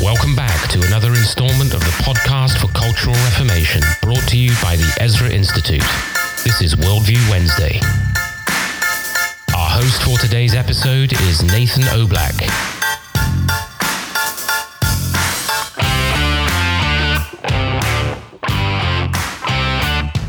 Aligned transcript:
Welcome 0.00 0.36
back 0.36 0.70
to 0.70 0.86
another 0.86 1.08
installment 1.08 1.74
of 1.74 1.80
the 1.80 1.90
podcast 2.04 2.58
for 2.58 2.68
Cultural 2.68 3.16
Reformation, 3.16 3.82
brought 4.00 4.22
to 4.28 4.38
you 4.38 4.52
by 4.62 4.76
the 4.76 4.96
Ezra 5.00 5.28
Institute. 5.28 5.82
This 6.44 6.62
is 6.62 6.76
Worldview 6.76 7.18
Wednesday. 7.28 7.80
Our 9.56 9.68
host 9.68 10.04
for 10.04 10.16
today's 10.16 10.54
episode 10.54 11.12
is 11.12 11.42
Nathan 11.42 11.82
Oblak. 11.82 12.38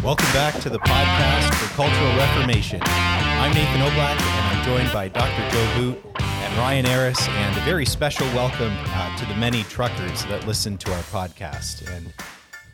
Welcome 0.03 0.33
back 0.33 0.59
to 0.61 0.69
the 0.71 0.79
podcast 0.79 1.53
for 1.53 1.75
Cultural 1.75 2.17
Reformation. 2.17 2.81
I'm 2.83 3.53
Nathan 3.53 3.81
Oblak, 3.81 4.19
and 4.19 4.57
I'm 4.57 4.65
joined 4.65 4.91
by 4.91 5.09
Dr. 5.09 5.47
Joe 5.51 5.75
Boot 5.77 6.18
Ryan 6.57 6.87
Aris, 6.87 7.27
and 7.27 7.57
a 7.57 7.61
very 7.61 7.85
special 7.85 8.25
welcome 8.27 8.73
uh, 8.75 9.17
to 9.17 9.25
the 9.25 9.35
many 9.35 9.63
truckers 9.63 10.25
that 10.25 10.45
listen 10.45 10.77
to 10.79 10.93
our 10.93 11.01
podcast. 11.03 11.89
And 11.95 12.13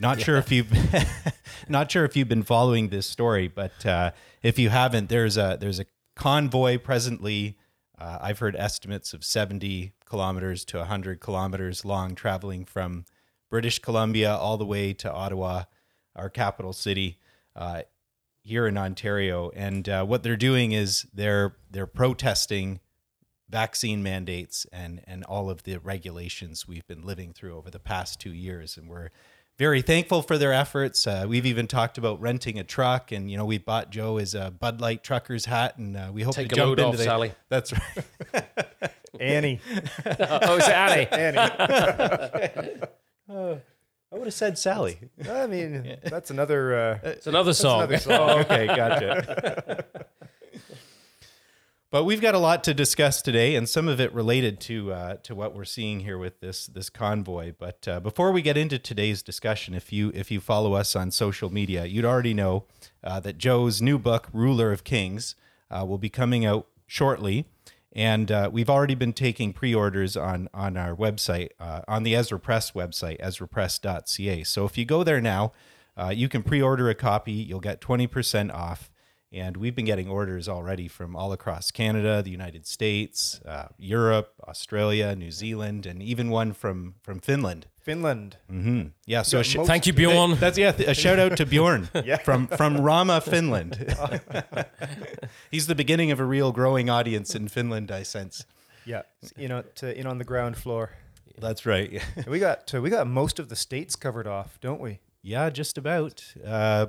not 0.00 0.20
sure 0.20 0.36
if 0.36 0.50
you've 0.50 0.72
not 1.68 1.90
sure 1.90 2.04
if 2.04 2.16
you've 2.16 2.28
been 2.28 2.42
following 2.42 2.88
this 2.88 3.06
story, 3.06 3.48
but 3.48 3.86
uh, 3.86 4.10
if 4.42 4.58
you 4.58 4.70
haven't, 4.70 5.08
there's 5.08 5.36
a 5.36 5.56
there's 5.60 5.78
a 5.78 5.86
convoy 6.16 6.78
presently. 6.78 7.56
Uh, 7.98 8.18
I've 8.20 8.38
heard 8.40 8.56
estimates 8.56 9.14
of 9.14 9.24
70 9.24 9.92
kilometers 10.04 10.64
to 10.66 10.78
100 10.78 11.20
kilometers 11.20 11.84
long, 11.84 12.14
traveling 12.14 12.64
from 12.64 13.04
British 13.50 13.78
Columbia 13.78 14.34
all 14.34 14.56
the 14.56 14.66
way 14.66 14.92
to 14.94 15.12
Ottawa, 15.12 15.64
our 16.14 16.28
capital 16.28 16.72
city 16.72 17.18
uh, 17.54 17.82
here 18.42 18.66
in 18.66 18.76
Ontario. 18.76 19.50
And 19.54 19.88
uh, 19.88 20.04
what 20.04 20.22
they're 20.22 20.36
doing 20.36 20.72
is 20.72 21.06
they're 21.14 21.56
they're 21.70 21.86
protesting 21.86 22.80
vaccine 23.48 24.02
mandates 24.02 24.66
and 24.72 25.00
and 25.06 25.24
all 25.24 25.48
of 25.50 25.62
the 25.62 25.78
regulations 25.78 26.66
we've 26.66 26.86
been 26.86 27.02
living 27.06 27.32
through 27.32 27.56
over 27.56 27.70
the 27.70 27.78
past 27.78 28.20
two 28.20 28.32
years. 28.32 28.76
And 28.76 28.88
we're 28.88 29.10
very 29.58 29.80
thankful 29.82 30.20
for 30.22 30.36
their 30.36 30.52
efforts. 30.52 31.06
Uh, 31.06 31.24
we've 31.28 31.46
even 31.46 31.66
talked 31.66 31.96
about 31.96 32.20
renting 32.20 32.58
a 32.58 32.64
truck, 32.64 33.10
and 33.12 33.30
you 33.30 33.36
know 33.36 33.44
we 33.46 33.58
bought 33.58 33.90
Joe 33.90 34.18
his 34.18 34.34
uh, 34.34 34.50
Bud 34.50 34.80
Light 34.80 35.02
trucker's 35.02 35.46
hat, 35.46 35.78
and 35.78 35.96
uh, 35.96 36.10
we 36.12 36.22
hope 36.22 36.34
Take 36.34 36.48
to 36.50 36.54
a 36.54 36.56
jump 36.56 36.68
load 36.68 36.78
into 36.80 36.88
off, 36.90 36.96
the, 36.98 37.04
Sally. 37.04 37.32
That's 37.48 37.72
right. 37.72 38.44
Annie. 39.20 39.60
oh, 40.04 40.56
it's 40.56 40.68
Annie. 40.68 41.06
Annie. 41.10 42.80
I 44.12 44.18
would 44.18 44.26
have 44.26 44.34
said 44.34 44.56
Sally. 44.58 44.98
I 45.28 45.46
mean, 45.46 45.96
that's 46.04 46.30
another. 46.30 46.74
Uh, 46.76 46.98
It's 47.02 47.26
another 47.26 47.52
song. 47.54 47.78
another 47.80 47.98
song. 47.98 48.30
Oh, 48.30 48.38
okay, 48.40 48.66
gotcha. 48.66 49.84
But 51.90 52.04
we've 52.04 52.20
got 52.20 52.34
a 52.34 52.38
lot 52.38 52.64
to 52.64 52.74
discuss 52.74 53.22
today, 53.22 53.54
and 53.54 53.68
some 53.68 53.86
of 53.86 54.00
it 54.00 54.12
related 54.12 54.60
to 54.62 54.92
uh, 54.92 55.14
to 55.22 55.34
what 55.34 55.54
we're 55.54 55.64
seeing 55.64 56.00
here 56.00 56.18
with 56.18 56.40
this 56.40 56.66
this 56.66 56.90
convoy. 56.90 57.52
But 57.56 57.86
uh, 57.86 58.00
before 58.00 58.32
we 58.32 58.42
get 58.42 58.56
into 58.56 58.78
today's 58.78 59.22
discussion, 59.22 59.72
if 59.72 59.92
you 59.92 60.10
if 60.14 60.30
you 60.30 60.40
follow 60.40 60.74
us 60.74 60.96
on 60.96 61.12
social 61.12 61.52
media, 61.52 61.84
you'd 61.84 62.04
already 62.04 62.34
know 62.34 62.64
uh, 63.04 63.20
that 63.20 63.38
Joe's 63.38 63.80
new 63.80 63.98
book, 63.98 64.28
Ruler 64.32 64.72
of 64.72 64.82
Kings, 64.82 65.36
uh, 65.70 65.84
will 65.86 65.98
be 65.98 66.08
coming 66.08 66.44
out 66.44 66.66
shortly. 66.86 67.46
And 67.92 68.30
uh, 68.30 68.50
we've 68.52 68.68
already 68.68 68.94
been 68.94 69.12
taking 69.12 69.52
pre-orders 69.52 70.16
on 70.16 70.48
on 70.52 70.76
our 70.76 70.94
website, 70.94 71.50
uh, 71.60 71.82
on 71.86 72.02
the 72.02 72.16
Ezra 72.16 72.40
Press 72.40 72.72
website, 72.72 73.20
ezrapress.ca. 73.20 74.42
So 74.42 74.64
if 74.64 74.76
you 74.76 74.84
go 74.84 75.04
there 75.04 75.20
now, 75.20 75.52
you 76.10 76.28
can 76.28 76.42
pre-order 76.42 76.90
a 76.90 76.94
copy. 76.94 77.32
You'll 77.32 77.60
get 77.60 77.80
20% 77.80 78.52
off. 78.52 78.90
And 79.32 79.56
we've 79.56 79.74
been 79.74 79.84
getting 79.84 80.08
orders 80.08 80.48
already 80.48 80.88
from 80.88 81.16
all 81.16 81.32
across 81.32 81.70
Canada, 81.70 82.22
the 82.22 82.30
United 82.30 82.64
States, 82.66 83.40
uh, 83.44 83.66
Europe, 83.76 84.32
Australia, 84.46 85.14
New 85.16 85.30
Zealand, 85.32 85.84
and 85.84 86.00
even 86.02 86.30
one 86.30 86.52
from 86.52 86.94
from 87.02 87.20
Finland. 87.20 87.66
Finland. 87.80 88.36
hmm 88.48 88.82
Yeah. 89.04 89.22
So 89.22 89.40
a 89.40 89.44
sh- 89.44 89.56
Thank 89.64 89.86
you, 89.86 89.92
Bjorn. 89.92 90.36
that's 90.36 90.56
yeah. 90.58 90.72
A 90.86 90.94
shout 90.94 91.18
out 91.18 91.36
to 91.36 91.46
Bjorn 91.52 91.88
Yeah. 92.04 92.18
from 92.18 92.46
from 92.46 92.76
Rauma, 92.78 93.20
Finland. 93.22 93.76
He's 95.50 95.66
the 95.66 95.74
beginning 95.74 96.10
of 96.12 96.20
a 96.20 96.24
real 96.24 96.52
growing 96.52 96.88
audience 96.88 97.34
in 97.34 97.48
Finland. 97.48 97.90
I 97.90 98.04
sense. 98.04 98.44
Yeah, 98.84 99.02
you 99.36 99.48
know, 99.48 99.62
to, 99.76 99.98
in 99.98 100.06
on 100.06 100.18
the 100.18 100.24
ground 100.24 100.56
floor. 100.56 100.90
That's 101.38 101.66
right. 101.66 102.00
We 102.26 102.38
got 102.38 102.72
uh, 102.74 102.80
we 102.80 102.90
got 102.90 103.06
most 103.06 103.38
of 103.38 103.48
the 103.48 103.56
states 103.56 103.96
covered 103.96 104.26
off, 104.28 104.58
don't 104.60 104.80
we? 104.80 105.00
Yeah, 105.22 105.50
just 105.50 105.76
about. 105.76 106.24
Uh, 106.44 106.86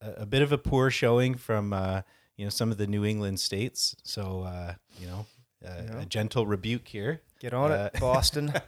a, 0.00 0.22
a 0.22 0.26
bit 0.26 0.42
of 0.42 0.52
a 0.52 0.58
poor 0.58 0.90
showing 0.90 1.34
from 1.36 1.72
uh, 1.72 2.02
you 2.36 2.44
know 2.44 2.50
some 2.50 2.70
of 2.70 2.78
the 2.78 2.86
New 2.86 3.04
England 3.04 3.40
states. 3.40 3.94
So 4.04 4.42
uh, 4.42 4.74
you 5.00 5.06
know, 5.06 5.26
uh, 5.66 5.82
Yeah. 5.84 6.00
a 6.02 6.06
gentle 6.06 6.46
rebuke 6.46 6.88
here. 6.88 7.22
Get 7.40 7.52
on 7.54 7.72
Uh, 7.72 7.90
it, 7.94 8.00
Boston. 8.00 8.52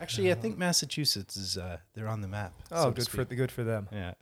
Actually, 0.00 0.30
I 0.32 0.34
think 0.34 0.58
Massachusetts 0.58 1.36
is 1.36 1.56
uh, 1.56 1.78
they're 1.94 2.08
on 2.08 2.20
the 2.20 2.28
map. 2.28 2.52
Oh, 2.72 2.84
so 2.84 2.90
good 2.90 3.08
for 3.08 3.24
the 3.24 3.34
good 3.36 3.50
for 3.52 3.62
them. 3.64 3.88
yeah. 3.92 4.14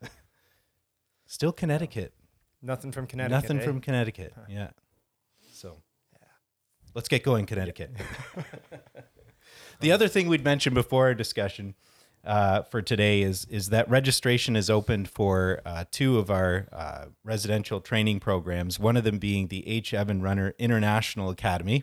Still 1.26 1.52
Connecticut. 1.52 2.12
Nothing 2.60 2.92
from 2.92 3.06
Connecticut. 3.06 3.42
Nothing 3.42 3.58
eh? 3.60 3.64
from 3.64 3.80
Connecticut. 3.80 4.34
Yeah. 4.48 4.68
So, 5.52 5.78
let's 6.94 7.08
get 7.08 7.22
going, 7.24 7.46
Connecticut. 7.46 7.90
the 9.80 9.90
other 9.90 10.08
thing 10.08 10.28
we'd 10.28 10.44
mentioned 10.44 10.74
before 10.74 11.06
our 11.06 11.14
discussion 11.14 11.74
uh, 12.24 12.62
for 12.62 12.80
today 12.80 13.22
is 13.22 13.44
is 13.46 13.70
that 13.70 13.88
registration 13.90 14.54
is 14.56 14.70
opened 14.70 15.08
for 15.08 15.60
uh, 15.66 15.84
two 15.90 16.18
of 16.18 16.30
our 16.30 16.68
uh, 16.72 17.06
residential 17.24 17.80
training 17.80 18.20
programs. 18.20 18.78
One 18.78 18.96
of 18.96 19.04
them 19.04 19.18
being 19.18 19.48
the 19.48 19.66
H. 19.68 19.92
Evan 19.92 20.22
Runner 20.22 20.54
International 20.58 21.30
Academy, 21.30 21.82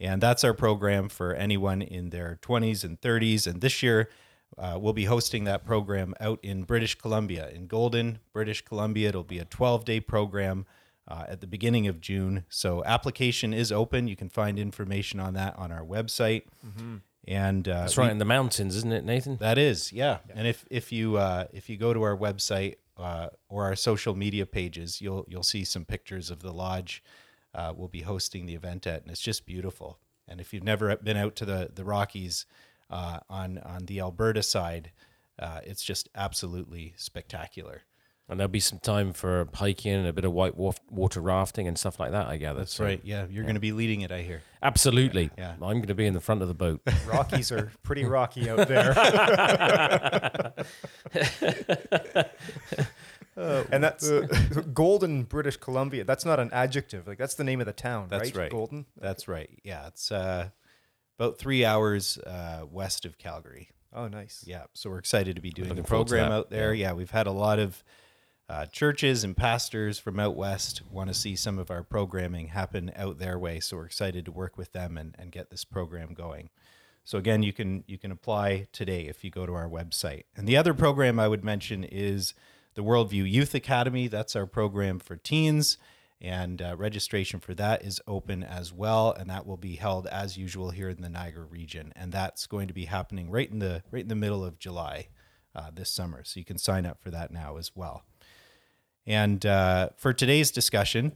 and 0.00 0.20
that's 0.20 0.42
our 0.44 0.54
program 0.54 1.08
for 1.08 1.34
anyone 1.34 1.82
in 1.82 2.10
their 2.10 2.38
20s 2.42 2.84
and 2.84 3.00
30s. 3.00 3.46
And 3.46 3.60
this 3.60 3.82
year, 3.82 4.08
uh, 4.56 4.78
we'll 4.80 4.92
be 4.92 5.04
hosting 5.04 5.44
that 5.44 5.64
program 5.64 6.14
out 6.20 6.40
in 6.42 6.64
British 6.64 6.96
Columbia, 6.96 7.48
in 7.50 7.66
Golden, 7.66 8.18
British 8.32 8.64
Columbia. 8.64 9.10
It'll 9.10 9.22
be 9.22 9.38
a 9.38 9.44
12 9.44 9.84
day 9.84 10.00
program 10.00 10.66
uh, 11.06 11.24
at 11.28 11.40
the 11.40 11.46
beginning 11.46 11.86
of 11.86 12.00
June. 12.00 12.44
So 12.48 12.84
application 12.84 13.54
is 13.54 13.70
open. 13.72 14.08
You 14.08 14.16
can 14.16 14.28
find 14.28 14.58
information 14.58 15.20
on 15.20 15.34
that 15.34 15.56
on 15.56 15.70
our 15.72 15.84
website. 15.84 16.42
And 17.28 17.68
uh, 17.68 17.80
That's 17.82 17.96
we- 17.96 18.04
right 18.04 18.10
in 18.10 18.18
the 18.18 18.24
mountains, 18.24 18.74
isn't 18.74 18.92
it, 18.92 19.04
Nathan? 19.04 19.36
that 19.36 19.58
is, 19.58 19.92
yeah. 19.92 20.18
And 20.34 20.48
if 20.48 20.64
if 20.70 20.90
you 20.90 21.16
uh, 21.18 21.44
if 21.52 21.68
you 21.68 21.76
go 21.76 21.92
to 21.92 22.02
our 22.02 22.16
website 22.16 22.76
uh, 22.96 23.28
or 23.48 23.64
our 23.64 23.76
social 23.76 24.14
media 24.16 24.46
pages, 24.46 25.00
you'll 25.00 25.26
you'll 25.28 25.42
see 25.42 25.64
some 25.64 25.84
pictures 25.84 26.30
of 26.30 26.40
the 26.40 26.52
lodge 26.52 27.02
uh, 27.54 27.72
we'll 27.76 27.88
be 27.88 28.02
hosting 28.02 28.46
the 28.46 28.54
event 28.54 28.86
at, 28.86 29.02
and 29.02 29.10
it's 29.10 29.20
just 29.20 29.46
beautiful. 29.46 29.98
And 30.26 30.40
if 30.40 30.52
you've 30.52 30.64
never 30.64 30.94
been 30.96 31.16
out 31.16 31.36
to 31.36 31.44
the 31.44 31.70
the 31.74 31.84
Rockies 31.84 32.46
uh, 32.90 33.20
on 33.28 33.58
on 33.58 33.86
the 33.86 34.00
Alberta 34.00 34.42
side, 34.42 34.92
uh, 35.38 35.60
it's 35.64 35.82
just 35.82 36.08
absolutely 36.14 36.94
spectacular. 36.96 37.82
And 38.30 38.38
there'll 38.38 38.48
be 38.50 38.60
some 38.60 38.78
time 38.78 39.14
for 39.14 39.48
hiking 39.54 39.92
and 39.94 40.06
a 40.06 40.12
bit 40.12 40.26
of 40.26 40.32
white 40.32 40.54
water 40.54 41.20
rafting 41.22 41.66
and 41.66 41.78
stuff 41.78 41.98
like 41.98 42.10
that, 42.12 42.26
I 42.26 42.36
gather. 42.36 42.58
That's 42.58 42.74
So, 42.74 42.84
right. 42.84 43.00
Yeah, 43.02 43.24
you're 43.30 43.44
going 43.44 43.54
to 43.54 43.60
be 43.60 43.72
leading 43.72 44.02
it, 44.02 44.12
I 44.12 44.20
hear. 44.20 44.42
Absolutely. 44.62 45.30
Yeah. 45.38 45.52
I'm 45.52 45.58
going 45.78 45.86
to 45.86 45.94
be 45.94 46.04
in 46.04 46.12
the 46.12 46.20
front 46.20 46.42
of 46.42 46.48
the 46.48 46.54
boat. 46.54 46.82
Rockies 47.06 47.50
are 47.50 47.72
pretty 47.82 48.04
rocky 48.04 48.50
out 48.50 48.68
there. 48.68 48.92
Uh, 53.36 53.64
and 53.72 53.82
that's 53.82 54.10
Golden, 54.74 55.22
British 55.24 55.56
Columbia. 55.56 56.04
That's 56.04 56.24
not 56.24 56.40
an 56.40 56.50
adjective. 56.52 57.06
Like 57.06 57.18
that's 57.18 57.34
the 57.34 57.44
name 57.44 57.60
of 57.60 57.66
the 57.66 57.72
town, 57.72 58.08
That's 58.10 58.24
right? 58.34 58.36
right. 58.36 58.50
Golden. 58.50 58.86
That's 59.00 59.28
right. 59.28 59.48
Yeah, 59.64 59.86
it's 59.86 60.10
uh, 60.12 60.48
about 61.18 61.38
three 61.38 61.64
hours 61.64 62.18
uh, 62.18 62.64
west 62.70 63.04
of 63.04 63.16
Calgary. 63.18 63.70
Oh, 63.92 64.06
nice. 64.08 64.44
Yeah, 64.46 64.64
so 64.74 64.90
we're 64.90 64.98
excited 64.98 65.36
to 65.36 65.42
be 65.42 65.50
doing 65.50 65.68
Looking 65.70 65.82
the 65.82 65.88
program 65.88 66.30
out 66.30 66.50
there. 66.50 66.74
Yeah. 66.74 66.92
we've 66.92 67.10
had 67.10 67.26
a 67.26 67.32
lot 67.32 67.58
of 67.58 67.82
uh, 68.48 68.66
churches 68.66 69.24
and 69.24 69.36
pastors 69.36 69.98
from 69.98 70.18
out 70.18 70.34
west 70.34 70.82
want 70.90 71.08
to 71.08 71.14
see 71.14 71.36
some 71.36 71.58
of 71.58 71.70
our 71.70 71.82
programming 71.82 72.48
happen 72.48 72.90
out 72.96 73.18
their 73.18 73.38
way. 73.38 73.60
So 73.60 73.76
we're 73.76 73.86
excited 73.86 74.24
to 74.24 74.32
work 74.32 74.56
with 74.56 74.72
them 74.72 74.96
and, 74.96 75.14
and 75.18 75.30
get 75.30 75.50
this 75.50 75.64
program 75.64 76.14
going. 76.14 76.48
So 77.04 77.18
again, 77.18 77.42
you 77.42 77.52
can 77.52 77.84
you 77.86 77.98
can 77.98 78.10
apply 78.10 78.68
today 78.72 79.06
if 79.06 79.24
you 79.24 79.30
go 79.30 79.46
to 79.46 79.54
our 79.54 79.68
website. 79.68 80.24
And 80.36 80.46
the 80.46 80.56
other 80.56 80.74
program 80.74 81.18
I 81.18 81.28
would 81.28 81.44
mention 81.44 81.84
is 81.84 82.34
the 82.74 82.82
Worldview 82.82 83.30
Youth 83.30 83.54
Academy. 83.54 84.08
That's 84.08 84.36
our 84.36 84.46
program 84.46 84.98
for 84.98 85.16
teens, 85.16 85.78
and 86.20 86.60
uh, 86.60 86.76
registration 86.76 87.40
for 87.40 87.54
that 87.54 87.82
is 87.82 88.00
open 88.06 88.42
as 88.42 88.74
well. 88.74 89.12
And 89.12 89.30
that 89.30 89.46
will 89.46 89.56
be 89.56 89.76
held 89.76 90.06
as 90.06 90.36
usual 90.36 90.70
here 90.70 90.90
in 90.90 91.00
the 91.00 91.08
Niagara 91.08 91.44
region. 91.44 91.92
And 91.96 92.12
that's 92.12 92.46
going 92.46 92.68
to 92.68 92.74
be 92.74 92.84
happening 92.84 93.30
right 93.30 93.50
in 93.50 93.58
the 93.58 93.82
right 93.90 94.02
in 94.02 94.08
the 94.08 94.14
middle 94.14 94.44
of 94.44 94.58
July 94.58 95.08
uh, 95.54 95.70
this 95.74 95.90
summer. 95.90 96.24
So 96.24 96.38
you 96.38 96.44
can 96.44 96.58
sign 96.58 96.84
up 96.84 97.02
for 97.02 97.10
that 97.10 97.30
now 97.30 97.56
as 97.56 97.72
well. 97.74 98.04
And 99.08 99.46
uh, 99.46 99.88
for 99.96 100.12
today's 100.12 100.50
discussion, 100.50 101.12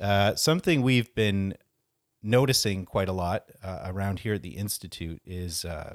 uh, 0.00 0.34
something 0.34 0.82
we've 0.82 1.14
been 1.14 1.54
noticing 2.20 2.84
quite 2.84 3.08
a 3.08 3.12
lot 3.12 3.52
uh, 3.62 3.82
around 3.84 4.18
here 4.18 4.34
at 4.34 4.42
the 4.42 4.56
Institute 4.56 5.22
is 5.24 5.64
uh, 5.64 5.94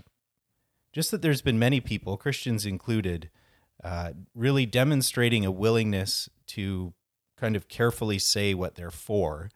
just 0.93 1.11
that 1.11 1.21
there's 1.21 1.41
been 1.41 1.59
many 1.59 1.81
people, 1.81 2.15
Christians 2.15 2.65
included, 2.65 3.29
uh, 3.83 4.13
really 4.33 4.65
demonstrating 4.65 5.45
a 5.45 5.51
willingness 5.51 6.29
to 6.47 6.93
kind 7.35 7.57
of 7.57 7.67
carefully 7.67 8.17
say 8.17 8.53
what 8.53 8.75
they're 8.75 8.89
for 8.89 9.49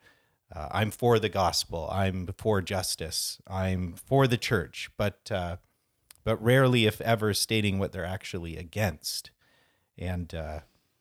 uh, 0.54 0.68
I'm 0.70 0.90
for 0.90 1.18
the 1.18 1.30
gospel. 1.30 1.88
I'm 1.90 2.28
for 2.36 2.60
justice. 2.62 3.40
I'm 3.48 3.94
for 3.94 4.26
the 4.26 4.36
church, 4.36 4.90
but 4.96 5.30
but 6.24 6.42
rarely, 6.42 6.86
if 6.86 7.00
ever, 7.00 7.32
stating 7.32 7.78
what 7.78 7.92
they're 7.92 8.04
actually 8.04 8.56
against. 8.56 9.30
And 9.96 10.34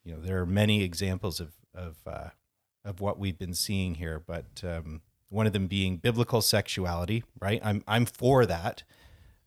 you 0.05 0.13
know, 0.13 0.21
there 0.21 0.39
are 0.39 0.45
many 0.45 0.83
examples 0.83 1.39
of 1.39 1.53
of 1.73 1.97
uh, 2.05 2.29
of 2.85 3.01
what 3.01 3.19
we've 3.19 3.37
been 3.37 3.55
seeing 3.55 3.95
here, 3.95 4.21
but 4.25 4.63
um, 4.63 5.01
one 5.29 5.47
of 5.47 5.53
them 5.53 5.67
being 5.67 5.97
biblical 5.97 6.41
sexuality. 6.41 7.23
Right? 7.41 7.59
I'm 7.63 7.83
I'm 7.87 8.05
for 8.05 8.45
that, 8.45 8.83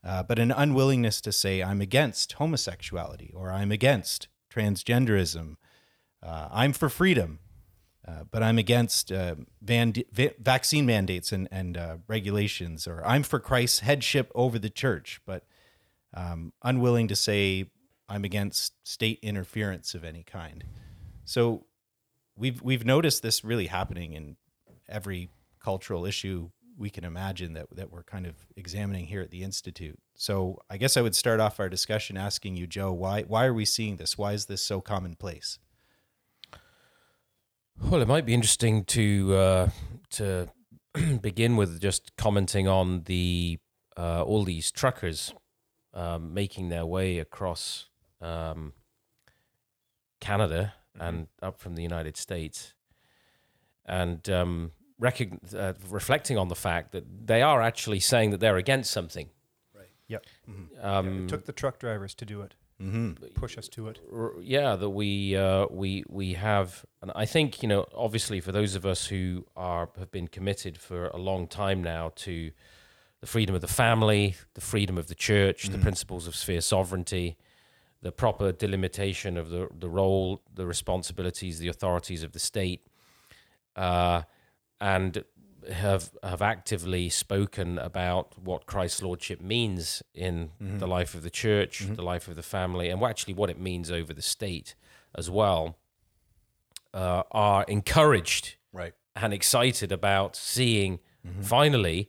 uh, 0.05 0.25
but 0.25 0.39
an 0.39 0.51
unwillingness 0.51 1.21
to 1.23 1.33
say 1.33 1.63
I'm 1.63 1.81
against 1.81 2.33
homosexuality 2.35 3.33
or 3.35 3.51
I'm 3.51 3.73
against 3.73 4.29
transgenderism. 4.53 5.57
Uh, 6.21 6.49
I'm 6.51 6.73
for 6.73 6.89
freedom, 6.89 7.39
uh, 8.07 8.25
but 8.29 8.43
I'm 8.43 8.59
against 8.59 9.13
uh, 9.13 9.37
van- 9.63 9.95
va- 10.11 10.35
vaccine 10.41 10.85
mandates 10.85 11.31
and, 11.31 11.47
and 11.53 11.77
uh, 11.77 11.97
regulations, 12.09 12.89
or 12.89 13.07
I'm 13.07 13.23
for 13.23 13.39
Christ's 13.39 13.81
headship 13.81 14.33
over 14.35 14.59
the 14.59 14.71
church, 14.71 15.21
but 15.25 15.45
um, 16.13 16.53
unwilling 16.63 17.07
to 17.07 17.15
say 17.15 17.71
I'm 18.09 18.25
against 18.25 18.75
state 18.87 19.19
interference 19.23 19.95
of 19.95 20.05
any 20.05 20.23
kind. 20.23 20.65
So 21.25 21.67
we've 22.37 22.63
we've 22.63 22.85
noticed 22.85 23.23
this 23.23 23.45
really 23.45 23.67
happening 23.67 24.13
in 24.15 24.37
every 24.89 25.31
cultural 25.61 26.07
issue 26.07 26.51
we 26.79 26.89
can 26.89 27.05
imagine 27.05 27.55
that 27.55 27.67
that 27.75 27.91
we're 27.91 28.05
kind 28.05 28.27
of 28.27 28.37
examining 28.57 29.07
here 29.07 29.21
at 29.21 29.31
the 29.31 29.43
institute. 29.43 29.99
So 30.15 30.61
I 30.71 30.77
guess 30.77 30.97
I 30.97 31.03
would 31.03 31.15
start 31.15 31.41
off 31.41 31.61
our 31.61 31.69
discussion 31.69 32.17
asking 32.17 32.57
you, 32.57 32.67
Joe, 32.67 32.93
why 32.93 33.23
why 33.23 33.45
are 33.47 33.55
we 33.55 33.65
seeing 33.65 33.97
this? 33.97 34.17
Why 34.17 34.33
is 34.33 34.47
this 34.47 34.63
so 34.63 34.81
commonplace? 34.81 35.59
Well, 37.81 38.01
it 38.01 38.09
might 38.09 38.27
be 38.27 38.35
interesting 38.35 38.85
to 38.87 39.35
uh, 39.35 39.69
to 40.11 40.49
begin 41.21 41.57
with 41.57 41.81
just 41.81 42.17
commenting 42.17 42.69
on 42.69 43.03
the 43.03 43.59
uh, 43.97 44.23
all 44.23 44.45
these 44.45 44.71
truckers 44.71 45.35
um, 45.93 46.33
making 46.33 46.69
their 46.69 46.87
way 46.87 47.19
across 47.19 47.89
um, 48.21 48.73
Canada 50.21 50.75
and 51.01 51.29
up 51.41 51.61
from 51.61 51.77
the 51.77 51.83
United 51.83 52.17
States, 52.17 52.75
and 53.87 54.29
um, 54.29 54.73
recog- 55.01 55.55
uh, 55.55 55.75
reflecting 55.89 56.37
on 56.37 56.49
the 56.49 56.57
fact 56.57 56.91
that 56.93 57.05
they 57.27 57.41
are 57.41 57.63
actually 57.63 58.01
saying 58.01 58.31
that 58.31 58.41
they're 58.41 58.57
against 58.57 58.91
something. 58.91 59.29
Right. 59.75 59.91
Yep. 60.09 60.27
Um, 60.83 61.25
it 61.25 61.29
took 61.29 61.45
the 61.47 61.53
truck 61.53 61.79
drivers 61.79 62.15
to 62.17 62.25
do 62.25 62.43
it. 62.43 62.57
Mm-hmm. 62.83 63.27
Push 63.35 63.59
us 63.59 63.69
to 63.71 63.89
it. 63.89 63.99
r- 64.13 64.35
yeah 64.41 64.77
that 64.77 64.91
we 64.91 65.35
uh, 65.37 65.67
we 65.71 66.05
we 66.09 66.35
have 66.35 66.85
and 67.03 67.11
I 67.17 67.27
think 67.27 67.61
you 67.63 67.69
know 67.69 67.87
obviously 67.93 68.41
for 68.41 68.53
those 68.53 68.77
of 68.77 68.87
us 68.87 69.07
who 69.07 69.45
are 69.57 69.89
have 69.99 70.13
been 70.13 70.29
committed 70.29 70.79
for 70.79 71.09
a 71.09 71.17
long 71.17 71.49
time 71.49 71.83
now 71.83 72.13
to 72.17 72.53
the 73.21 73.27
freedom 73.27 73.57
of 73.57 73.63
the 73.63 73.67
family 73.69 74.37
the 74.55 74.61
freedom 74.61 74.97
of 74.97 75.09
the 75.09 75.17
church 75.17 75.69
the 75.71 75.79
principles 75.79 76.29
of 76.29 76.37
sphere 76.37 76.61
sovereignty 76.61 77.37
the 78.03 78.13
proper 78.13 78.53
delimitation 78.53 79.37
of 79.37 79.51
the 79.51 79.69
the 79.79 79.89
role 79.89 80.43
the 80.55 80.67
responsibilities 80.67 81.59
the 81.59 81.69
authorities 81.69 82.23
of 82.23 82.33
the 82.33 82.39
state 82.39 82.87
uh, 83.77 84.23
and 84.81 85.25
have 85.73 86.11
have 86.23 86.41
actively 86.41 87.09
spoken 87.11 87.79
about 87.79 88.39
what 88.39 88.65
Christ's 88.67 89.03
lordship 89.03 89.41
means 89.41 90.03
in 90.15 90.51
the 90.61 90.87
life 90.87 91.15
of 91.15 91.23
the 91.23 91.31
church, 91.31 91.85
the 91.95 92.03
life 92.03 92.27
of 92.29 92.37
the 92.37 92.43
family, 92.43 92.89
and 92.89 93.03
actually 93.03 93.35
what 93.35 93.51
it 93.51 93.59
means 93.61 93.91
over 93.91 94.15
the 94.15 94.23
state 94.23 94.75
as 95.15 95.29
well, 95.29 95.77
uh, 96.95 97.23
are 97.33 97.65
encouraged 97.69 98.57
Right. 98.73 98.95
and 99.17 99.33
excited 99.35 99.93
about 99.93 100.37
seeing 100.37 101.01
finally 101.43 102.09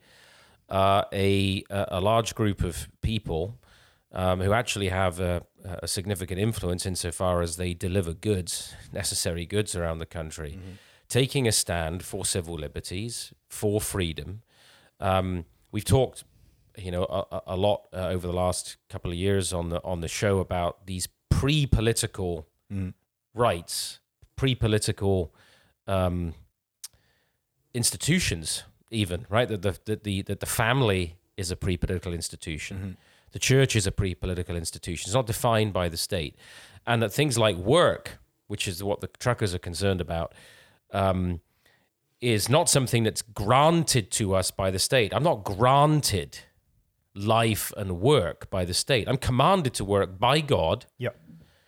uh, 0.69 1.03
a 1.11 1.63
a 1.69 1.99
large 1.99 2.35
group 2.35 2.63
of 2.63 2.87
people 3.01 3.57
um, 4.11 4.39
who 4.41 4.53
actually 4.53 4.89
have 4.89 5.19
a, 5.19 5.43
a 5.63 5.87
significant 5.87 6.39
influence 6.39 6.85
insofar 6.85 7.41
as 7.41 7.55
they 7.57 7.73
deliver 7.73 8.13
goods, 8.13 8.73
necessary 8.91 9.45
goods 9.45 9.75
around 9.75 9.99
the 9.99 10.05
country, 10.05 10.59
taking 11.07 11.47
a 11.47 11.51
stand 11.51 12.03
for 12.03 12.25
civil 12.25 12.55
liberties, 12.55 13.33
for 13.49 13.79
freedom. 13.81 14.41
Um, 14.99 15.45
we've 15.71 15.85
talked, 15.85 16.23
you 16.77 16.91
know, 16.91 17.03
a, 17.03 17.41
a- 17.47 17.55
lot 17.57 17.87
uh, 17.93 18.07
over 18.07 18.25
the 18.27 18.33
last 18.33 18.77
couple 18.89 19.11
of 19.11 19.17
years 19.17 19.53
on 19.53 19.69
the 19.69 19.81
on 19.83 20.01
the 20.01 20.07
show 20.07 20.39
about 20.39 20.85
these 20.87 21.07
pre-political 21.29 22.47
rights, 23.33 23.99
pre-political 24.35 25.33
um, 25.87 26.33
institutions, 27.73 28.63
even 28.91 29.25
right? 29.29 29.47
That 29.47 29.61
the 29.61 29.77
that 29.85 30.03
the 30.03 30.21
that 30.23 30.39
the 30.39 30.45
family 30.45 31.17
is 31.37 31.51
a 31.51 31.55
pre-political 31.55 32.13
institution, 32.13 32.97
the 33.31 33.39
church 33.39 33.75
is 33.75 33.87
a 33.87 33.91
pre-political 33.91 34.55
institution. 34.55 35.07
It's 35.07 35.15
not 35.15 35.27
defined 35.27 35.73
by 35.73 35.89
the 35.89 35.97
state, 35.97 36.35
and 36.85 37.01
that 37.01 37.11
things 37.11 37.37
like 37.37 37.55
work, 37.55 38.19
which 38.47 38.67
is 38.67 38.83
what 38.83 39.01
the 39.01 39.07
truckers 39.07 39.53
are 39.53 39.59
concerned 39.59 40.01
about. 40.01 40.33
Um, 40.91 41.41
is 42.21 42.49
not 42.49 42.69
something 42.69 43.03
that's 43.03 43.21
granted 43.21 44.11
to 44.11 44.35
us 44.35 44.51
by 44.51 44.69
the 44.71 44.79
state. 44.79 45.13
I'm 45.13 45.23
not 45.23 45.45
granted 45.45 46.39
life 47.15 47.71
and 47.77 47.99
work 48.01 48.49
by 48.49 48.65
the 48.65 48.73
state. 48.73 49.07
I'm 49.07 49.17
commanded 49.17 49.73
to 49.75 49.85
work 49.85 50.19
by 50.19 50.41
God. 50.41 50.85
Yep. 50.97 51.17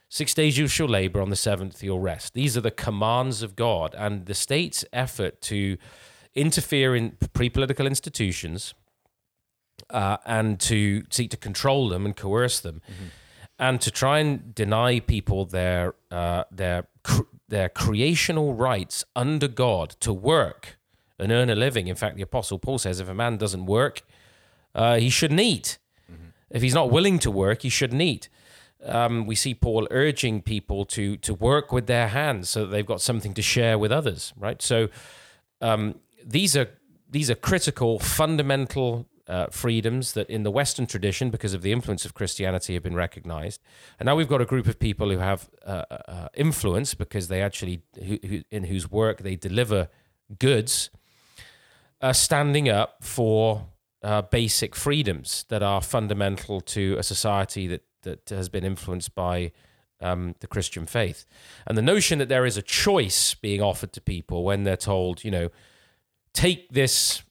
Six 0.10 0.34
days 0.34 0.58
you 0.58 0.68
shall 0.68 0.90
labor, 0.90 1.22
on 1.22 1.30
the 1.30 1.38
seventh 1.38 1.82
you'll 1.82 2.02
rest. 2.02 2.34
These 2.34 2.58
are 2.58 2.62
the 2.62 2.72
commands 2.72 3.42
of 3.42 3.56
God. 3.56 3.96
And 3.98 4.26
the 4.26 4.34
state's 4.34 4.84
effort 4.92 5.42
to 5.44 5.78
interfere 6.36 6.96
in 6.96 7.18
pre 7.34 7.50
political 7.50 7.88
institutions 7.88 8.74
uh, 9.90 10.18
and 10.26 10.60
to 10.62 11.04
seek 11.10 11.32
to 11.32 11.38
control 11.38 11.90
them 11.90 12.06
and 12.06 12.16
coerce 12.16 12.60
them 12.60 12.82
and 13.60 13.80
to 13.82 13.92
try 13.92 14.20
and 14.20 14.54
deny 14.56 15.00
people 15.00 15.46
their, 15.46 15.96
uh, 16.10 16.44
their, 16.52 16.88
cr- 17.04 17.22
their 17.48 17.70
creational 17.70 18.54
rights 18.54 19.04
under 19.16 19.48
God 19.48 19.92
to 20.00 20.14
work 20.14 20.78
and 21.20 21.32
earn 21.32 21.50
a 21.50 21.56
living. 21.56 21.88
In 21.88 21.96
fact, 21.96 22.16
the 22.16 22.24
Apostle 22.24 22.60
Paul 22.60 22.80
says 22.80 23.00
if 23.00 23.10
a 23.10 23.14
man 23.14 23.38
doesn't 23.38 23.66
work, 23.66 24.02
uh, 24.74 24.98
he 24.98 25.10
shouldn't 25.10 25.40
eat. 25.40 25.78
If 26.50 26.62
he's 26.62 26.74
not 26.74 26.92
willing 26.92 27.18
to 27.20 27.32
work, 27.32 27.62
he 27.62 27.70
shouldn't 27.70 28.02
eat 28.02 28.28
um, 28.86 29.26
we 29.26 29.36
see 29.36 29.54
Paul 29.54 29.88
urging 29.92 30.42
people 30.42 30.86
to 30.86 31.18
to 31.18 31.34
work 31.34 31.72
with 31.72 31.88
their 31.88 32.08
hands 32.08 32.50
so 32.50 32.62
that 32.62 32.68
they've 32.68 32.86
got 32.86 33.02
something 33.02 33.34
to 33.34 33.42
share 33.42 33.78
with 33.78 33.92
others, 33.92 34.34
right? 34.38 34.62
So 34.62 34.90
um, 35.62 36.00
these 36.26 36.58
are 36.58 36.70
these 37.10 37.30
are 37.30 37.36
critical, 37.36 38.00
fundamental 38.00 39.08
uh, 39.28 39.48
freedoms 39.48 40.14
that 40.14 40.30
in 40.30 40.44
the 40.44 40.52
Western 40.52 40.86
tradition, 40.86 41.30
because 41.30 41.54
of 41.54 41.62
the 41.62 41.72
influence 41.72 42.06
of 42.06 42.14
Christianity, 42.14 42.74
have 42.74 42.84
been 42.84 42.96
recognized. 42.96 43.62
And 44.00 44.06
now 44.08 44.16
we've 44.16 44.28
got 44.28 44.42
a 44.42 44.46
group 44.46 44.68
of 44.68 44.80
people 44.80 45.10
who 45.10 45.20
have 45.20 45.50
uh, 45.66 45.84
uh, 45.90 46.28
influence 46.34 46.94
because 46.94 47.28
they 47.28 47.42
actually, 47.42 47.82
who, 47.96 48.20
who, 48.26 48.42
in 48.52 48.66
whose 48.66 48.90
work 48.90 49.20
they 49.20 49.36
deliver 49.36 49.90
goods, 50.40 50.90
uh, 52.02 52.14
standing 52.14 52.68
up 52.70 53.04
for 53.04 53.68
uh, 54.04 54.22
basic 54.24 54.76
freedoms 54.76 55.46
that 55.50 55.62
are 55.62 55.82
fundamental 55.82 56.62
to 56.62 56.96
a 56.98 57.04
society 57.04 57.68
that 57.68 57.84
that 58.04 58.30
has 58.30 58.50
been 58.50 58.64
influenced 58.64 59.14
by 59.14 59.52
um, 60.00 60.34
the 60.40 60.48
Christian 60.48 60.88
faith, 60.88 61.26
and 61.68 61.78
the 61.78 61.82
notion 61.84 62.18
that 62.18 62.30
there 62.30 62.46
is 62.48 62.58
a 62.58 62.62
choice 62.64 63.36
being 63.36 63.62
offered 63.62 63.94
to 63.94 64.02
people 64.02 64.44
when 64.44 64.64
they're 64.64 64.76
told, 64.76 65.24
you 65.24 65.30
know, 65.30 65.50
take 66.34 66.70
this 66.70 67.22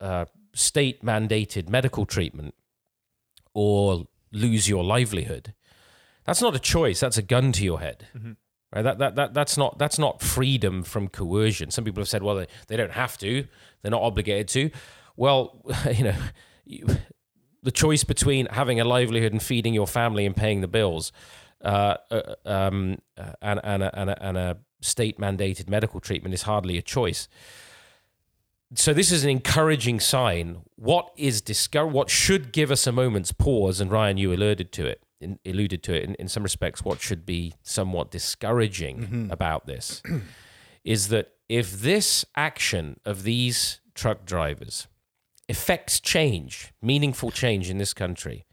uh, 0.00 0.24
state 0.54 1.04
mandated 1.04 1.68
medical 1.68 2.06
treatment 2.06 2.54
or 3.54 4.06
lose 4.32 4.68
your 4.68 4.84
livelihood. 4.84 5.54
That's 6.24 6.42
not 6.42 6.54
a 6.54 6.58
choice. 6.58 7.00
That's 7.00 7.18
a 7.18 7.22
gun 7.22 7.52
to 7.52 7.64
your 7.64 7.80
head. 7.80 8.06
Right? 8.74 8.82
That, 8.82 8.98
that, 8.98 9.16
that, 9.16 9.34
that's, 9.34 9.56
not, 9.56 9.78
that's 9.78 9.98
not 9.98 10.22
freedom 10.22 10.82
from 10.82 11.08
coercion. 11.08 11.70
Some 11.70 11.84
people 11.84 12.00
have 12.00 12.08
said, 12.08 12.22
well, 12.22 12.36
they, 12.36 12.46
they 12.68 12.76
don't 12.76 12.92
have 12.92 13.18
to, 13.18 13.46
they're 13.82 13.90
not 13.90 14.02
obligated 14.02 14.48
to. 14.48 14.70
Well, 15.16 15.60
you 15.92 16.04
know, 16.04 16.14
you, 16.64 16.86
the 17.62 17.72
choice 17.72 18.04
between 18.04 18.46
having 18.46 18.80
a 18.80 18.84
livelihood 18.84 19.32
and 19.32 19.42
feeding 19.42 19.74
your 19.74 19.86
family 19.86 20.24
and 20.24 20.36
paying 20.36 20.60
the 20.60 20.68
bills 20.68 21.12
uh, 21.62 21.96
uh, 22.10 22.34
um, 22.46 22.98
uh, 23.18 23.32
and, 23.42 23.60
and, 23.62 23.82
a, 23.82 23.98
and, 23.98 24.10
a, 24.10 24.22
and 24.22 24.38
a 24.38 24.56
state 24.80 25.18
mandated 25.18 25.68
medical 25.68 26.00
treatment 26.00 26.32
is 26.32 26.42
hardly 26.42 26.78
a 26.78 26.82
choice. 26.82 27.28
So 28.74 28.92
this 28.92 29.10
is 29.10 29.24
an 29.24 29.30
encouraging 29.30 30.00
sign. 30.00 30.62
What 30.76 31.10
is 31.16 31.40
discover? 31.40 31.88
What 31.88 32.08
should 32.08 32.52
give 32.52 32.70
us 32.70 32.86
a 32.86 32.92
moment's 32.92 33.32
pause? 33.32 33.80
And 33.80 33.90
Ryan, 33.90 34.16
you 34.16 34.32
alluded 34.32 34.72
to 34.72 34.86
it. 34.86 35.02
In, 35.20 35.38
alluded 35.44 35.82
to 35.82 35.94
it 35.94 36.04
in, 36.04 36.14
in 36.14 36.28
some 36.28 36.42
respects. 36.42 36.84
What 36.84 37.00
should 37.00 37.26
be 37.26 37.54
somewhat 37.62 38.10
discouraging 38.10 38.98
mm-hmm. 39.00 39.30
about 39.30 39.66
this 39.66 40.02
is 40.84 41.08
that 41.08 41.32
if 41.48 41.72
this 41.72 42.24
action 42.36 42.98
of 43.04 43.24
these 43.24 43.80
truck 43.94 44.24
drivers 44.24 44.86
effects 45.48 45.98
change, 45.98 46.72
meaningful 46.80 47.32
change 47.32 47.68
in 47.68 47.78
this 47.78 47.92
country, 47.92 48.46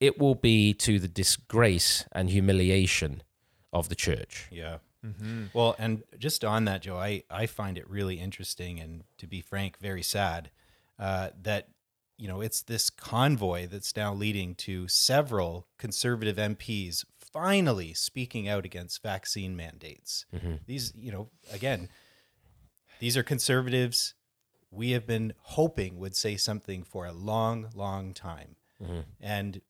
it 0.00 0.18
will 0.18 0.34
be 0.34 0.72
to 0.72 0.98
the 0.98 1.06
disgrace 1.06 2.06
and 2.12 2.30
humiliation 2.30 3.22
of 3.72 3.90
the 3.90 3.94
church. 3.94 4.48
Yeah. 4.50 4.78
Mm-hmm. 5.04 5.46
Well, 5.54 5.74
and 5.78 6.02
just 6.18 6.44
on 6.44 6.64
that, 6.66 6.82
Joe, 6.82 6.96
I, 6.96 7.22
I 7.30 7.46
find 7.46 7.78
it 7.78 7.88
really 7.88 8.20
interesting 8.20 8.80
and, 8.80 9.04
to 9.18 9.26
be 9.26 9.40
frank, 9.40 9.78
very 9.78 10.02
sad 10.02 10.50
uh, 10.98 11.30
that 11.42 11.68
you 12.18 12.28
know 12.28 12.42
it's 12.42 12.62
this 12.62 12.90
convoy 12.90 13.66
that's 13.66 13.96
now 13.96 14.12
leading 14.12 14.54
to 14.56 14.86
several 14.88 15.66
conservative 15.78 16.36
MPs 16.36 17.04
finally 17.32 17.94
speaking 17.94 18.48
out 18.48 18.64
against 18.64 19.02
vaccine 19.02 19.56
mandates. 19.56 20.26
Mm-hmm. 20.34 20.54
These, 20.66 20.92
you 20.96 21.12
know, 21.12 21.30
again, 21.52 21.88
these 22.98 23.16
are 23.16 23.22
conservatives 23.22 24.14
we 24.70 24.92
have 24.92 25.06
been 25.06 25.34
hoping 25.38 25.98
would 25.98 26.14
say 26.14 26.36
something 26.36 26.82
for 26.82 27.06
a 27.06 27.12
long, 27.12 27.68
long 27.74 28.14
time, 28.14 28.56
mm-hmm. 28.82 29.00
and 29.20 29.60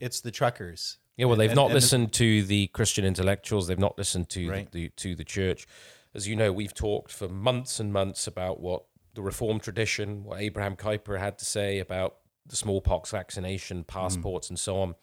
it's 0.00 0.20
the 0.20 0.30
truckers. 0.30 0.98
Yeah, 1.16 1.26
well, 1.26 1.36
they've 1.36 1.50
and- 1.50 1.56
not 1.56 1.66
and- 1.66 1.74
listened 1.74 2.12
to 2.14 2.42
the 2.42 2.66
Christian 2.68 3.04
intellectuals. 3.04 3.66
They've 3.68 3.78
not 3.78 3.96
listened 3.98 4.28
to 4.30 4.50
Right. 4.50 4.70
the, 4.70 4.84
the 4.84 4.88
to 4.96 5.14
the 5.14 5.24
church. 5.24 5.66
As 6.14 6.26
you 6.28 6.36
know, 6.36 6.52
we've 6.52 6.74
talked 6.74 7.10
for 7.12 7.28
months 7.28 7.80
and 7.80 7.92
months 7.92 8.26
about 8.26 8.60
what 8.60 8.84
the 9.14 9.22
Reformed 9.22 9.62
tradition, 9.62 10.24
what 10.24 10.40
Abraham 10.40 10.76
Kuyper 10.76 11.18
had 11.18 11.38
to 11.38 11.44
say 11.44 11.78
about 11.78 12.16
the 12.46 12.56
smallpox 12.56 13.10
vaccination, 13.10 13.84
passports, 13.84 14.48
and 14.50 14.58
so 14.58 14.76
on. 14.80 14.94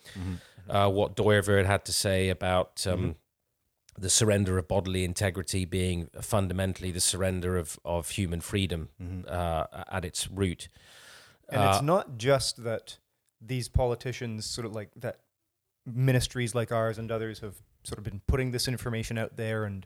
Uh, 0.70 0.90
what 0.90 1.16
Dooyeweerd 1.16 1.66
had 1.66 1.84
to 1.86 1.94
say 1.94 2.30
about 2.30 2.86
um, 2.88 3.16
the 3.98 4.10
surrender 4.10 4.58
of 4.58 4.68
bodily 4.68 5.04
integrity 5.04 5.66
being 5.66 6.10
fundamentally 6.22 6.92
the 6.92 7.00
surrender 7.02 7.58
of, 7.58 7.80
of 7.84 8.10
human 8.12 8.42
freedom 8.42 8.90
uh, 9.28 9.66
at 9.92 10.06
its 10.06 10.30
root. 10.30 10.70
And 11.50 11.62
Uh, 11.62 11.72
it's 11.74 11.82
not 11.84 12.18
just 12.18 12.64
that 12.64 12.98
these 13.42 13.68
politicians, 13.70 14.46
sort 14.46 14.66
of 14.66 14.74
like 14.74 14.92
that 14.98 15.18
ministries 15.86 16.54
like 16.56 16.72
ours 16.72 16.98
and 16.98 17.12
others 17.12 17.40
have 17.40 17.56
sort 17.84 17.98
of 17.98 18.04
been 18.04 18.22
putting 18.28 18.52
this 18.52 18.68
information 18.68 19.18
out 19.18 19.38
there, 19.38 19.64
and 19.64 19.86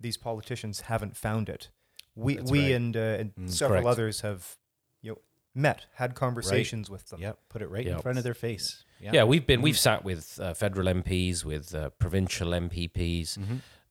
these 0.00 0.16
politicians 0.16 0.82
haven't 0.82 1.16
found 1.16 1.48
it. 1.48 1.70
We, 2.14 2.36
That's 2.36 2.50
we 2.50 2.60
right. 2.60 2.72
and, 2.72 2.96
uh, 2.96 3.00
and 3.00 3.32
several 3.46 3.82
correct. 3.82 3.92
others 3.92 4.20
have, 4.22 4.56
you 5.02 5.12
know, 5.12 5.18
met, 5.54 5.86
had 5.94 6.14
conversations 6.14 6.88
with 6.88 7.08
them. 7.10 7.20
Yep, 7.20 7.38
put 7.48 7.62
it 7.62 7.70
right 7.70 7.86
in 7.86 7.98
front 7.98 8.18
of 8.18 8.24
their 8.24 8.34
face. 8.34 8.84
Yeah, 9.00 9.24
we've 9.24 9.46
been 9.46 9.60
we've 9.60 9.78
sat 9.78 10.04
with 10.04 10.40
uh, 10.40 10.54
federal 10.54 10.86
MPs, 10.86 11.44
with 11.44 11.74
uh, 11.74 11.90
provincial 11.90 12.48
MPPs. 12.48 13.38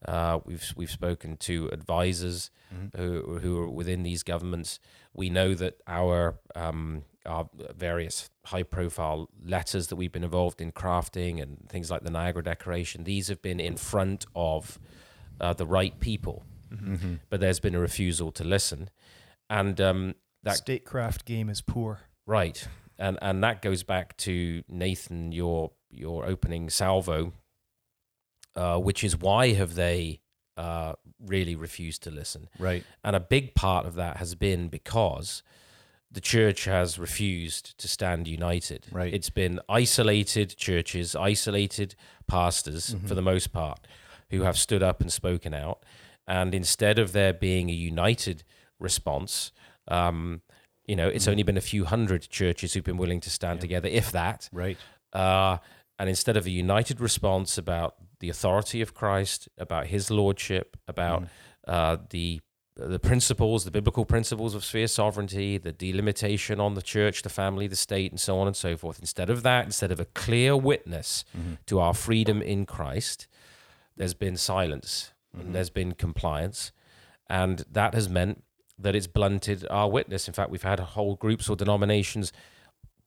Uh, 0.04 0.40
we've 0.46 0.74
we've 0.76 0.92
spoken 0.92 1.38
to 1.38 1.70
advisors 1.72 2.50
who 2.96 3.40
who 3.40 3.60
are 3.60 3.70
within 3.70 4.04
these 4.04 4.24
governments. 4.24 4.80
We 5.14 5.30
know 5.30 5.54
that 5.54 5.78
our 5.88 6.40
um, 6.56 7.04
our 7.26 7.50
various 7.76 8.30
high 8.46 8.64
profile 8.64 9.30
letters 9.44 9.88
that 9.88 9.96
we've 9.96 10.12
been 10.12 10.24
involved 10.24 10.62
in 10.62 10.72
crafting 10.72 11.42
and 11.42 11.68
things 11.70 11.90
like 11.92 12.04
the 12.04 12.12
Niagara 12.12 12.44
Declaration. 12.44 13.04
These 13.04 13.28
have 13.28 13.42
been 13.42 13.60
in 13.60 13.78
front 13.78 14.26
of 14.36 14.80
uh, 15.40 15.54
the 15.54 15.66
right 15.66 16.00
people, 16.00 16.44
but 17.30 17.40
there's 17.40 17.60
been 17.60 17.76
a 17.76 17.80
refusal 17.80 18.32
to 18.34 18.44
listen, 18.44 18.90
and 19.50 19.80
um, 19.82 20.16
that 20.44 20.58
Statecraft 20.58 21.26
game 21.26 21.50
is 21.50 21.62
poor. 21.62 22.02
Right, 22.26 22.68
and 22.98 23.18
and 23.22 23.44
that 23.44 23.62
goes 23.62 23.84
back 23.84 24.18
to 24.18 24.64
Nathan, 24.68 25.32
your 25.32 25.72
your 25.90 26.26
opening 26.26 26.70
salvo, 26.70 27.34
uh, 28.56 28.78
which 28.78 29.04
is 29.04 29.18
why 29.18 29.54
have 29.54 29.76
they 29.76 30.22
uh, 30.58 30.94
really 31.20 31.56
refused 31.56 32.04
to 32.04 32.12
listen? 32.12 32.50
Right. 32.60 32.84
And 33.04 33.16
a 33.16 33.20
big 33.20 33.56
part 33.56 33.86
of 33.86 33.96
that 33.96 34.18
has 34.18 34.36
been 34.36 34.70
because 34.70 35.44
the 36.16 36.22
church 36.22 36.64
has 36.64 36.98
refused 36.98 37.78
to 37.78 37.90
stand 37.90 38.26
united. 38.26 38.88
Right. 38.90 39.14
It's 39.14 39.30
been 39.30 39.60
isolated 39.68 40.56
churches, 40.56 41.14
isolated 41.14 41.94
pastors 42.26 42.96
for 43.06 43.16
the 43.16 43.22
most 43.22 43.52
part, 43.52 43.86
who 44.32 44.44
have 44.44 44.58
stood 44.58 44.82
up 44.82 45.02
and 45.02 45.12
spoken 45.12 45.54
out. 45.54 45.84
And 46.26 46.56
instead 46.56 47.00
of 47.00 47.12
there 47.12 47.34
being 47.34 47.70
a 47.70 47.74
united 47.74 48.46
response, 48.80 49.52
um, 49.90 50.42
you 50.88 50.96
know, 50.96 51.10
it's 51.10 51.28
only 51.28 51.44
been 51.44 51.58
a 51.58 51.62
few 51.62 51.84
hundred 51.84 52.22
churches 52.30 52.74
who've 52.74 52.84
been 52.84 52.98
willing 52.98 53.20
to 53.20 53.30
stand 53.30 53.60
together, 53.60 53.90
if 53.90 54.14
that. 54.14 54.50
Right. 54.54 54.78
Uh, 55.12 55.58
and 56.00 56.08
instead 56.08 56.38
of 56.38 56.46
a 56.46 56.50
united 56.50 57.02
response 57.02 57.58
about 57.58 57.96
the 58.22 58.30
authority 58.30 58.82
of 58.82 58.94
Christ, 58.94 59.50
about 59.58 59.88
His 59.88 60.10
lordship, 60.10 60.78
about 60.88 61.26
uh, 61.68 61.98
the 62.10 62.40
the 62.76 63.00
principles, 63.00 63.64
the 63.64 63.72
biblical 63.72 64.06
principles 64.06 64.54
of 64.54 64.66
sphere 64.66 64.88
sovereignty, 64.88 65.58
the 65.58 65.72
delimitation 65.72 66.60
on 66.60 66.74
the 66.74 66.82
church, 66.82 67.22
the 67.22 67.30
family, 67.30 67.68
the 67.68 67.76
state, 67.76 68.12
and 68.12 68.20
so 68.20 68.38
on 68.38 68.48
and 68.48 68.56
so 68.56 68.76
forth. 68.76 69.00
Instead 69.00 69.30
of 69.30 69.44
that, 69.44 69.66
instead 69.66 69.92
of 69.92 70.00
a 70.00 70.06
clear 70.06 70.58
witness 70.58 71.24
mm-hmm. 71.38 71.54
to 71.68 71.80
our 71.80 71.94
freedom 71.94 72.42
in 72.42 72.66
Christ, 72.66 73.28
there's 73.96 74.14
been 74.14 74.36
silence 74.36 75.14
and 75.38 75.54
there's 75.54 75.70
been 75.70 75.94
compliance, 75.94 76.72
and 77.30 77.66
that 77.70 77.94
has 77.94 78.08
meant 78.08 78.42
that 78.80 78.96
it's 78.96 79.08
blunted 79.08 79.66
our 79.70 79.90
witness. 79.90 80.28
In 80.30 80.34
fact, 80.34 80.50
we've 80.50 80.64
had 80.64 80.80
whole 80.80 81.16
groups 81.16 81.50
or 81.50 81.58
denominations 81.58 82.32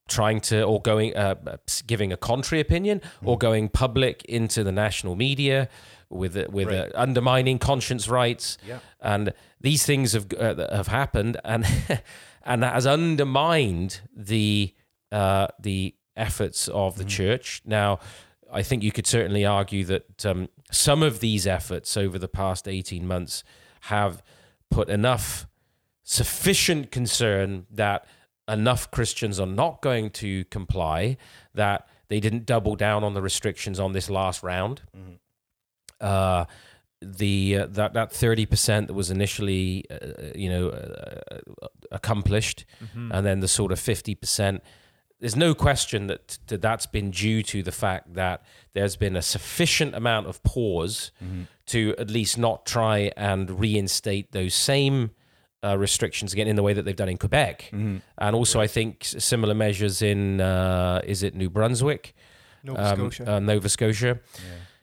trying 0.08 0.40
to 0.40 0.62
or 0.62 0.80
going 0.80 1.14
uh, 1.14 1.34
uh 1.46 1.56
giving 1.86 2.12
a 2.12 2.16
contrary 2.16 2.60
opinion 2.60 3.00
or 3.22 3.34
mm-hmm. 3.34 3.40
going 3.40 3.68
public 3.68 4.24
into 4.24 4.64
the 4.64 4.72
national 4.72 5.14
media 5.14 5.68
with 6.10 6.36
with 6.48 6.68
uh, 6.68 6.88
undermining 6.94 7.58
conscience 7.58 8.08
rights. 8.08 8.58
Yeah. 8.66 8.78
and 9.00 9.32
these 9.60 9.84
things 9.84 10.12
have 10.12 10.32
uh, 10.32 10.74
have 10.74 10.88
happened 10.88 11.40
and 11.44 11.66
and 12.44 12.62
that 12.62 12.74
has 12.74 12.86
undermined 12.86 14.00
the 14.14 14.74
uh, 15.12 15.48
the 15.60 15.94
efforts 16.16 16.68
of 16.68 16.96
the 16.96 17.04
church. 17.04 17.62
Now 17.64 18.00
I 18.52 18.62
think 18.62 18.82
you 18.82 18.92
could 18.92 19.06
certainly 19.06 19.44
argue 19.44 19.84
that 19.84 20.24
um, 20.26 20.48
some 20.70 21.02
of 21.02 21.20
these 21.20 21.46
efforts 21.46 21.96
over 21.96 22.18
the 22.18 22.28
past 22.28 22.66
18 22.66 23.06
months 23.06 23.44
have 23.82 24.22
put 24.70 24.88
enough 24.88 25.46
sufficient 26.02 26.90
concern 26.90 27.66
that 27.70 28.06
enough 28.48 28.90
Christians 28.90 29.38
are 29.38 29.46
not 29.46 29.82
going 29.82 30.10
to 30.10 30.44
comply, 30.46 31.18
that 31.54 31.86
they 32.08 32.20
didn't 32.20 32.46
double 32.46 32.74
down 32.76 33.04
on 33.04 33.12
the 33.12 33.20
restrictions 33.20 33.78
on 33.78 33.92
this 33.92 34.08
last 34.08 34.42
round. 34.42 34.82
Uh, 36.00 36.44
the 37.00 37.58
uh, 37.58 37.66
that 37.70 37.92
that 37.94 38.12
thirty 38.12 38.44
percent 38.46 38.88
that 38.88 38.94
was 38.94 39.08
initially 39.10 39.84
uh, 39.90 39.96
you 40.34 40.48
know 40.48 40.70
uh, 40.70 41.38
accomplished, 41.92 42.64
and 42.94 43.24
then 43.26 43.40
the 43.40 43.48
sort 43.48 43.72
of 43.72 43.78
fifty 43.80 44.14
percent. 44.14 44.62
There's 45.20 45.36
no 45.36 45.52
question 45.52 46.06
that, 46.06 46.38
that 46.46 46.62
that's 46.62 46.86
been 46.86 47.10
due 47.10 47.42
to 47.42 47.62
the 47.64 47.72
fact 47.72 48.14
that 48.14 48.42
there's 48.72 48.94
been 48.94 49.16
a 49.16 49.22
sufficient 49.22 49.96
amount 49.96 50.28
of 50.28 50.40
pause 50.44 51.10
to 51.66 51.94
at 51.98 52.08
least 52.08 52.38
not 52.38 52.64
try 52.66 53.10
and 53.16 53.50
reinstate 53.60 54.30
those 54.30 54.54
same 54.54 55.10
uh, 55.64 55.76
restrictions 55.76 56.32
again 56.32 56.46
in 56.46 56.54
the 56.54 56.62
way 56.62 56.72
that 56.72 56.84
they've 56.84 56.94
done 56.96 57.08
in 57.08 57.18
Quebec, 57.18 57.68
and 57.72 58.02
also 58.34 58.60
I 58.60 58.66
think 58.68 59.04
similar 59.04 59.54
measures 59.54 60.02
in 60.02 60.40
uh, 60.40 61.00
is 61.04 61.22
it 61.24 61.34
New 61.34 61.50
Brunswick, 61.50 62.14
Nova 62.62 62.80
Um, 62.92 62.96
Scotia. 63.10 63.34
uh, 63.34 63.38
Nova 63.40 63.68
Scotia. 63.68 64.18
Yeah. 64.34 64.40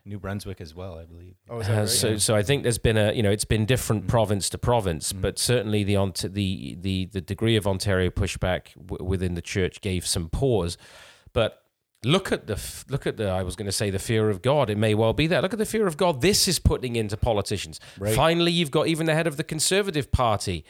New 0.07 0.19
Brunswick 0.19 0.61
as 0.61 0.75
well, 0.75 0.97
I 0.99 1.03
believe. 1.05 1.33
oh, 1.49 1.59
is 1.59 1.67
that 1.67 1.73
Uh, 1.75 1.79
right? 1.81 1.89
so, 1.89 2.17
so 2.17 2.35
I 2.35 2.43
think 2.43 2.61
there's 2.63 2.77
been 2.77 2.97
a, 2.97 3.11
you 3.13 3.23
know, 3.23 3.31
it's 3.31 3.43
been 3.45 3.65
different 3.65 4.07
province 4.07 4.49
to 4.49 4.57
province, 4.59 5.11
but 5.13 5.39
certainly 5.39 5.83
the 5.83 5.95
Ont- 5.95 6.31
the 6.33 6.75
the 6.79 7.05
the 7.05 7.21
degree 7.21 7.55
of 7.55 7.65
Ontario 7.65 8.09
pushback 8.11 8.73
w- 8.87 9.03
within 9.03 9.33
the 9.33 9.41
church 9.41 9.81
gave 9.81 10.05
some 10.05 10.29
pause. 10.29 10.77
But 11.33 11.63
look 12.03 12.31
at 12.31 12.45
the 12.45 12.53
f- 12.53 12.85
look 12.87 13.07
at 13.07 13.17
the 13.17 13.29
I 13.29 13.41
was 13.41 13.55
going 13.55 13.65
to 13.65 13.71
say 13.71 13.89
the 13.89 13.97
fear 13.99 14.29
of 14.29 14.43
God. 14.43 14.69
It 14.69 14.77
may 14.77 14.93
well 14.93 15.13
be 15.13 15.25
that. 15.27 15.41
Look 15.41 15.53
at 15.53 15.59
the 15.59 15.65
fear 15.65 15.87
of 15.87 15.97
God. 15.97 16.21
This 16.21 16.47
is 16.47 16.59
putting 16.59 16.95
into 16.95 17.17
politicians. 17.17 17.79
Finally, 18.13 18.51
you've 18.51 18.69
got 18.71 18.87
even 18.87 19.07
the 19.07 19.15
head 19.15 19.25
of 19.25 19.37
the 19.37 19.43
Conservative 19.43 20.11
Party 20.11 20.65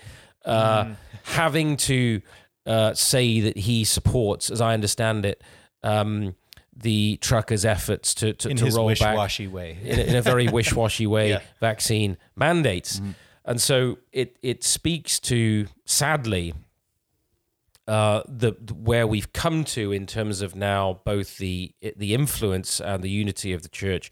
uh, 0.45 0.93
having 1.23 1.75
to 1.75 2.21
uh, 2.65 2.93
say 2.93 3.41
that 3.41 3.57
he 3.57 3.83
supports, 3.83 4.49
as 4.49 4.61
I 4.61 4.73
understand 4.73 5.25
it. 5.25 5.43
Um, 5.83 6.35
the 6.75 7.17
truckers' 7.21 7.63
efforts 7.65 8.13
to, 8.15 8.33
to, 8.33 8.49
In 8.49 8.57
to 8.57 8.65
his 8.65 8.75
roll 8.75 8.89
back 8.89 8.99
wish-washy 8.99 9.47
way. 9.47 9.77
in, 9.83 9.99
a- 9.99 10.03
in 10.03 10.15
a 10.15 10.21
very 10.21 10.47
wish-washy 10.57 11.07
way 11.07 11.29
Yeah. 11.29 11.39
vaccine 11.59 12.17
mandates. 12.35 13.01
And 13.45 13.61
so 13.61 13.99
it 14.11 14.37
it 14.41 14.63
speaks 14.63 15.19
to 15.21 15.67
sadly 15.85 16.53
uh, 17.87 18.23
the 18.27 18.51
where 18.73 19.05
we've 19.05 19.31
come 19.33 19.63
to 19.63 19.91
in 19.91 20.07
terms 20.07 20.41
of 20.41 20.55
now 20.55 20.99
both 21.05 21.37
the 21.37 21.71
the 21.95 22.13
influence 22.15 22.79
and 22.81 23.03
the 23.03 23.09
unity 23.09 23.53
of 23.53 23.61
the 23.61 23.69
church 23.69 24.09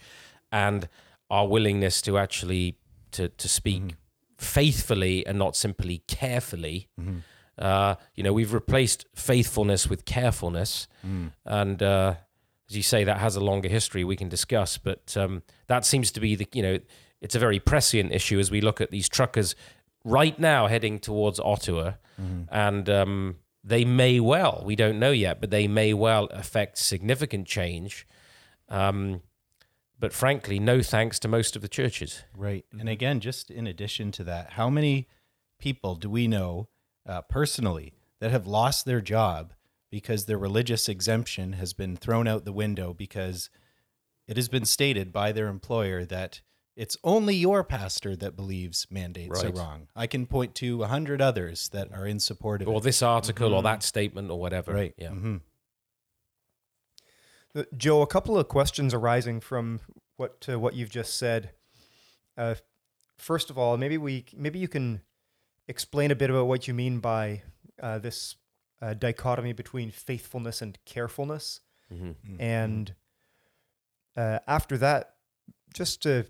and 0.51 0.88
our 1.32 1.48
willingness 1.48 2.01
to 2.03 2.17
actually 2.17 2.77
to 3.12 3.29
to 3.29 3.48
speak 3.50 3.96
faithfully 4.38 5.25
and 5.25 5.39
not 5.39 5.55
simply 5.55 6.03
carefully. 6.08 6.88
Uh, 7.58 7.96
you 8.15 8.24
know 8.24 8.34
we've 8.34 8.53
replaced 8.53 9.05
faithfulness 9.15 9.89
with 9.89 10.05
carefulness. 10.05 10.88
And 11.46 11.82
uh, 11.82 12.15
as 12.70 12.77
you 12.77 12.84
say, 12.84 13.03
that 13.03 13.17
has 13.17 13.36
a 13.36 13.39
longer 13.39 13.70
history 13.70 14.03
we 14.03 14.15
can 14.15 14.29
discuss, 14.29 14.77
but 14.77 15.15
um, 15.17 15.43
that 15.67 15.86
seems 15.86 16.12
to 16.12 16.20
be 16.20 16.36
the, 16.36 16.48
you 16.53 16.62
know, 16.62 16.79
it's 17.22 17.36
a 17.36 17.39
very 17.39 17.60
prescient 17.60 18.12
issue 18.12 18.39
as 18.39 18.51
we 18.51 18.62
look 18.62 18.82
at 18.82 18.91
these 18.91 19.08
truckers 19.08 19.55
right 20.03 20.38
now 20.38 20.67
heading 20.67 21.00
towards 21.00 21.39
Ottawa. 21.39 21.93
And 22.51 22.89
um, 22.89 23.38
they 23.63 23.86
may 23.86 24.20
well, 24.20 24.62
we 24.65 24.75
don't 24.75 25.00
know 25.00 25.12
yet, 25.12 25.39
but 25.41 25.50
they 25.50 25.67
may 25.67 25.93
well 25.93 26.25
affect 26.25 26.77
significant 26.77 27.48
change. 27.48 28.08
Um, 28.70 29.22
but 30.00 30.13
frankly, 30.13 30.60
no 30.60 30.82
thanks 30.82 31.17
to 31.20 31.27
most 31.27 31.55
of 31.55 31.62
the 31.62 31.67
churches. 31.67 32.24
Right. 32.36 32.65
And 32.77 32.89
again, 32.89 33.20
just 33.20 33.50
in 33.50 33.67
addition 33.67 34.12
to 34.13 34.24
that, 34.25 34.51
how 34.51 34.70
many 34.70 35.08
people 35.60 35.96
do 35.96 36.10
we 36.10 36.27
know 36.27 36.67
uh, 37.08 37.22
personally 37.22 37.93
that 38.20 38.32
have 38.32 38.46
lost 38.46 38.86
their 38.86 39.01
job 39.01 39.53
because 39.94 40.26
their 40.26 40.40
religious 40.40 40.90
exemption 40.90 41.54
has 41.54 41.72
been 41.72 41.96
thrown 41.96 42.28
out 42.28 42.46
the 42.46 42.52
window 42.52 42.96
because 42.96 43.52
it 44.28 44.36
has 44.38 44.50
been 44.50 44.66
stated 44.66 45.14
by 45.14 45.32
their 45.32 45.48
employer 45.48 46.04
that 46.04 46.42
it's 46.76 46.98
only 47.04 47.36
your 47.36 47.64
pastor 47.64 48.16
that 48.16 48.36
believes 48.36 48.88
mandates 48.90 49.44
Right. 49.44 49.54
are 49.54 49.60
wrong. 49.60 49.88
I 49.96 50.08
can 50.08 50.26
point 50.26 50.56
to 50.56 50.82
a 50.82 50.88
hundred 50.88 51.22
others 51.22 51.70
that 51.70 51.92
are 51.94 52.08
in 52.08 52.20
support 52.20 52.64
of 52.64 52.70
Or 52.70 52.80
it. 52.80 52.84
this 52.84 53.04
article 53.04 53.54
or 53.54 53.62
that 53.62 53.84
statement 53.84 54.32
or 54.32 54.40
whatever. 54.40 54.74
Right. 54.74 54.96
Yeah. 54.98 55.10
hmm 55.10 55.38
Uh, 57.56 57.66
Joe, 57.78 58.02
a 58.02 58.08
couple 58.08 58.36
of 58.36 58.48
questions 58.48 58.96
arising 58.96 59.42
from 59.42 59.80
what 60.18 60.44
uh, 60.50 60.60
what 60.60 60.74
you've 60.74 60.90
just 60.90 61.18
said. 61.20 61.52
Uh, 62.36 62.56
first 63.20 63.52
of 63.52 63.60
all, 63.60 63.78
maybe 63.78 64.00
we 64.00 64.26
maybe 64.36 64.58
you 64.58 64.68
can 64.68 65.02
explain 65.68 66.10
a 66.10 66.16
bit 66.16 66.32
about 66.32 66.48
what 66.48 66.68
you 66.68 66.74
mean 66.74 67.00
by 67.00 67.44
uh, 67.80 68.00
this 68.00 68.38
uh, 68.84 68.94
dichotomy 68.94 69.54
between 69.54 69.92
faithfulness 69.92 70.62
and 70.62 70.78
carefulness, 70.86 71.62
Mhm. 71.92 72.16
and 72.40 72.96
uh, 74.16 74.40
after 74.48 74.78
that, 74.78 75.16
just 75.74 76.02
to, 76.04 76.25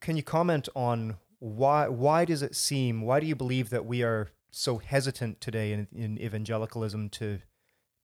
can 0.00 0.16
you 0.16 0.22
comment 0.22 0.68
on 0.74 1.16
why 1.40 1.88
why 1.88 2.24
does 2.24 2.42
it 2.42 2.54
seem 2.56 3.02
why 3.02 3.20
do 3.20 3.26
you 3.26 3.36
believe 3.36 3.70
that 3.70 3.84
we 3.86 4.02
are 4.02 4.28
so 4.50 4.78
hesitant 4.78 5.40
today 5.40 5.72
in, 5.72 5.86
in 5.92 6.18
evangelicalism 6.20 7.08
to 7.10 7.40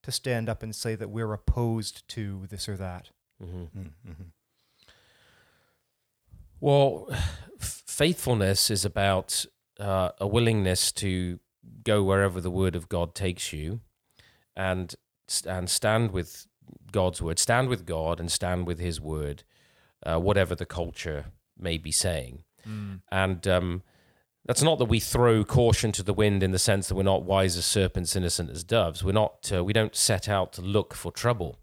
to 0.03 0.11
stand 0.11 0.47
up 0.49 0.63
and 0.63 0.73
say 0.75 0.95
that 0.95 1.09
we're 1.09 1.33
opposed 1.33 2.07
to 2.15 2.45
this 2.47 2.67
or 2.69 2.77
that? 2.77 3.09
Mhm. 3.43 3.69
Mm-hmm. 4.07 4.23
Well, 6.59 7.07
f- 7.11 7.83
faithfulness 7.87 8.69
is 8.71 8.85
about 8.85 9.45
uh, 9.79 10.11
a 10.19 10.27
willingness 10.27 10.91
to 10.93 11.39
go 11.83 12.03
wherever 12.03 12.41
the 12.41 12.51
word 12.51 12.75
of 12.75 12.89
God 12.89 13.15
takes 13.15 13.53
you, 13.53 13.81
and 14.55 14.95
and 15.47 15.69
stand 15.69 16.11
with 16.11 16.47
God's 16.91 17.21
word, 17.21 17.39
stand 17.39 17.69
with 17.69 17.85
God, 17.85 18.19
and 18.19 18.31
stand 18.31 18.67
with 18.67 18.79
His 18.79 18.99
word, 19.01 19.43
uh, 20.05 20.19
whatever 20.19 20.55
the 20.55 20.65
culture 20.65 21.25
may 21.57 21.77
be 21.77 21.91
saying. 21.91 22.43
And 23.11 23.47
um, 23.47 23.83
that's 24.45 24.61
not 24.63 24.77
that 24.79 24.85
we 24.85 24.99
throw 24.99 25.43
caution 25.43 25.91
to 25.93 26.03
the 26.03 26.13
wind 26.13 26.43
in 26.43 26.51
the 26.51 26.59
sense 26.59 26.87
that 26.87 26.95
we're 26.95 27.03
not 27.03 27.23
wise 27.23 27.57
as 27.57 27.65
serpents, 27.65 28.15
innocent 28.15 28.49
as 28.49 28.63
doves. 28.63 29.03
We're 29.03 29.11
not. 29.11 29.51
Uh, 29.53 29.63
we 29.63 29.73
don't 29.73 29.95
set 29.95 30.29
out 30.29 30.53
to 30.53 30.61
look 30.61 30.93
for 30.93 31.11
trouble. 31.11 31.59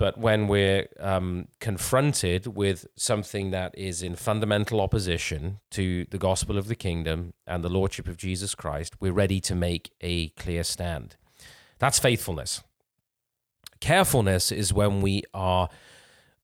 But 0.00 0.16
when 0.16 0.48
we're 0.48 0.88
um, 0.98 1.48
confronted 1.60 2.46
with 2.46 2.86
something 2.96 3.50
that 3.50 3.76
is 3.76 4.02
in 4.02 4.16
fundamental 4.16 4.80
opposition 4.80 5.60
to 5.72 6.06
the 6.06 6.16
gospel 6.16 6.56
of 6.56 6.68
the 6.68 6.74
kingdom 6.74 7.34
and 7.46 7.62
the 7.62 7.68
lordship 7.68 8.08
of 8.08 8.16
Jesus 8.16 8.54
Christ, 8.54 8.94
we're 8.98 9.12
ready 9.12 9.40
to 9.40 9.54
make 9.54 9.92
a 10.00 10.30
clear 10.30 10.64
stand. 10.64 11.16
That's 11.78 11.98
faithfulness. 11.98 12.62
Carefulness 13.80 14.50
is 14.50 14.72
when 14.72 15.02
we 15.02 15.22
are 15.34 15.68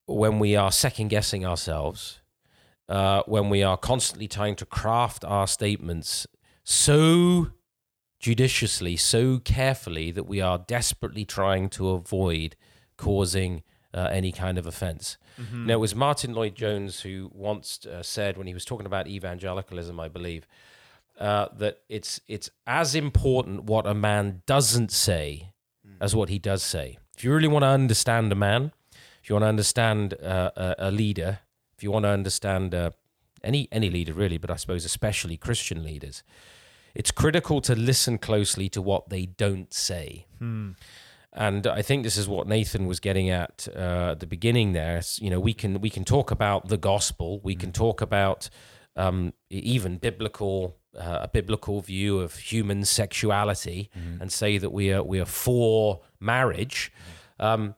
when 0.05 0.39
we 0.39 0.55
are 0.55 0.71
second 0.71 1.09
guessing 1.09 1.47
ourselves, 1.47 2.21
uh, 2.91 3.23
when 3.25 3.49
we 3.49 3.63
are 3.63 3.79
constantly 3.79 4.29
trying 4.29 4.57
to 4.57 4.67
craft 4.67 5.25
our 5.25 5.47
statements 5.47 6.27
so 6.63 7.53
judiciously, 8.21 8.99
so 8.99 9.39
carefully 9.39 10.11
that 10.11 10.25
we 10.25 10.43
are 10.43 10.59
desperately 10.59 11.25
trying 11.25 11.71
to 11.71 11.89
avoid 11.89 12.55
causing 12.97 13.63
uh, 13.95 14.09
any 14.11 14.33
kind 14.33 14.59
of 14.59 14.67
offense. 14.67 15.17
Now, 15.67 15.75
it 15.75 15.81
was 15.81 15.95
Martyn 15.95 16.33
Lloyd-Jones 16.33 17.01
who 17.03 17.31
once 17.35 17.85
uh, 17.87 18.03
said, 18.03 18.37
when 18.39 18.47
he 18.47 18.55
was 18.55 18.65
talking 18.65 18.87
about 18.87 19.07
evangelicalism, 19.07 20.01
I 20.01 20.09
believe, 20.09 20.47
uh, 21.21 21.49
that 21.59 21.81
it's 21.89 22.21
it's 22.29 22.51
as 22.67 22.95
important 22.95 23.65
what 23.65 23.87
a 23.87 23.95
man 23.95 24.43
doesn't 24.47 24.91
say 24.93 25.53
as 26.01 26.15
what 26.15 26.29
he 26.29 26.39
does 26.39 26.63
say. 26.63 26.99
If 27.17 27.25
you 27.25 27.33
really 27.33 27.49
want 27.49 27.63
to 27.63 27.69
understand 27.69 28.33
a 28.33 28.35
man, 28.35 28.73
if 29.23 29.29
you 29.31 29.35
want 29.35 29.45
to 29.45 29.49
understand 29.49 30.15
uh, 30.23 30.51
a, 30.57 30.75
a 30.79 30.91
leader, 30.91 31.41
if 31.77 31.83
you 31.83 31.91
want 31.91 32.05
to 32.05 32.11
understand 32.11 32.75
uh, 32.75 32.91
any 33.43 33.69
any 33.73 33.91
leader 33.91 34.13
really, 34.13 34.39
but 34.39 34.51
I 34.51 34.57
suppose 34.57 34.85
especially 34.85 35.37
Christian 35.37 35.83
leaders, 35.83 36.23
it's 36.95 37.11
critical 37.11 37.61
to 37.63 37.75
listen 37.75 38.19
closely 38.19 38.69
to 38.71 38.83
what 38.83 39.09
they 39.09 39.27
don't 39.27 39.73
say. 39.73 40.27
And 41.37 41.67
I 41.67 41.83
think 41.83 42.03
this 42.03 42.17
is 42.17 42.27
what 42.27 42.49
Nathan 42.49 42.87
was 42.87 42.99
getting 42.99 43.29
at 43.31 43.69
uh, 43.77 44.13
at 44.13 44.21
the 44.21 44.27
beginning. 44.27 44.73
There, 44.73 44.97
It's, 44.97 45.21
you 45.21 45.31
know, 45.31 45.39
we 45.39 45.53
can 45.53 45.81
we 45.81 45.91
can 45.91 46.05
talk 46.05 46.31
about 46.31 46.69
the 46.69 46.79
gospel, 46.79 47.41
we 47.45 47.55
can 47.55 47.73
talk 47.73 48.01
about 48.01 48.49
um, 48.97 49.33
even 49.51 49.99
biblical 49.99 50.77
uh, 50.97 51.19
a 51.23 51.29
biblical 51.29 51.81
view 51.83 52.21
of 52.21 52.37
human 52.37 52.85
sexuality, 52.85 53.91
and 54.21 54.33
say 54.33 54.59
that 54.59 54.71
we 54.71 54.93
are 54.95 55.03
we 55.03 55.21
are 55.21 55.27
for 55.27 56.01
marriage. 56.19 56.91
Um, 57.39 57.75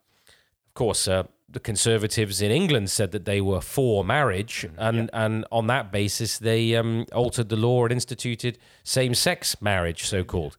of 0.68 0.74
course, 0.74 1.08
uh, 1.08 1.24
the 1.52 1.60
conservatives 1.60 2.40
in 2.40 2.50
England 2.52 2.90
said 2.90 3.10
that 3.10 3.24
they 3.24 3.40
were 3.40 3.60
for 3.60 4.04
marriage, 4.04 4.68
and 4.76 5.10
and 5.12 5.44
on 5.50 5.66
that 5.66 5.90
basis, 5.90 6.38
they 6.38 6.76
um, 6.76 7.06
altered 7.12 7.48
the 7.48 7.56
law 7.56 7.84
and 7.84 7.92
instituted 7.92 8.58
same-sex 8.84 9.56
marriage, 9.60 10.04
so 10.04 10.22
called, 10.24 10.56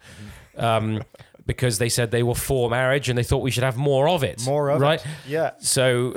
um, 0.57 1.03
because 1.49 1.79
they 1.79 1.89
said 1.89 2.11
they 2.11 2.21
were 2.21 2.35
for 2.35 2.69
marriage 2.69 3.09
and 3.09 3.17
they 3.17 3.23
thought 3.23 3.39
we 3.39 3.49
should 3.49 3.63
have 3.63 3.75
more 3.75 4.07
of 4.07 4.23
it. 4.23 4.45
More 4.45 4.69
of 4.69 4.79
right? 4.79 5.03
it. 5.03 5.11
Yeah. 5.27 5.51
So, 5.57 6.13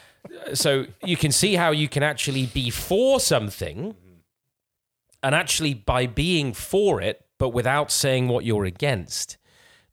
so 0.54 0.86
you 1.04 1.18
can 1.18 1.32
see 1.32 1.54
how 1.54 1.70
you 1.70 1.86
can 1.86 2.02
actually 2.02 2.46
be 2.46 2.70
for 2.70 3.20
something, 3.20 3.94
and 5.22 5.34
actually 5.34 5.74
by 5.74 6.06
being 6.06 6.54
for 6.54 7.02
it, 7.02 7.26
but 7.38 7.50
without 7.50 7.92
saying 7.92 8.28
what 8.28 8.46
you're 8.46 8.64
against, 8.64 9.36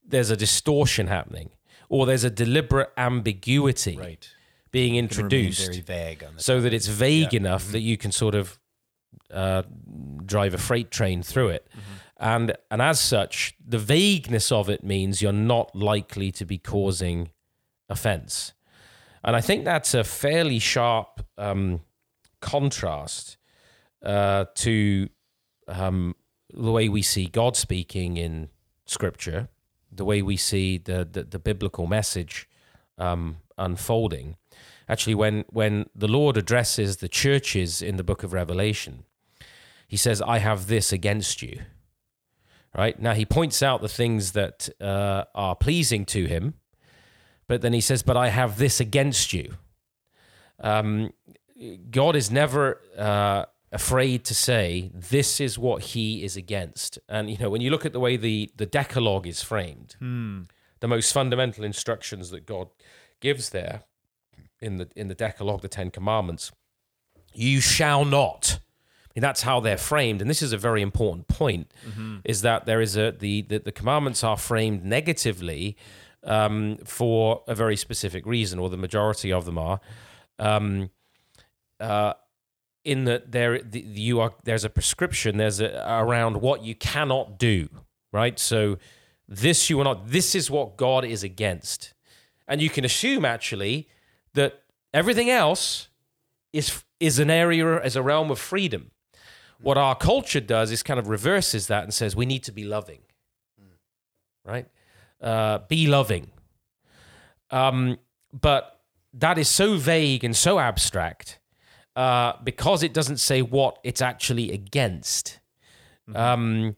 there's 0.07 0.29
a 0.29 0.37
distortion 0.37 1.07
happening, 1.07 1.49
or 1.89 2.05
there's 2.05 2.23
a 2.23 2.29
deliberate 2.29 2.91
ambiguity 2.95 3.97
Right. 3.97 4.29
being 4.71 4.95
introduced, 4.95 5.65
very 5.65 5.81
vague 5.81 6.23
on 6.23 6.35
the 6.35 6.41
so 6.41 6.61
that 6.61 6.73
it's 6.73 6.87
vague 6.87 7.33
enough 7.33 7.73
that 7.73 7.81
you 7.81 7.97
can 7.97 8.13
sort 8.13 8.35
of 8.35 8.57
uh, 9.33 9.63
drive 10.25 10.53
a 10.53 10.57
freight 10.57 10.91
train 10.91 11.23
through 11.23 11.49
it. 11.49 11.67
And 12.19 12.55
and 12.71 12.81
as 12.81 12.99
such, 12.99 13.53
the 13.63 13.77
vagueness 13.77 14.51
of 14.51 14.69
it 14.69 14.83
means 14.83 15.21
you're 15.21 15.31
not 15.31 15.75
likely 15.75 16.31
to 16.31 16.45
be 16.45 16.57
causing 16.57 17.29
offense. 17.89 18.53
And 19.23 19.35
I 19.35 19.41
think 19.41 19.65
that's 19.65 19.93
a 19.93 20.03
fairly 20.03 20.59
sharp 20.59 21.25
um, 21.37 21.81
contrast 22.41 23.37
uh, 24.03 24.45
to 24.55 25.09
um, 25.67 26.15
the 26.53 26.71
way 26.71 26.89
we 26.89 27.01
see 27.01 27.27
God 27.27 27.55
speaking 27.55 28.17
in 28.17 28.49
Scripture, 28.85 29.49
the 29.91 30.05
way 30.05 30.21
we 30.21 30.37
see 30.37 30.77
the 30.77 31.07
the, 31.09 31.23
the 31.23 31.39
biblical 31.39 31.87
message 31.87 32.47
um, 32.97 33.37
unfolding. 33.57 34.37
Actually, 34.89 35.15
when 35.15 35.45
when 35.49 35.85
the 35.93 36.07
Lord 36.07 36.37
addresses 36.37 36.97
the 36.97 37.09
churches 37.09 37.81
in 37.81 37.97
the 37.97 38.03
Book 38.03 38.23
of 38.23 38.33
Revelation, 38.33 39.03
He 39.87 39.97
says, 39.97 40.21
"I 40.21 40.39
have 40.39 40.65
this 40.67 40.91
against 40.91 41.41
you." 41.41 41.61
Right 42.77 42.99
now, 43.01 43.13
He 43.13 43.25
points 43.25 43.63
out 43.63 43.81
the 43.81 43.89
things 43.89 44.33
that 44.33 44.69
uh, 44.79 45.23
are 45.33 45.55
pleasing 45.55 46.05
to 46.05 46.25
Him, 46.25 46.53
but 47.47 47.61
then 47.61 47.73
He 47.73 47.81
says, 47.81 48.03
"But 48.03 48.15
I 48.15 48.29
have 48.29 48.57
this 48.57 48.79
against 48.79 49.33
you." 49.33 49.55
Um, 50.59 51.11
God 51.89 52.15
is 52.15 52.29
never 52.29 52.81
uh, 52.97 53.45
afraid 53.71 54.23
to 54.25 54.35
say 54.35 54.91
this 54.93 55.39
is 55.39 55.57
what 55.57 55.81
He 55.81 56.23
is 56.23 56.37
against, 56.37 56.99
and 57.09 57.29
you 57.31 57.37
know 57.39 57.49
when 57.49 57.61
you 57.61 57.71
look 57.71 57.85
at 57.85 57.93
the 57.93 57.99
way 57.99 58.15
the 58.15 58.51
the 58.55 58.67
Decalogue 58.67 59.25
is 59.25 59.41
framed, 59.41 59.95
the 60.79 60.87
most 60.87 61.11
fundamental 61.11 61.63
instructions 61.63 62.29
that 62.29 62.45
God 62.45 62.67
gives 63.19 63.49
there 63.49 63.83
in 64.61 64.77
the 64.77 64.87
in 64.95 65.07
the 65.07 65.15
Decalogue, 65.15 65.61
the 65.61 65.67
Ten 65.67 65.89
Commandments, 65.89 66.51
you 67.33 67.59
shall 67.59 68.05
not. 68.05 68.59
That's 69.23 69.41
how 69.41 69.59
they're 69.59 69.77
framed, 69.77 70.21
and 70.21 70.29
this 70.29 70.41
is 70.41 70.53
a 70.53 70.57
very 70.57 70.81
important 70.81 71.27
point: 71.27 71.71
is 72.23 72.41
that 72.41 72.65
there 72.65 72.81
is 72.81 72.95
a 72.95 73.11
the 73.11 73.41
the, 73.43 73.59
the 73.59 73.71
commandments 73.71 74.23
are 74.23 74.37
framed 74.37 74.83
negatively 74.83 75.77
um, 76.23 76.77
for 76.85 77.43
a 77.47 77.55
very 77.55 77.77
specific 77.77 78.25
reason, 78.25 78.59
or 78.59 78.69
the 78.69 78.77
majority 78.77 79.31
of 79.31 79.45
them 79.45 79.57
are. 79.57 79.79
Um, 80.39 80.89
uh, 81.79 82.13
in 82.83 83.03
that 83.03 83.31
there 83.31 83.59
the, 83.59 83.79
you 83.79 84.19
are 84.19 84.33
there's 84.43 84.63
a 84.63 84.69
prescription 84.69 85.37
there's 85.37 85.59
a, 85.59 85.83
around 85.87 86.41
what 86.41 86.63
you 86.63 86.73
cannot 86.73 87.37
do 87.37 87.67
right? 88.11 88.39
So 88.39 88.77
this 89.27 89.69
you 89.69 89.79
are 89.81 89.83
not 89.83 90.09
this 90.09 90.35
is 90.35 90.49
what 90.49 90.77
god 90.77 91.03
is 91.05 91.23
against. 91.23 91.93
And 92.47 92.61
you 92.61 92.69
can 92.69 92.85
assume 92.85 93.25
actually 93.25 93.87
that 94.33 94.63
everything 94.93 95.29
else 95.29 95.89
is 96.53 96.83
is 96.99 97.19
an 97.19 97.29
area 97.29 97.81
as 97.81 97.95
a 97.95 98.01
realm 98.01 98.31
of 98.31 98.39
freedom 98.39 98.91
what 99.59 99.77
our 99.77 99.95
culture 99.95 100.39
does 100.39 100.71
is 100.71 100.83
kind 100.83 100.99
of 100.99 101.07
reverses 101.07 101.67
that 101.67 101.83
and 101.83 101.93
says 101.93 102.15
we 102.15 102.25
need 102.25 102.43
to 102.43 102.51
be 102.51 102.63
loving 102.63 102.99
right 104.45 104.67
uh, 105.21 105.59
be 105.67 105.87
loving 105.87 106.31
um, 107.49 107.97
but 108.33 108.81
that 109.13 109.37
is 109.37 109.49
so 109.49 109.77
vague 109.77 110.23
and 110.23 110.35
so 110.35 110.59
abstract 110.59 111.39
uh, 111.97 112.33
because 112.43 112.83
it 112.83 112.93
doesn't 112.93 113.17
say 113.17 113.41
what 113.41 113.79
it's 113.83 114.01
actually 114.01 114.51
against. 114.51 115.39
Um, 116.13 116.75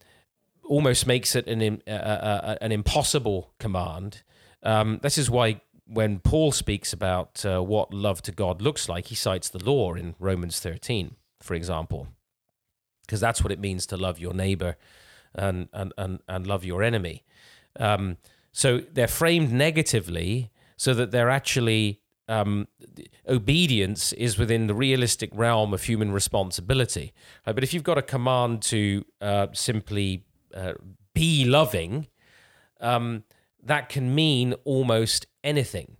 almost 0.63 1.05
makes 1.05 1.35
it 1.35 1.47
an 1.47 1.81
uh, 1.87 1.91
uh, 1.91 1.93
uh, 1.93 2.55
an 2.61 2.71
impossible 2.71 3.53
command. 3.59 4.23
Um, 4.63 4.99
this 5.03 5.17
is 5.17 5.29
why 5.29 5.61
when 5.85 6.19
Paul 6.19 6.51
speaks 6.51 6.93
about 6.93 7.45
uh, 7.45 7.61
what 7.61 7.93
love 7.93 8.21
to 8.23 8.31
God 8.31 8.61
looks 8.61 8.87
like, 8.87 9.07
he 9.07 9.15
cites 9.15 9.49
the 9.49 9.63
law 9.63 9.93
in 9.93 10.15
Romans 10.19 10.59
13, 10.59 11.15
for 11.41 11.53
example, 11.53 12.07
because 13.09 13.19
that's 13.19 13.41
what 13.43 13.51
it 13.51 13.59
means 13.59 13.87
to 13.87 13.97
love 13.97 14.19
your 14.19 14.35
neighbor 14.35 14.77
and 15.33 15.67
and 15.73 15.91
and, 15.97 16.19
and 16.27 16.45
love 16.45 16.63
your 16.63 16.83
enemy. 16.83 17.25
Um, 17.79 18.17
so 18.51 18.81
they're 18.93 19.07
framed 19.07 19.51
negatively, 19.51 20.51
so 20.77 20.93
that 20.93 21.09
they're 21.09 21.31
actually 21.31 22.01
um, 22.27 22.67
obedience 23.27 24.13
is 24.13 24.37
within 24.37 24.67
the 24.67 24.75
realistic 24.75 25.31
realm 25.33 25.73
of 25.73 25.83
human 25.83 26.11
responsibility. 26.11 27.13
Uh, 27.47 27.53
but 27.53 27.63
if 27.63 27.73
you've 27.73 27.83
got 27.83 27.97
a 27.97 28.03
command 28.03 28.61
to 28.61 29.03
uh, 29.21 29.47
simply 29.53 30.25
uh, 30.53 30.73
be 31.15 31.45
loving, 31.45 32.05
um, 32.79 33.23
that 33.63 33.89
can 33.89 34.13
mean 34.13 34.53
almost 34.65 35.25
anything. 35.43 35.97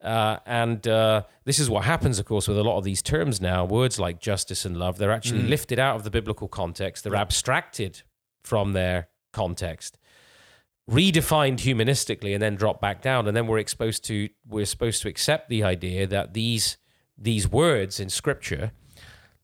Uh, 0.00 0.38
and 0.46 0.86
uh, 0.86 1.22
this 1.44 1.58
is 1.58 1.68
what 1.68 1.84
happens, 1.84 2.18
of 2.18 2.26
course, 2.26 2.46
with 2.46 2.56
a 2.58 2.62
lot 2.62 2.78
of 2.78 2.84
these 2.84 3.02
terms 3.02 3.40
now. 3.40 3.64
Words 3.64 3.98
like 3.98 4.20
justice 4.20 4.64
and 4.64 4.76
love, 4.76 4.98
they're 4.98 5.10
actually 5.12 5.42
lifted 5.42 5.78
out 5.78 5.96
of 5.96 6.04
the 6.04 6.10
biblical 6.10 6.48
context, 6.48 7.04
they're 7.04 7.16
abstracted 7.16 8.02
from 8.42 8.72
their 8.72 9.08
context 9.32 9.98
redefined 10.88 11.58
humanistically 11.58 12.32
and 12.32 12.42
then 12.42 12.56
dropped 12.56 12.80
back 12.80 13.02
down. 13.02 13.28
And 13.28 13.36
then 13.36 13.46
we're 13.46 13.58
exposed 13.58 14.04
to 14.04 14.28
we're 14.46 14.64
supposed 14.64 15.02
to 15.02 15.08
accept 15.08 15.48
the 15.48 15.62
idea 15.62 16.06
that 16.06 16.34
these 16.34 16.78
these 17.16 17.48
words 17.48 18.00
in 18.00 18.08
scripture 18.08 18.72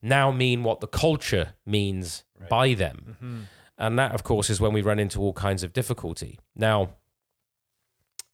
now 0.01 0.31
mean 0.31 0.63
what 0.63 0.81
the 0.81 0.87
culture 0.87 1.55
means 1.67 2.25
by 2.49 2.75
them. 2.75 3.49
And 3.77 3.99
that 3.99 4.13
of 4.13 4.23
course 4.23 4.49
is 4.49 4.61
when 4.61 4.73
we 4.73 4.81
run 4.81 4.99
into 4.99 5.21
all 5.21 5.33
kinds 5.33 5.63
of 5.63 5.73
difficulty. 5.73 6.39
Now 6.57 6.95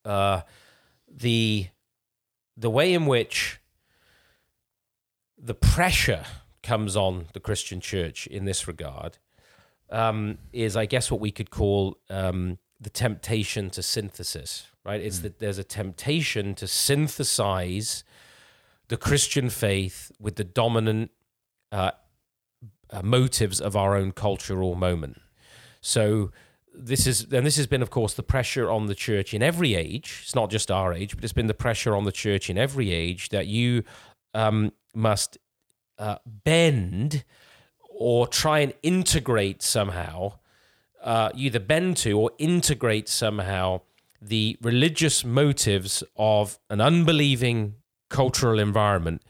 uh 0.04 0.42
the 1.09 1.66
the 2.61 2.70
way 2.70 2.92
in 2.92 3.07
which 3.07 3.61
the 5.37 5.55
pressure 5.55 6.25
comes 6.62 6.96
on 6.96 7.27
the 7.33 7.40
christian 7.40 7.81
church 7.81 8.27
in 8.27 8.44
this 8.44 8.68
regard 8.68 9.18
um, 9.90 10.38
is 10.53 10.77
I 10.77 10.87
guess 10.87 11.11
what 11.11 11.20
we 11.20 11.31
could 11.31 11.51
call 11.51 11.99
um, 12.09 12.59
the 12.81 12.90
temptation 12.90 13.70
to 13.70 13.83
synthesis, 13.83 14.66
right? 14.85 15.01
It's 15.01 15.20
that 15.20 15.38
there's 15.38 15.59
a 15.59 15.64
temptation 15.64 16.55
to 16.57 16.66
synthesize 16.66 18.05
the 18.88 18.96
Christian 18.96 19.51
faith 19.51 20.11
with 20.18 20.37
the 20.37 20.44
dominant 20.44 21.11
uh, 21.70 21.92
uh, 22.90 23.03
motives 23.03 23.61
of 23.61 23.77
our 23.77 23.96
own 23.96 24.12
cultural 24.12 24.75
moment. 24.75 25.20
So 25.81 26.31
this 26.80 27.06
is 27.06 27.32
and 27.32 27.46
this 27.46 27.56
has 27.56 27.66
been, 27.66 27.82
of 27.82 27.90
course, 27.90 28.14
the 28.14 28.22
pressure 28.22 28.70
on 28.70 28.86
the 28.86 28.94
church 28.94 29.34
in 29.34 29.42
every 29.42 29.74
age. 29.74 30.20
It's 30.22 30.34
not 30.34 30.50
just 30.50 30.70
our 30.70 30.92
age, 30.92 31.14
but 31.14 31.24
it's 31.24 31.32
been 31.32 31.46
the 31.46 31.54
pressure 31.54 31.94
on 31.94 32.04
the 32.04 32.12
church 32.12 32.50
in 32.50 32.58
every 32.58 32.92
age 32.92 33.28
that 33.30 33.46
you 33.46 33.84
um, 34.34 34.72
must 34.94 35.38
uh, 35.98 36.16
bend 36.26 37.24
or 37.88 38.26
try 38.26 38.60
and 38.60 38.72
integrate 38.82 39.62
somehow, 39.62 40.32
uh, 41.02 41.30
either 41.34 41.60
bend 41.60 41.96
to 41.98 42.18
or 42.18 42.30
integrate 42.38 43.08
somehow 43.08 43.80
the 44.22 44.56
religious 44.62 45.24
motives 45.24 46.02
of 46.16 46.58
an 46.68 46.80
unbelieving 46.80 47.74
cultural 48.08 48.58
environment 48.58 49.22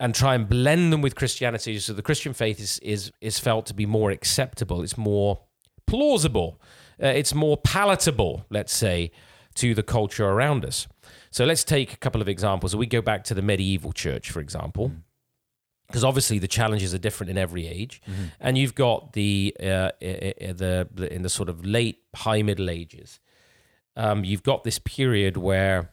and 0.00 0.14
try 0.14 0.34
and 0.34 0.48
blend 0.48 0.92
them 0.92 1.02
with 1.02 1.14
Christianity 1.14 1.78
so 1.78 1.92
the 1.92 2.02
Christian 2.02 2.32
faith 2.32 2.60
is 2.60 2.78
is 2.80 3.12
is 3.20 3.38
felt 3.38 3.66
to 3.66 3.74
be 3.74 3.86
more 3.86 4.10
acceptable, 4.10 4.82
it's 4.82 4.96
more 4.96 5.40
plausible, 5.88 6.60
uh, 7.02 7.08
it's 7.08 7.34
more 7.34 7.56
palatable, 7.56 8.44
let's 8.50 8.72
say, 8.72 9.10
to 9.54 9.74
the 9.74 9.82
culture 9.82 10.26
around 10.26 10.64
us. 10.64 10.86
So 11.30 11.44
let's 11.44 11.64
take 11.64 11.92
a 11.92 11.96
couple 11.96 12.20
of 12.20 12.28
examples. 12.28 12.76
We 12.76 12.86
go 12.86 13.02
back 13.02 13.24
to 13.24 13.34
the 13.34 13.42
medieval 13.42 13.92
church, 13.92 14.30
for 14.30 14.40
example 14.40 14.92
because 15.88 16.04
obviously 16.04 16.38
the 16.38 16.48
challenges 16.48 16.92
are 16.92 16.98
different 16.98 17.30
in 17.30 17.38
every 17.38 17.66
age, 17.66 18.02
and 18.40 18.58
you've 18.58 18.74
got 18.74 19.14
the 19.14 19.56
uh, 19.58 19.90
the 20.00 21.08
in 21.10 21.22
the 21.22 21.30
sort 21.30 21.48
of 21.48 21.64
late 21.64 22.02
high 22.14 22.42
Middle 22.42 22.68
Ages, 22.68 23.20
um, 23.96 24.24
you've 24.24 24.42
got 24.42 24.64
this 24.64 24.78
period 24.78 25.36
where 25.36 25.92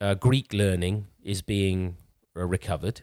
uh, 0.00 0.14
Greek 0.14 0.52
learning 0.52 1.06
is 1.22 1.42
being 1.42 1.96
uh, 2.36 2.44
recovered, 2.44 3.02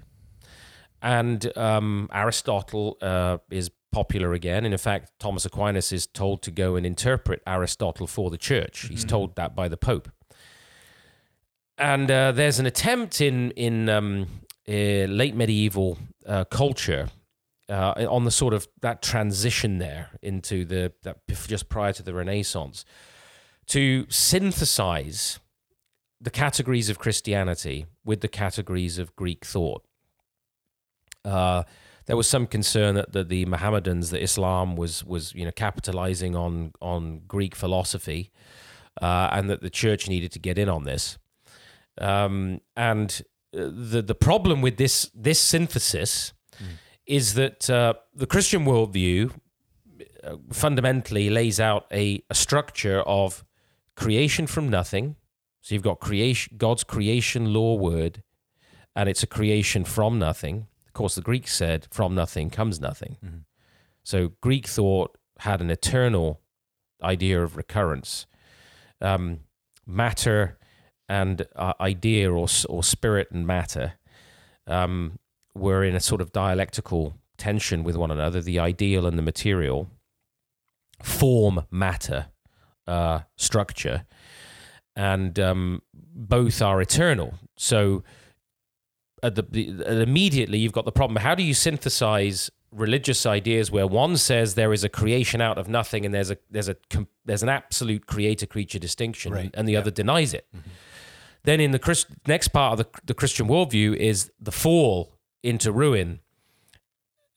and 1.02 1.56
um, 1.56 2.10
Aristotle 2.12 2.98
uh, 3.02 3.38
is 3.50 3.70
popular 3.92 4.34
again. 4.34 4.66
And 4.66 4.74
in 4.74 4.78
fact, 4.78 5.12
Thomas 5.20 5.46
Aquinas 5.46 5.92
is 5.92 6.08
told 6.08 6.42
to 6.44 6.52
go 6.52 6.76
and 6.76 6.86
interpret 6.86 7.42
Aristotle 7.46 8.08
for 8.08 8.30
the 8.30 8.38
church. 8.38 8.88
He's 8.88 9.06
told 9.06 9.36
that 9.36 9.56
by 9.56 9.68
the 9.68 9.78
Pope. 9.78 10.10
And 11.78 12.10
uh, 12.12 12.32
there's 12.32 12.60
an 12.60 12.66
attempt 12.66 13.22
in 13.22 13.52
in 13.52 13.90
um, 13.90 14.28
uh, 14.68 15.08
late 15.08 15.36
medieval 15.36 15.98
uh, 16.28 16.46
culture 16.46 17.10
uh, 17.70 18.06
on 18.10 18.26
the 18.26 18.32
sort 18.32 18.54
of 18.54 18.68
that 18.82 19.02
transition 19.02 19.80
there 19.80 20.10
into 20.22 20.66
the 20.66 20.94
that 21.04 21.18
just 21.48 21.70
prior 21.70 21.94
to 21.94 22.04
the 22.04 22.14
Renaissance 22.14 22.86
to 23.68 24.06
synthesize 24.10 25.40
the 26.20 26.30
categories 26.30 26.90
of 26.90 27.00
Christianity 27.00 27.86
with 28.04 28.22
the 28.22 28.28
categories 28.28 29.00
of 29.00 29.16
Greek 29.16 29.46
thought. 29.46 29.84
There 32.12 32.18
was 32.18 32.28
some 32.28 32.46
concern 32.46 32.96
that 32.96 33.14
the, 33.14 33.24
the 33.24 33.46
Mohammedans, 33.46 34.10
that 34.10 34.22
Islam 34.22 34.76
was 34.76 35.02
was 35.06 35.34
you 35.34 35.46
know 35.46 35.52
capitalizing 35.54 36.36
on 36.36 36.74
on 36.82 37.22
Greek 37.26 37.56
philosophy, 37.56 38.32
uh, 39.02 39.30
and 39.32 39.50
that 39.50 39.62
the 39.62 39.70
church 39.70 40.10
needed 40.10 40.30
to 40.34 40.40
get 40.40 40.58
in 40.58 40.68
on 40.68 40.84
this. 40.84 41.18
Um, 42.02 42.60
and 42.76 43.22
uh, 43.58 43.70
the 43.92 44.02
the 44.02 44.14
problem 44.14 44.62
with 44.62 44.76
this 44.76 45.10
this 45.16 45.40
synthesis 45.40 46.34
is 47.06 47.36
that 47.36 47.70
uh, 47.70 47.94
the 48.14 48.28
Christian 48.28 48.66
worldview 48.66 49.32
uh, 50.22 50.36
fundamentally 50.52 51.30
lays 51.30 51.62
out 51.62 51.86
a, 51.94 52.22
a 52.30 52.36
structure 52.36 53.00
of 53.04 53.46
creation 53.96 54.48
from 54.48 54.68
nothing. 54.68 55.16
So 55.62 55.76
you've 55.76 55.90
got 55.92 56.02
creation, 56.02 56.58
God's 56.58 56.84
creation 56.84 57.54
law 57.54 57.76
word, 57.76 58.22
and 58.98 59.08
it's 59.08 59.24
a 59.24 59.28
creation 59.28 59.86
from 59.86 60.20
nothing. 60.20 60.68
Of 60.92 60.94
course, 60.94 61.16
the 61.16 61.22
Greeks 61.22 61.56
said, 61.56 61.88
"From 61.90 62.14
nothing 62.14 62.50
comes 62.50 62.82
nothing." 62.82 63.16
So 64.04 64.34
Greek 64.42 64.68
thought 64.68 65.18
had 65.40 65.62
an 65.62 65.72
eternal 65.72 66.42
idea 67.02 67.42
of 67.42 67.56
recurrence, 67.56 68.28
um, 69.00 69.40
matter 69.88 70.58
and 71.08 71.48
uh, 71.56 71.74
idea 71.80 72.30
or 72.30 72.48
or 72.68 72.84
spirit 72.84 73.30
and 73.32 73.48
matter 73.48 73.94
um, 74.68 75.18
were 75.56 75.82
in 75.86 75.96
a 75.96 76.02
sort 76.02 76.20
of 76.20 76.34
dialectical 76.34 77.16
tension 77.38 77.86
with 77.86 77.96
one 77.96 78.12
another. 78.12 78.42
The 78.42 78.60
ideal 78.60 79.06
and 79.06 79.18
the 79.18 79.24
material, 79.24 79.90
form, 81.02 81.66
matter, 81.72 82.28
uh, 82.86 83.20
structure, 83.38 84.06
and 84.94 85.40
um, 85.40 85.84
both 85.94 86.62
are 86.62 86.82
eternal. 86.82 87.36
So 87.58 88.04
at 89.24 89.36
the, 89.36 89.44
the 89.44 89.70
at 89.86 89.98
immediately 89.98 90.58
you've 90.58 90.72
got 90.74 90.86
the 90.86 90.92
problem. 90.92 91.18
How 91.22 91.36
do 91.36 91.44
you 91.44 91.54
synthesize 91.54 92.50
religious 92.72 93.26
ideas 93.26 93.70
where 93.70 93.86
one 93.86 94.16
says 94.18 94.56
there 94.56 94.72
is 94.74 94.84
a 94.84 94.90
creation 94.90 95.42
out 95.42 95.58
of 95.58 95.68
nothing 95.68 96.06
and 96.06 96.14
there's 96.14 96.32
a 96.32 96.38
there's 96.50 96.70
a 96.70 96.76
there's 97.26 97.44
an 97.44 97.50
absolute 97.50 98.08
creator 98.08 98.46
creature 98.46 98.80
distinction, 98.80 99.34
Right. 99.34 99.52
and 99.54 99.68
the 99.68 99.76
other 99.76 99.92
denies 99.92 100.34
it? 100.34 100.48
Then 101.44 101.60
in 101.60 101.72
the 101.72 101.80
Christ- 101.80 102.08
next 102.28 102.50
part 102.50 102.80
of 102.80 102.86
the, 102.86 103.00
the 103.06 103.14
Christian 103.14 103.48
worldview 103.48 103.96
is 103.96 104.32
the 104.40 104.52
fall 104.52 105.14
into 105.44 105.72
ruin, 105.72 106.20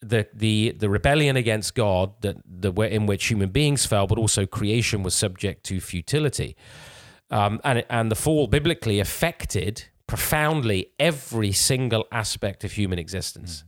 the 0.01 0.27
the 0.35 0.73
the 0.79 0.89
rebellion 0.91 1.37
against 1.37 1.75
God, 1.75 2.13
that 2.21 2.37
the 2.47 2.71
way 2.71 2.93
in 2.93 3.07
which 3.07 3.27
human 3.27 3.49
beings 3.51 3.87
fell, 3.87 4.07
but 4.07 4.19
also 4.19 4.47
creation 4.47 5.03
was 5.03 5.15
subject 5.15 5.65
to 5.65 5.81
futility, 5.81 6.55
um, 7.31 7.61
and 7.65 7.85
and 7.89 8.11
the 8.11 8.15
fall 8.17 8.47
biblically 8.47 9.01
affected 9.01 9.85
profoundly 10.07 10.91
every 10.99 11.53
single 11.53 12.07
aspect 12.13 12.65
of 12.65 12.73
human 12.73 12.99
existence. 12.99 13.65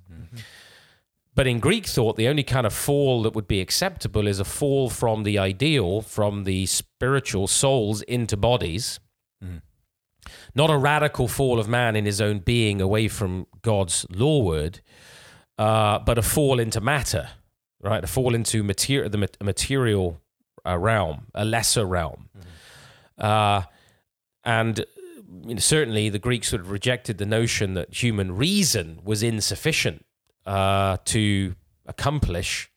But 1.35 1.47
in 1.47 1.61
Greek 1.61 1.87
thought, 1.87 2.17
the 2.17 2.29
only 2.29 2.45
kind 2.45 2.67
of 2.67 2.73
fall 2.73 3.23
that 3.23 3.35
would 3.35 3.47
be 3.47 3.61
acceptable 3.61 4.27
is 4.27 4.41
a 4.41 4.45
fall 4.45 4.89
from 4.89 5.23
the 5.23 5.39
ideal, 5.39 6.01
from 6.01 6.45
the 6.45 6.65
spiritual 6.65 7.47
souls 7.47 8.01
into 8.03 8.37
bodies 8.39 9.01
not 10.55 10.71
a 10.71 10.77
radical 10.77 11.29
fall 11.29 11.59
of 11.59 11.69
man 11.69 11.97
in 11.97 12.05
his 12.05 12.21
own 12.21 12.39
being 12.39 12.81
away 12.81 13.09
from 13.09 13.47
God's 13.63 14.07
law 14.11 14.43
word, 14.43 14.81
uh, 15.59 15.99
but 16.01 16.19
a 16.19 16.23
fall 16.23 16.59
into 16.59 16.81
matter, 16.81 17.31
right? 17.81 18.03
A 18.03 18.07
fall 18.07 18.35
into 18.35 18.63
material, 18.63 19.11
the 19.11 19.19
mat- 19.19 19.37
material 19.43 20.21
uh, 20.67 20.79
realm, 20.79 21.27
a 21.35 21.45
lesser 21.45 21.85
realm. 21.85 22.29
Uh, 23.19 23.63
and 24.45 24.85
you 25.45 25.55
know, 25.55 25.61
certainly 25.61 26.09
the 26.09 26.19
Greeks 26.19 26.49
sort 26.49 26.63
of 26.63 26.71
rejected 26.71 27.19
the 27.19 27.27
notion 27.27 27.75
that 27.75 27.93
human 27.95 28.37
reason 28.37 29.01
was 29.05 29.23
insufficient 29.23 30.05
uh, 30.47 30.97
to 31.07 31.55
accomplish 31.87 32.71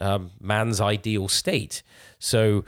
um, 0.00 0.30
man's 0.40 0.80
ideal 0.80 1.28
state. 1.28 1.82
So, 2.18 2.64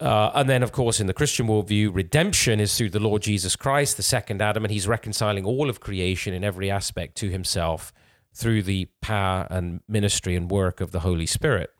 uh, 0.00 0.30
and 0.34 0.48
then, 0.48 0.62
of 0.62 0.72
course, 0.72 1.00
in 1.00 1.06
the 1.06 1.14
Christian 1.14 1.46
worldview, 1.46 1.94
redemption 1.94 2.60
is 2.60 2.76
through 2.76 2.90
the 2.90 3.00
Lord 3.00 3.22
Jesus 3.22 3.56
Christ, 3.56 3.96
the 3.96 4.02
second 4.02 4.40
Adam, 4.40 4.64
and 4.64 4.72
he's 4.72 4.88
reconciling 4.88 5.44
all 5.44 5.68
of 5.68 5.80
creation 5.80 6.32
in 6.32 6.44
every 6.44 6.70
aspect 6.70 7.16
to 7.16 7.28
himself 7.28 7.92
through 8.32 8.62
the 8.62 8.88
power 9.00 9.46
and 9.50 9.80
ministry 9.88 10.36
and 10.36 10.50
work 10.50 10.80
of 10.80 10.92
the 10.92 11.00
Holy 11.00 11.26
Spirit. 11.26 11.70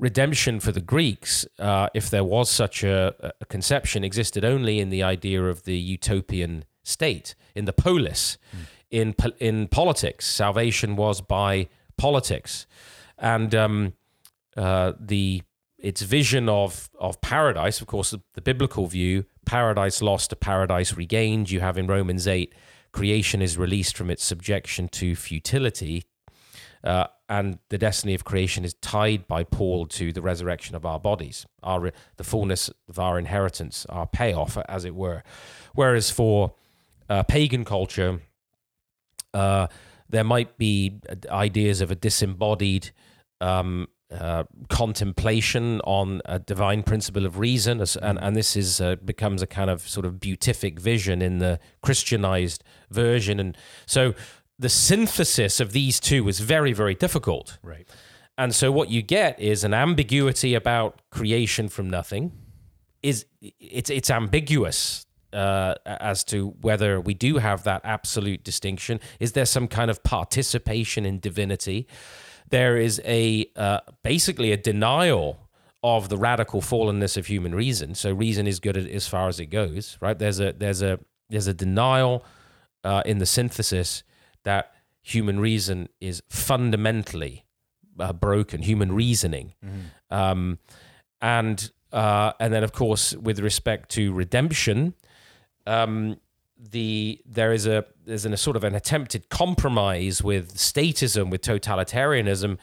Redemption 0.00 0.60
for 0.60 0.72
the 0.72 0.80
Greeks, 0.80 1.46
uh, 1.58 1.88
if 1.94 2.08
there 2.08 2.24
was 2.24 2.50
such 2.50 2.82
a, 2.82 3.32
a, 3.40 3.44
conception, 3.44 4.02
existed 4.02 4.44
only 4.44 4.80
in 4.80 4.88
the 4.88 5.02
idea 5.02 5.44
of 5.44 5.64
the 5.64 5.76
utopian 5.76 6.64
state, 6.82 7.34
in 7.54 7.66
the 7.66 7.72
polis. 7.74 8.38
Mm. 8.56 8.58
In, 8.90 9.14
in 9.38 9.68
politics, 9.68 10.26
salvation 10.26 10.96
was 10.96 11.20
by 11.20 11.68
politics. 11.98 12.66
And 13.18 13.54
um, 13.54 13.92
uh, 14.56 14.94
the 14.98 15.42
its 15.78 16.02
vision 16.02 16.48
of 16.48 16.90
of 16.98 17.20
paradise, 17.20 17.80
of 17.80 17.86
course, 17.86 18.10
the, 18.10 18.20
the, 18.34 18.40
biblical 18.40 18.86
view, 18.86 19.24
paradise 19.44 20.02
lost 20.02 20.30
to 20.30 20.36
paradise 20.36 20.94
regained. 20.94 21.50
You 21.50 21.60
have 21.60 21.78
in 21.78 21.86
Romans 21.86 22.26
eight, 22.26 22.54
creation 22.92 23.42
is 23.42 23.56
released 23.56 23.96
from 23.96 24.10
its 24.10 24.24
subjection 24.24 24.88
to 24.88 25.14
futility, 25.14 26.04
uh, 26.84 27.06
and 27.30 27.60
the 27.68 27.78
destiny 27.78 28.12
of 28.12 28.24
creation 28.24 28.64
is 28.64 28.74
tied 28.74 29.28
by 29.28 29.44
Paul 29.44 29.86
to 29.86 30.12
the 30.12 30.20
resurrection 30.20 30.74
of 30.74 30.84
our 30.84 30.98
bodies, 30.98 31.46
our 31.62 31.92
the 32.16 32.24
fullness 32.24 32.70
of 32.88 32.98
our 32.98 33.20
inheritance, 33.20 33.86
our 33.88 34.06
payoff, 34.06 34.58
as 34.68 34.84
it 34.84 34.96
were. 34.96 35.22
Whereas 35.72 36.10
for 36.10 36.54
uh, 37.08 37.22
pagan 37.22 37.64
culture, 37.64 38.20
uh, 39.32 39.68
there 40.08 40.24
might 40.24 40.58
be 40.58 40.98
ideas 41.30 41.80
of 41.80 41.92
a 41.92 41.94
disembodied 41.94 42.90
um, 43.40 43.86
uh, 44.10 44.42
contemplation 44.68 45.80
on 45.82 46.20
a 46.24 46.40
divine 46.40 46.82
principle 46.82 47.24
of 47.24 47.38
reason, 47.38 47.80
and, 48.02 48.18
and 48.20 48.34
this 48.34 48.56
is 48.56 48.80
uh, 48.80 48.96
becomes 49.04 49.40
a 49.40 49.46
kind 49.46 49.70
of 49.70 49.88
sort 49.88 50.04
of 50.04 50.18
beatific 50.18 50.80
vision 50.80 51.22
in 51.22 51.38
the 51.38 51.60
Christianized 51.80 52.64
version, 52.90 53.38
and 53.38 53.56
so 53.86 54.14
the 54.60 54.68
synthesis 54.68 55.60
of 55.60 55.72
these 55.72 55.98
two 55.98 56.22
was 56.24 56.40
very 56.40 56.72
very 56.72 56.94
difficult. 56.94 57.58
Right. 57.62 57.88
And 58.38 58.54
so 58.54 58.72
what 58.72 58.88
you 58.90 59.02
get 59.02 59.38
is 59.40 59.64
an 59.64 59.74
ambiguity 59.74 60.54
about 60.54 61.02
creation 61.10 61.68
from 61.68 61.90
nothing. 61.90 62.32
Is 63.02 63.26
it's 63.40 63.90
it's 63.90 64.10
ambiguous 64.10 65.06
uh, 65.32 65.74
as 65.84 66.24
to 66.24 66.54
whether 66.60 67.00
we 67.00 67.14
do 67.14 67.38
have 67.38 67.64
that 67.64 67.82
absolute 67.84 68.44
distinction. 68.44 69.00
Is 69.18 69.32
there 69.32 69.46
some 69.46 69.68
kind 69.68 69.90
of 69.90 70.02
participation 70.02 71.06
in 71.06 71.20
divinity? 71.20 71.86
there 72.50 72.76
is 72.76 73.00
a 73.04 73.46
uh, 73.56 73.80
basically 74.02 74.52
a 74.52 74.56
denial 74.56 75.48
of 75.82 76.08
the 76.08 76.18
radical 76.18 76.60
fallenness 76.60 77.16
of 77.16 77.26
human 77.26 77.54
reason. 77.54 77.94
So 77.94 78.12
reason 78.12 78.46
is 78.46 78.60
good 78.60 78.76
as 78.76 79.08
far 79.08 79.28
as 79.28 79.40
it 79.40 79.46
goes, 79.46 79.96
right? 80.00 80.18
There's 80.18 80.40
a 80.40 80.52
there's 80.52 80.82
a 80.82 81.00
there's 81.30 81.46
a 81.46 81.54
denial 81.54 82.24
uh, 82.84 83.02
in 83.06 83.18
the 83.18 83.26
synthesis 83.26 84.02
that 84.44 84.72
human 85.02 85.40
reason 85.40 85.88
is 86.00 86.22
fundamentally 86.28 87.44
uh, 87.98 88.12
broken. 88.12 88.62
Human 88.62 88.92
reasoning, 88.92 89.54
mm-hmm. 89.64 90.14
um, 90.14 90.58
and 91.20 91.70
uh, 91.92 92.32
and 92.40 92.52
then 92.52 92.64
of 92.64 92.72
course 92.72 93.14
with 93.14 93.40
respect 93.40 93.90
to 93.90 94.12
redemption. 94.12 94.94
Um, 95.66 96.16
the 96.72 97.20
there 97.24 97.52
is 97.52 97.66
a 97.66 97.86
there's 98.04 98.26
an, 98.26 98.32
a 98.32 98.36
sort 98.36 98.56
of 98.56 98.64
an 98.64 98.74
attempted 98.74 99.28
compromise 99.28 100.22
with 100.22 100.56
statism 100.56 101.30
with 101.30 101.40
totalitarianism 101.40 102.58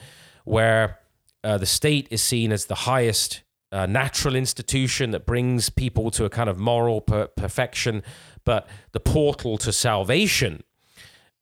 where 0.45 0.99
uh, 1.43 1.57
the 1.57 1.65
state 1.65 2.07
is 2.11 2.21
seen 2.21 2.51
as 2.51 2.65
the 2.65 2.75
highest 2.75 3.41
uh, 3.71 3.85
natural 3.85 4.35
institution 4.35 5.11
that 5.11 5.25
brings 5.25 5.69
people 5.69 6.11
to 6.11 6.25
a 6.25 6.29
kind 6.29 6.49
of 6.49 6.57
moral 6.57 7.01
per- 7.01 7.27
perfection 7.27 8.03
but 8.45 8.67
the 8.91 8.99
portal 8.99 9.57
to 9.57 9.73
salvation 9.73 10.63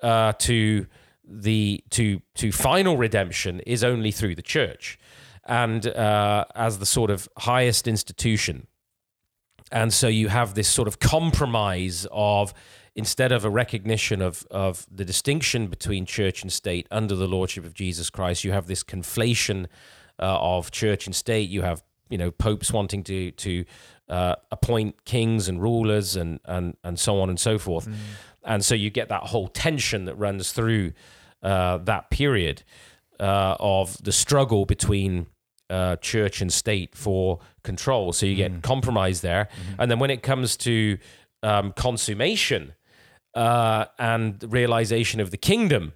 uh, 0.02 0.34
to 0.34 0.88
the 1.28 1.84
to 1.90 2.22
to 2.36 2.52
final 2.52 2.98
redemption 2.98 3.60
is 3.62 3.84
only 3.84 4.12
through 4.12 4.36
the 4.36 4.42
church 4.42 5.00
and 5.48 5.88
uh, 5.88 6.46
as 6.56 6.80
the 6.80 6.86
sort 6.86 7.10
of 7.10 7.28
highest 7.38 7.88
institution 7.88 8.68
and 9.72 9.92
so 9.92 10.08
you 10.08 10.28
have 10.28 10.54
this 10.54 10.68
sort 10.68 10.88
of 10.88 11.00
compromise 11.00 12.06
of 12.12 12.54
instead 12.96 13.32
of 13.32 13.44
a 13.44 13.50
recognition 13.50 14.22
of, 14.22 14.48
of 14.50 14.88
the 14.90 15.04
distinction 15.04 15.68
between 15.68 16.06
church 16.06 16.42
and 16.42 16.52
state 16.52 16.88
under 16.90 17.14
the 17.16 17.28
lordship 17.28 17.66
of 17.66 17.74
Jesus 17.74 18.10
Christ, 18.10 18.44
you 18.44 18.54
have 18.54 18.68
this 18.68 18.84
conflation 18.84 19.66
uh, 20.18 20.40
of 20.40 20.72
church 20.72 21.06
and 21.06 21.16
state. 21.16 21.50
You 21.50 21.62
have 21.64 21.84
you 22.10 22.18
know 22.18 22.32
popes 22.32 22.72
wanting 22.72 23.04
to 23.04 23.32
to 23.32 23.66
uh, 24.08 24.36
appoint 24.52 25.04
kings 25.06 25.50
and 25.50 25.62
rulers 25.62 26.16
and 26.16 26.40
and 26.46 26.78
and 26.84 27.00
so 27.00 27.20
on 27.20 27.30
and 27.30 27.40
so 27.40 27.58
forth, 27.58 27.88
mm. 27.88 27.96
And 28.46 28.64
so 28.64 28.76
you 28.76 28.90
get 28.90 29.10
that 29.10 29.24
whole 29.24 29.48
tension 29.48 30.06
that 30.06 30.16
runs 30.16 30.52
through 30.52 30.94
uh, 31.42 31.78
that 31.80 32.10
period 32.10 32.64
uh, 33.20 33.56
of 33.60 34.02
the 34.04 34.12
struggle 34.12 34.66
between 34.66 35.28
uh, 35.70 35.96
church 35.98 36.42
and 36.42 36.54
state 36.54 36.96
for 36.96 37.40
control. 37.64 38.14
So 38.14 38.26
you 38.26 38.36
get 38.36 38.52
mm. 38.52 38.62
compromise 38.62 39.22
there. 39.22 39.46
Mm-hmm. 39.46 39.82
And 39.82 39.92
then 39.92 40.00
when 40.00 40.12
it 40.12 40.22
comes 40.22 40.58
to 40.58 40.98
um, 41.44 41.74
consummation 41.74 42.74
uh, 43.34 43.86
and 43.98 44.44
realization 44.52 45.20
of 45.20 45.32
the 45.32 45.38
kingdom, 45.38 45.94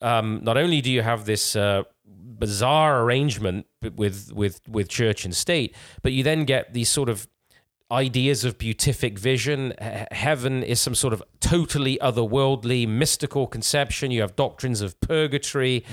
um, 0.00 0.40
not 0.42 0.56
only 0.56 0.80
do 0.80 0.90
you 0.90 1.02
have 1.02 1.24
this 1.24 1.56
uh, 1.56 1.82
bizarre 2.06 3.02
arrangement 3.02 3.66
with, 3.96 4.32
with, 4.32 4.60
with 4.68 4.88
church 4.88 5.24
and 5.24 5.34
state, 5.34 5.74
but 6.02 6.12
you 6.12 6.22
then 6.22 6.44
get 6.44 6.72
these 6.72 6.88
sort 6.88 7.08
of 7.08 7.28
ideas 7.90 8.44
of 8.44 8.58
beatific 8.58 9.18
vision. 9.18 9.74
Heaven 10.10 10.62
is 10.62 10.80
some 10.80 10.94
sort 10.94 11.12
of 11.12 11.22
totally 11.40 11.98
otherworldly, 11.98 12.86
mystical 12.86 13.46
conception. 13.46 14.10
You 14.10 14.20
have 14.20 14.36
doctrines 14.36 14.80
of 14.80 15.00
purgatory. 15.00 15.84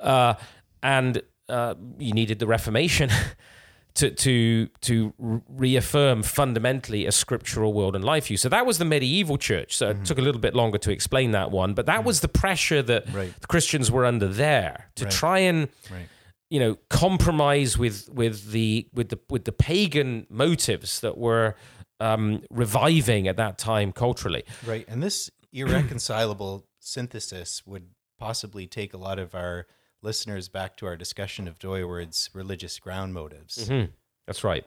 Mm. 0.00 0.38
and 0.82 1.22
uh, 1.48 1.74
you 1.98 2.12
needed 2.12 2.38
the 2.38 2.46
Reformation 2.46 3.10
to 3.94 4.10
to 4.10 4.68
to 4.82 5.12
reaffirm 5.48 6.22
fundamentally 6.22 7.06
a 7.06 7.12
scriptural 7.12 7.72
world 7.72 7.96
and 7.96 8.04
life 8.04 8.28
view. 8.28 8.36
So 8.36 8.48
that 8.48 8.64
was 8.66 8.78
the 8.78 8.84
medieval 8.84 9.36
church. 9.36 9.76
So 9.76 9.90
mm-hmm. 9.90 10.02
it 10.02 10.06
took 10.06 10.18
a 10.18 10.22
little 10.22 10.40
bit 10.40 10.54
longer 10.54 10.78
to 10.78 10.90
explain 10.90 11.32
that 11.32 11.50
one, 11.50 11.74
but 11.74 11.86
that 11.86 11.98
mm-hmm. 11.98 12.06
was 12.06 12.20
the 12.20 12.28
pressure 12.28 12.82
that 12.82 13.12
right. 13.12 13.32
the 13.40 13.46
Christians 13.46 13.90
were 13.90 14.04
under 14.04 14.28
there 14.28 14.90
to 14.96 15.04
right. 15.04 15.12
try 15.12 15.38
and. 15.40 15.68
Right. 15.90 16.06
You 16.50 16.60
know, 16.60 16.76
compromise 16.88 17.78
with 17.78 18.08
with 18.12 18.50
the 18.50 18.88
with 18.92 19.08
the 19.08 19.18
with 19.28 19.44
the 19.44 19.52
pagan 19.52 20.26
motives 20.28 21.00
that 21.00 21.16
were 21.16 21.54
um, 22.00 22.42
reviving 22.50 23.28
at 23.28 23.36
that 23.36 23.56
time 23.56 23.92
culturally. 23.92 24.44
Right, 24.66 24.84
and 24.88 25.02
this 25.02 25.30
irreconcilable 25.52 26.66
synthesis 26.80 27.62
would 27.66 27.90
possibly 28.18 28.66
take 28.66 28.92
a 28.92 28.98
lot 28.98 29.18
of 29.18 29.34
our 29.34 29.66
listeners 30.02 30.48
back 30.48 30.76
to 30.76 30.86
our 30.86 30.96
discussion 30.96 31.46
of 31.46 31.58
Dooyeweerd's 31.58 32.30
religious 32.32 32.78
ground 32.78 33.14
motives. 33.14 33.68
Mm-hmm. 33.68 33.90
That's 34.26 34.44
right. 34.44 34.64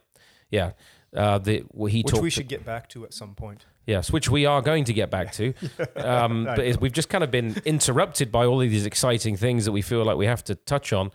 Yeah. 0.50 0.74
Uh, 1.16 1.38
the 1.38 1.64
well, 1.72 1.92
he 1.92 2.02
which 2.02 2.12
talked 2.12 2.24
we 2.24 2.30
should 2.30 2.48
get 2.48 2.66
back 2.66 2.90
to 2.90 3.04
at 3.04 3.14
some 3.14 3.36
point. 3.36 3.66
Yes, 3.86 4.12
which 4.12 4.30
we 4.30 4.46
are 4.46 4.62
going 4.62 4.86
to 4.86 4.94
get 4.94 5.10
back 5.10 5.34
to. 5.34 5.54
Um, 5.96 6.46
but 6.46 6.82
we've 6.82 6.92
just 6.92 7.10
kind 7.10 7.24
of 7.24 7.32
been 7.32 7.62
interrupted 7.66 8.32
by 8.32 8.46
all 8.46 8.62
of 8.62 8.70
these 8.70 8.86
exciting 8.86 9.38
things 9.38 9.66
that 9.66 9.72
we 9.72 9.82
feel 9.82 10.04
like 10.04 10.18
we 10.18 10.26
have 10.26 10.44
to 10.46 10.56
touch 10.56 10.92
on. 10.92 11.12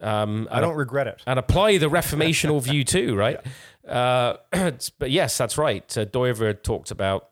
Um, 0.00 0.48
I 0.50 0.60
don't 0.60 0.76
regret 0.76 1.06
it. 1.06 1.22
And 1.26 1.38
apply 1.38 1.78
the 1.78 1.90
reformational 1.90 2.62
view 2.62 2.84
too, 2.84 3.16
right? 3.24 3.40
Yeah. 3.84 4.36
Uh, 4.52 4.70
but 4.98 5.10
yes, 5.10 5.36
that's 5.36 5.58
right. 5.58 5.84
Uh, 5.96 6.04
Dooyeweerd 6.04 6.62
talked 6.62 6.90
about 6.90 7.28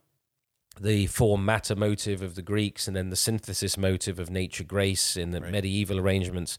the 0.80 1.06
form 1.06 1.44
matter 1.44 1.74
motive 1.74 2.22
of 2.22 2.34
the 2.34 2.42
Greeks 2.42 2.86
and 2.86 2.96
then 2.96 3.10
the 3.10 3.16
synthesis 3.16 3.76
motive 3.76 4.18
of 4.18 4.30
nature 4.30 4.64
grace 4.64 5.16
in 5.16 5.30
the 5.30 5.40
right. 5.40 5.50
medieval 5.50 5.98
arrangements, 5.98 6.58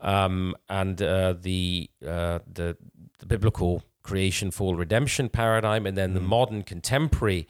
um, 0.00 0.54
and 0.68 1.02
uh, 1.02 1.34
the, 1.38 1.90
uh, 2.06 2.38
the, 2.50 2.76
the 3.18 3.26
biblical 3.26 3.82
creation 4.02 4.50
fall 4.50 4.74
redemption 4.74 5.28
paradigm, 5.28 5.86
and 5.86 5.96
then 5.96 6.12
mm. 6.12 6.14
the 6.14 6.20
modern 6.20 6.62
contemporary 6.62 7.46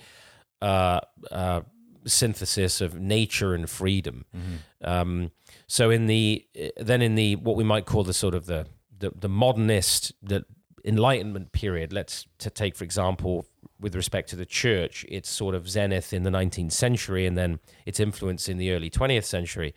uh, 0.61 1.01
uh, 1.31 1.61
synthesis 2.07 2.81
of 2.81 2.99
nature 3.01 3.55
and 3.55 3.69
freedom. 3.69 4.25
Mm-hmm. 4.37 4.91
Um, 4.91 5.31
so 5.71 5.89
in 5.89 6.07
the 6.07 6.45
then 6.77 7.01
in 7.01 7.15
the 7.15 7.37
what 7.37 7.55
we 7.55 7.63
might 7.63 7.87
call 7.87 8.03
the 8.03 8.13
sort 8.13 8.35
of 8.35 8.47
the 8.47 8.67
the, 8.99 9.13
the 9.15 9.29
modernist 9.29 10.13
the 10.21 10.45
Enlightenment 10.85 11.53
period. 11.53 11.93
Let's 11.93 12.27
to 12.39 12.51
take 12.51 12.75
for 12.75 12.83
example 12.83 13.47
with 13.79 13.95
respect 13.95 14.29
to 14.31 14.37
the 14.37 14.45
church, 14.45 15.07
its 15.09 15.31
sort 15.31 15.55
of 15.55 15.69
zenith 15.69 16.13
in 16.13 16.25
the 16.25 16.31
19th 16.31 16.73
century 16.73 17.25
and 17.25 17.39
then 17.39 17.61
its 17.87 18.01
influence 18.01 18.49
in 18.49 18.59
the 18.59 18.73
early 18.73 18.91
20th 18.91 19.25
century. 19.25 19.73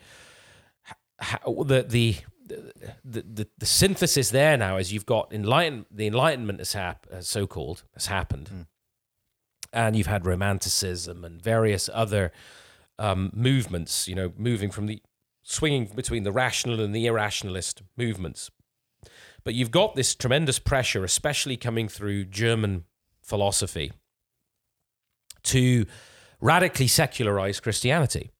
How, 1.20 1.64
the, 1.64 1.84
the, 1.84 2.16
the, 2.44 3.22
the, 3.22 3.48
the 3.58 3.66
synthesis 3.66 4.32
there 4.32 4.58
now 4.58 4.78
is 4.78 4.92
you've 4.92 5.06
got 5.06 5.32
enlighten, 5.32 5.86
the 5.92 6.08
Enlightenment 6.08 6.60
has 6.60 6.74
hap- 6.74 7.08
so 7.22 7.46
called 7.48 7.84
has 7.94 8.08
happened. 8.08 8.50
Mm. 8.52 8.66
and 9.72 9.96
you've 9.96 10.08
had 10.08 10.26
romanticism 10.26 11.24
and 11.24 11.42
various 11.42 11.90
other 11.94 12.32
um, 13.00 13.32
movements. 13.34 14.08
You 14.08 14.16
know, 14.16 14.34
moving 14.38 14.72
from 14.72 14.88
the 14.88 15.02
swinging 15.44 15.92
between 15.94 16.24
the 16.24 16.32
rational 16.32 16.80
and 16.80 16.96
the 16.96 17.06
irrationalist 17.06 17.82
movements. 17.98 18.50
But 19.44 19.54
you've 19.54 19.72
got 19.72 19.96
this 19.96 20.16
tremendous 20.16 20.58
pressure, 20.58 21.04
especially 21.04 21.58
coming 21.58 21.90
through 21.90 22.26
German 22.26 22.86
philosophy, 23.22 23.92
to 25.44 25.86
radically 26.40 26.88
secularize 26.88 27.60
Christianity. 27.60 28.32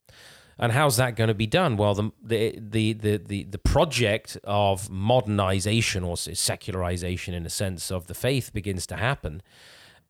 And 0.58 0.72
how's 0.72 0.98
that 0.98 1.16
going 1.16 1.30
to 1.30 1.34
be 1.34 1.48
done? 1.48 1.78
Well, 1.78 1.96
the 1.96 2.12
the 2.22 2.94
the 2.94 3.18
the 3.18 3.44
the, 3.44 3.58
project 3.58 4.38
of 4.44 4.90
modernization 4.90 6.04
or 6.04 6.16
secularization, 6.16 7.34
in 7.34 7.46
a 7.46 7.50
sense, 7.50 7.92
of 7.92 8.06
the 8.06 8.14
faith 8.14 8.54
begins 8.54 8.86
to 8.88 8.96
happen, 8.96 9.42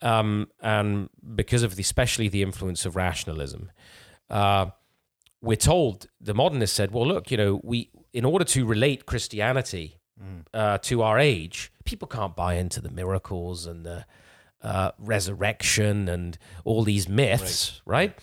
um, 0.01 0.49
and 0.59 1.09
because 1.35 1.63
of 1.63 1.77
the, 1.77 1.81
especially 1.81 2.27
the 2.27 2.41
influence 2.41 2.85
of 2.85 2.97
rationalism, 2.97 3.71
uh, 4.29 4.67
we're 5.43 5.57
told 5.73 6.07
the 6.19 6.33
modernists 6.33 6.75
said, 6.75 6.89
"Well, 6.91 7.05
look, 7.07 7.29
you 7.31 7.37
know, 7.37 7.61
we 7.63 7.89
in 8.13 8.25
order 8.25 8.45
to 8.45 8.65
relate 8.65 9.05
Christianity 9.05 9.99
uh, 10.53 10.77
to 10.89 11.01
our 11.01 11.19
age, 11.19 11.71
people 11.83 12.07
can't 12.07 12.35
buy 12.35 12.53
into 12.55 12.79
the 12.81 12.89
miracles 12.89 13.65
and 13.67 13.85
the 13.85 14.05
uh, 14.61 14.91
resurrection 14.97 16.07
and 16.09 16.37
all 16.63 16.83
these 16.83 17.07
myths, 17.09 17.81
right?" 17.85 18.13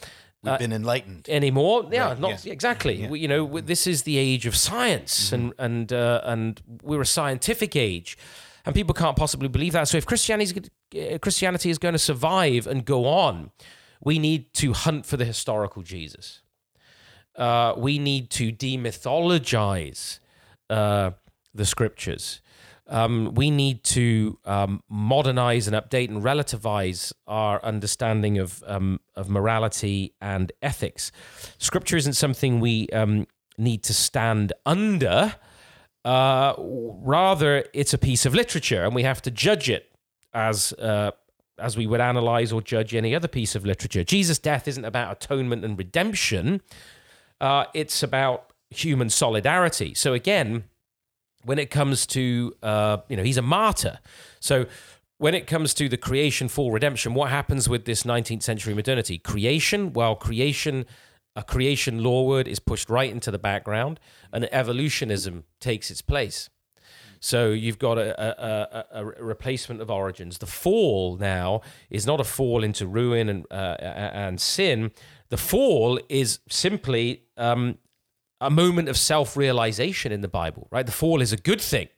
We've 0.43 0.59
been 0.59 0.73
enlightened. 0.73 1.29
anymore. 1.29 1.87
Yeah, 1.93 2.09
Right, 2.09 2.19
not 2.19 2.45
yeah. 2.47 2.53
exactly. 2.55 3.07
We, 3.07 3.21
you 3.21 3.29
know, 3.29 3.45
we- 3.45 3.61
this 3.61 3.87
is 3.87 4.05
the 4.05 4.17
age 4.17 4.47
of 4.47 4.57
science, 4.57 5.33
and 5.33 5.53
and 5.59 5.93
uh, 5.93 6.23
and 6.25 6.61
we're 6.83 7.03
a 7.03 7.07
scientific 7.07 7.77
age, 7.77 8.17
and 8.65 8.75
people 8.75 8.95
can't 8.95 9.17
possibly 9.17 9.49
believe 9.49 9.73
that. 9.75 9.87
So 9.89 9.99
if 9.99 10.07
Christianity 10.07 10.63
uh, 10.97 11.19
Christianity 11.19 11.69
is 11.69 11.77
going 11.79 11.93
to 11.93 11.99
survive 11.99 12.67
and 12.67 12.87
go 12.87 13.05
on, 13.07 13.51
we 14.03 14.19
need 14.19 14.55
to 14.55 14.73
hunt 14.73 15.05
for 15.05 15.19
the 15.19 15.27
historical 15.27 15.83
Jesus. 15.83 16.41
Uh, 17.41 17.75
we 17.77 17.99
need 17.99 18.29
to 18.29 18.53
demythologize 18.53 20.19
uh, 20.69 21.11
the 21.55 21.65
scriptures. 21.65 22.43
Um, 22.87 23.35
we 23.35 23.51
need 23.51 23.83
to 23.85 24.39
um, 24.45 24.83
modernize 24.91 25.67
and 25.67 25.75
update 25.75 26.09
and 26.09 26.23
relativize 26.23 27.13
our 27.27 27.65
understanding 27.65 28.39
of 28.39 28.63
um, 28.67 29.01
of 29.15 29.31
morality 29.31 30.13
and 30.21 30.53
ethics. 30.61 31.13
Scripture 31.59 31.97
isn't 31.97 32.15
something 32.15 32.61
we 32.61 32.89
um, 32.91 33.27
need 33.57 33.85
to 33.85 33.95
stand 33.95 34.53
under. 34.67 35.37
Uh, 36.05 36.55
rather, 36.59 37.65
it's 37.73 37.95
a 37.95 37.99
piece 37.99 38.27
of 38.27 38.35
literature, 38.35 38.85
and 38.85 38.95
we 38.95 39.05
have 39.05 39.23
to 39.23 39.31
judge 39.31 39.71
it 39.71 39.91
as 40.35 40.73
uh, 40.75 41.13
as 41.59 41.77
we 41.77 41.87
would 41.87 42.01
analyze 42.01 42.53
or 42.53 42.61
judge 42.61 42.95
any 42.95 43.15
other 43.15 43.29
piece 43.29 43.55
of 43.55 43.65
literature. 43.65 44.05
Jesus' 44.05 44.39
death 44.39 44.69
isn't 44.69 44.85
about 44.85 45.13
atonement 45.13 45.65
and 45.65 45.79
redemption. 45.79 46.61
Uh, 47.41 47.65
it's 47.75 48.03
about 48.03 48.53
human 48.71 49.11
solidarity. 49.11 49.95
So 49.95 50.13
again, 50.13 50.65
when 51.45 51.59
it 51.59 51.71
comes 51.71 52.07
to 52.07 52.55
uh, 52.63 52.99
you 53.09 53.17
know 53.17 53.23
he's 53.23 53.37
a 53.37 53.43
martyr 53.43 53.99
so 54.41 54.67
when 55.19 55.35
it 55.35 55.47
comes 55.47 55.75
to 55.75 55.89
the 55.89 55.97
creation 55.97 56.49
fall 56.49 56.71
redemption 56.71 57.15
what 57.15 57.31
happens 57.31 57.69
with 57.69 57.85
this 57.85 58.03
19th 58.03 58.43
century 58.43 58.75
modernity 58.75 59.19
creation 59.19 59.93
well 59.93 60.15
creation 60.15 60.85
a 61.37 61.43
creation 61.43 62.03
law 62.03 62.25
word 62.25 62.49
is 62.49 62.59
pushed 62.59 62.91
right 62.91 63.11
into 63.11 63.31
the 63.31 63.39
background 63.39 63.99
and 64.33 64.49
evolutionism 64.53 65.45
takes 65.61 65.91
its 65.91 66.03
place 66.03 66.51
so 67.23 67.51
you've 67.51 67.79
got 67.79 67.99
a, 67.99 68.19
a, 68.19 68.85
a, 68.99 69.01
a 69.03 69.05
replacement 69.05 69.83
of 69.83 69.91
origins. 69.91 70.39
The 70.39 70.47
fall 70.47 71.19
now 71.19 71.61
is 71.91 72.07
not 72.07 72.19
a 72.19 72.25
fall 72.25 72.65
into 72.65 72.87
ruin 72.87 73.29
and 73.29 73.47
uh, 73.51 73.77
and 73.79 74.41
sin. 74.41 74.93
The 75.31 75.37
fall 75.37 76.01
is 76.09 76.41
simply 76.49 77.23
um, 77.37 77.79
a 78.41 78.51
moment 78.51 78.89
of 78.89 78.97
self-realization 78.97 80.13
in 80.13 80.23
the 80.23 80.29
Bible, 80.29 80.67
right? 80.71 80.87
The 80.87 80.93
fall 80.93 81.21
is 81.21 81.33
a 81.33 81.37
good 81.37 81.61
thing. 81.61 81.89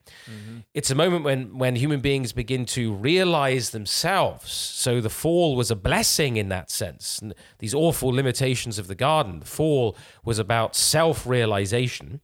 It's 0.74 0.90
a 0.90 0.94
moment 0.94 1.24
when 1.24 1.58
when 1.58 1.76
human 1.76 2.00
beings 2.00 2.32
begin 2.32 2.64
to 2.66 2.92
realize 2.92 3.70
themselves. 3.70 4.52
So 4.52 5.00
the 5.00 5.10
fall 5.10 5.56
was 5.56 5.70
a 5.70 5.76
blessing 5.76 6.36
in 6.36 6.48
that 6.48 6.70
sense. 6.70 7.18
And 7.20 7.34
these 7.58 7.74
awful 7.74 8.10
limitations 8.10 8.78
of 8.78 8.86
the 8.86 8.94
garden. 8.94 9.40
The 9.40 9.46
fall 9.46 9.96
was 10.24 10.38
about 10.38 10.74
self-realization, 10.76 12.20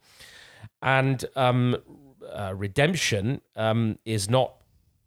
and 0.83 1.25
um, 1.37 1.77
uh, 2.33 2.55
redemption 2.57 3.41
um, 3.57 3.99
is 4.05 4.29
not 4.29 4.55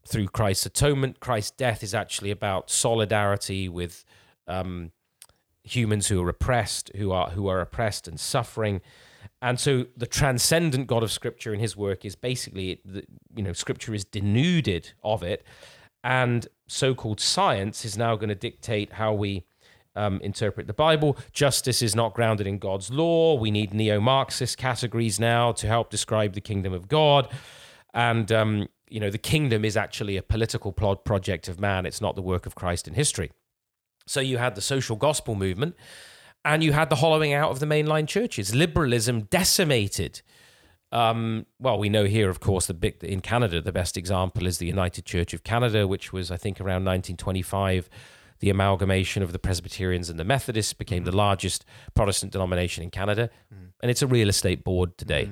through 0.07 0.27
Christ's 0.27 0.65
atonement. 0.65 1.19
Christ's 1.19 1.51
death 1.51 1.83
is 1.83 1.93
actually 1.93 2.31
about 2.31 2.69
solidarity 2.69 3.69
with 3.69 4.03
um, 4.47 4.91
humans 5.63 6.07
who 6.07 6.21
are 6.23 6.29
oppressed, 6.29 6.91
who 6.95 7.11
are 7.11 7.31
who 7.31 7.47
are 7.47 7.61
oppressed 7.61 8.07
and 8.07 8.19
suffering. 8.19 8.81
And 9.41 9.59
so 9.59 9.85
the 9.97 10.05
transcendent 10.05 10.87
God 10.87 11.03
of 11.03 11.11
Scripture 11.11 11.53
in 11.53 11.59
His 11.59 11.75
work 11.75 12.05
is 12.05 12.15
basically, 12.15 12.81
you 13.35 13.43
know, 13.43 13.53
Scripture 13.53 13.93
is 13.93 14.05
denuded 14.05 14.93
of 15.03 15.23
it, 15.23 15.43
and 16.03 16.47
so-called 16.67 17.19
science 17.19 17.85
is 17.85 17.97
now 17.97 18.15
going 18.15 18.29
to 18.29 18.35
dictate 18.35 18.93
how 18.93 19.13
we 19.13 19.43
um, 19.95 20.19
interpret 20.21 20.67
the 20.67 20.73
Bible. 20.73 21.17
Justice 21.31 21.81
is 21.81 21.95
not 21.95 22.13
grounded 22.13 22.47
in 22.47 22.59
God's 22.59 22.91
law. 22.91 23.35
We 23.35 23.51
need 23.51 23.73
neo-Marxist 23.73 24.57
categories 24.57 25.19
now 25.19 25.51
to 25.53 25.67
help 25.67 25.89
describe 25.89 26.33
the 26.33 26.41
kingdom 26.41 26.73
of 26.73 26.87
God, 26.87 27.27
and 27.93 28.31
um, 28.31 28.67
you 28.89 28.99
know, 28.99 29.09
the 29.09 29.17
kingdom 29.17 29.63
is 29.65 29.77
actually 29.77 30.17
a 30.17 30.21
political 30.21 30.71
plot 30.71 31.05
project 31.05 31.47
of 31.47 31.59
man. 31.59 31.85
It's 31.85 32.01
not 32.01 32.15
the 32.15 32.21
work 32.21 32.45
of 32.45 32.55
Christ 32.55 32.87
in 32.87 32.93
history. 32.93 33.31
So 34.11 34.19
you 34.19 34.37
had 34.39 34.55
the 34.55 34.61
social 34.61 34.97
gospel 34.97 35.35
movement, 35.35 35.75
and 36.43 36.61
you 36.63 36.73
had 36.73 36.89
the 36.89 36.97
hollowing 36.97 37.31
out 37.31 37.49
of 37.49 37.59
the 37.59 37.65
mainline 37.65 38.07
churches. 38.07 38.53
Liberalism 38.53 39.21
decimated. 39.21 40.21
Um, 40.91 41.45
well, 41.59 41.79
we 41.79 41.87
know 41.87 42.03
here, 42.03 42.29
of 42.29 42.41
course, 42.41 42.65
the 42.67 42.73
big 42.73 43.01
in 43.03 43.21
Canada, 43.21 43.61
the 43.61 43.71
best 43.71 43.95
example 43.95 44.45
is 44.45 44.57
the 44.57 44.67
United 44.67 45.05
Church 45.05 45.33
of 45.33 45.45
Canada, 45.45 45.87
which 45.87 46.11
was, 46.11 46.29
I 46.29 46.35
think, 46.35 46.59
around 46.59 46.83
1925. 46.83 47.89
The 48.39 48.49
amalgamation 48.49 49.23
of 49.23 49.31
the 49.31 49.39
Presbyterians 49.39 50.09
and 50.09 50.19
the 50.19 50.25
Methodists 50.25 50.73
became 50.73 51.05
the 51.05 51.15
largest 51.15 51.63
Protestant 51.93 52.33
denomination 52.33 52.83
in 52.83 52.89
Canada, 52.89 53.29
and 53.81 53.89
it's 53.89 54.01
a 54.01 54.07
real 54.07 54.27
estate 54.27 54.65
board 54.65 54.97
today. 54.97 55.31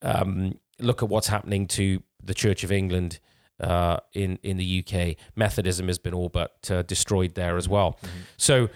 Um, 0.00 0.58
look 0.78 1.02
at 1.02 1.10
what's 1.10 1.28
happening 1.28 1.66
to 1.68 2.02
the 2.22 2.34
Church 2.34 2.64
of 2.64 2.72
England 2.72 3.20
uh, 3.60 3.98
in 4.12 4.38
in 4.42 4.56
the 4.56 4.84
UK. 4.84 5.16
Methodism 5.34 5.86
has 5.88 5.98
been 5.98 6.14
all 6.14 6.28
but 6.28 6.70
uh, 6.70 6.82
destroyed 6.82 7.34
there 7.34 7.56
as 7.56 7.68
well. 7.68 7.98
So 8.36 8.68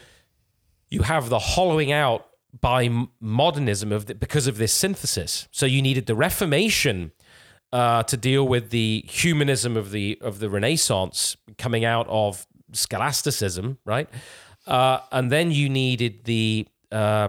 you 0.89 1.03
have 1.03 1.29
the 1.29 1.39
hollowing 1.39 1.93
out 1.93 2.27
by 2.61 2.91
modernism 3.21 3.93
of 3.93 4.07
the, 4.07 4.15
because 4.15 4.47
of 4.47 4.59
this 4.59 4.73
synthesis. 4.73 5.49
So 5.53 5.67
you 5.67 5.83
needed 5.83 6.07
the 6.07 6.17
Reformation 6.17 7.13
uh, 7.73 8.03
to 8.05 8.17
deal 8.17 8.47
with 8.47 8.71
the 8.71 9.05
humanism 9.09 9.77
of 9.77 9.91
the 9.93 10.19
of 10.21 10.41
the 10.41 10.51
Renaissance 10.51 11.37
coming 11.59 11.85
out 11.85 12.07
of 12.09 12.47
scholasticism, 12.73 13.79
right? 13.85 14.09
Uh, 14.67 15.01
and 15.13 15.31
then 15.31 15.51
you 15.51 15.69
needed 15.69 16.25
the 16.25 16.67
uh, 16.93 17.29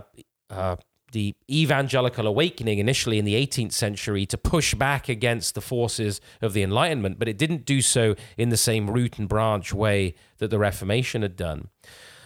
uh, 0.50 0.76
the 1.12 1.34
evangelical 1.50 2.28
awakening 2.28 2.80
initially 2.80 3.20
in 3.20 3.26
the 3.26 3.36
18th 3.36 3.74
century 3.74 4.26
to 4.26 4.38
push 4.38 4.74
back 4.74 5.10
against 5.10 5.56
the 5.56 5.62
forces 5.62 6.22
of 6.42 6.54
the 6.54 6.64
Enlightenment, 6.64 7.20
but 7.20 7.28
it 7.28 7.38
didn't 7.38 7.66
do 7.66 7.82
so 7.82 8.16
in 8.38 8.50
the 8.50 8.58
same 8.58 8.90
root 8.90 9.20
and 9.20 9.28
branch 9.28 9.74
way 9.74 10.16
that 10.38 10.50
the 10.50 10.60
Reformation 10.60 11.22
had 11.22 11.36
done. 11.36 11.68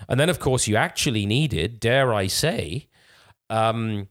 And 0.08 0.20
then, 0.20 0.30
of 0.30 0.40
course, 0.40 0.68
you 0.68 0.76
actually 0.76 1.26
needed, 1.26 1.80
dare 1.80 2.14
I 2.14 2.28
say, 2.28 2.88
um, 3.50 4.08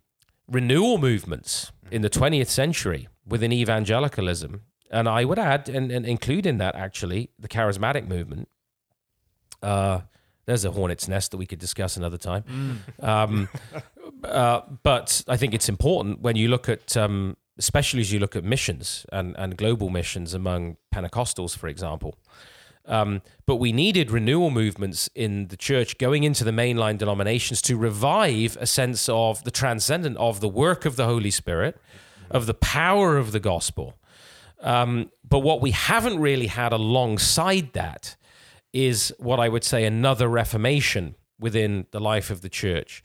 renewal 0.49 0.99
movements 0.99 1.73
in 1.91 2.03
the 2.03 2.11
20th 2.11 2.49
century 2.49 3.09
within 3.27 3.53
evangelicalism. 3.53 4.63
And 4.91 5.09
I 5.09 5.25
would 5.25 5.39
add 5.39 5.69
and, 5.69 5.91
and 5.91 6.07
include 6.07 6.47
in 6.47 6.59
that 6.59 6.75
actually 6.75 7.31
the 7.39 7.49
charismatic 7.49 8.07
movement. 8.07 8.49
Uh, 9.63 10.01
there's 10.47 10.65
a 10.65 10.71
hornet's 10.71 11.09
nest 11.09 11.31
that 11.31 11.39
we 11.39 11.47
could 11.47 11.59
discuss 11.59 11.97
another 11.97 12.19
time. 12.19 12.83
Um, 13.01 13.49
uh, 14.25 14.61
but 14.83 15.23
I 15.29 15.37
think 15.37 15.55
it's 15.55 15.69
important 15.69 16.21
when 16.21 16.37
you 16.37 16.49
look 16.49 16.69
at, 16.69 16.97
um, 16.97 17.37
especially 17.59 18.01
as 18.01 18.13
you 18.13 18.19
look 18.19 18.37
at 18.37 18.45
missions 18.45 19.07
and, 19.13 19.35
and 19.39 19.57
global 19.57 19.91
missions 19.91 20.35
among 20.35 20.77
Pentecostals, 20.95 21.57
for 21.57 21.69
example. 21.69 22.17
Um, 22.87 23.23
but 23.47 23.57
we 23.57 23.73
needed 23.73 24.11
renewal 24.11 24.51
movements 24.51 25.09
in 25.15 25.49
the 25.49 25.57
church 25.57 25.97
going 25.97 26.25
into 26.25 26.45
the 26.45 26.51
mainline 26.51 26.99
denominations 26.99 27.63
to 27.63 27.77
revive 27.77 28.59
a 28.61 28.67
sense 28.67 29.09
of 29.09 29.43
the 29.45 29.51
transcendent, 29.51 30.19
of 30.19 30.41
the 30.41 30.49
work 30.49 30.85
of 30.85 30.97
the 30.97 31.07
Holy 31.07 31.31
Spirit, 31.31 31.81
of 32.31 32.47
the 32.47 32.55
power 32.55 33.17
of 33.17 33.33
the 33.33 33.41
gospel. 33.41 33.95
Um, 34.61 35.11
but 35.27 35.41
what 35.41 35.61
we 35.61 35.71
haven't 35.71 36.19
really 36.19 36.47
had 36.49 36.73
alongside 36.73 37.73
that 37.73 38.17
is 38.73 39.15
what 39.19 39.41
I 39.41 39.49
would 39.49 39.65
say 39.65 39.85
another 39.85 40.29
reformation 40.29 41.15
within 41.39 41.87
the 41.91 42.01
life 42.01 42.31
of 42.31 42.43
the 42.43 42.49
church 42.49 43.03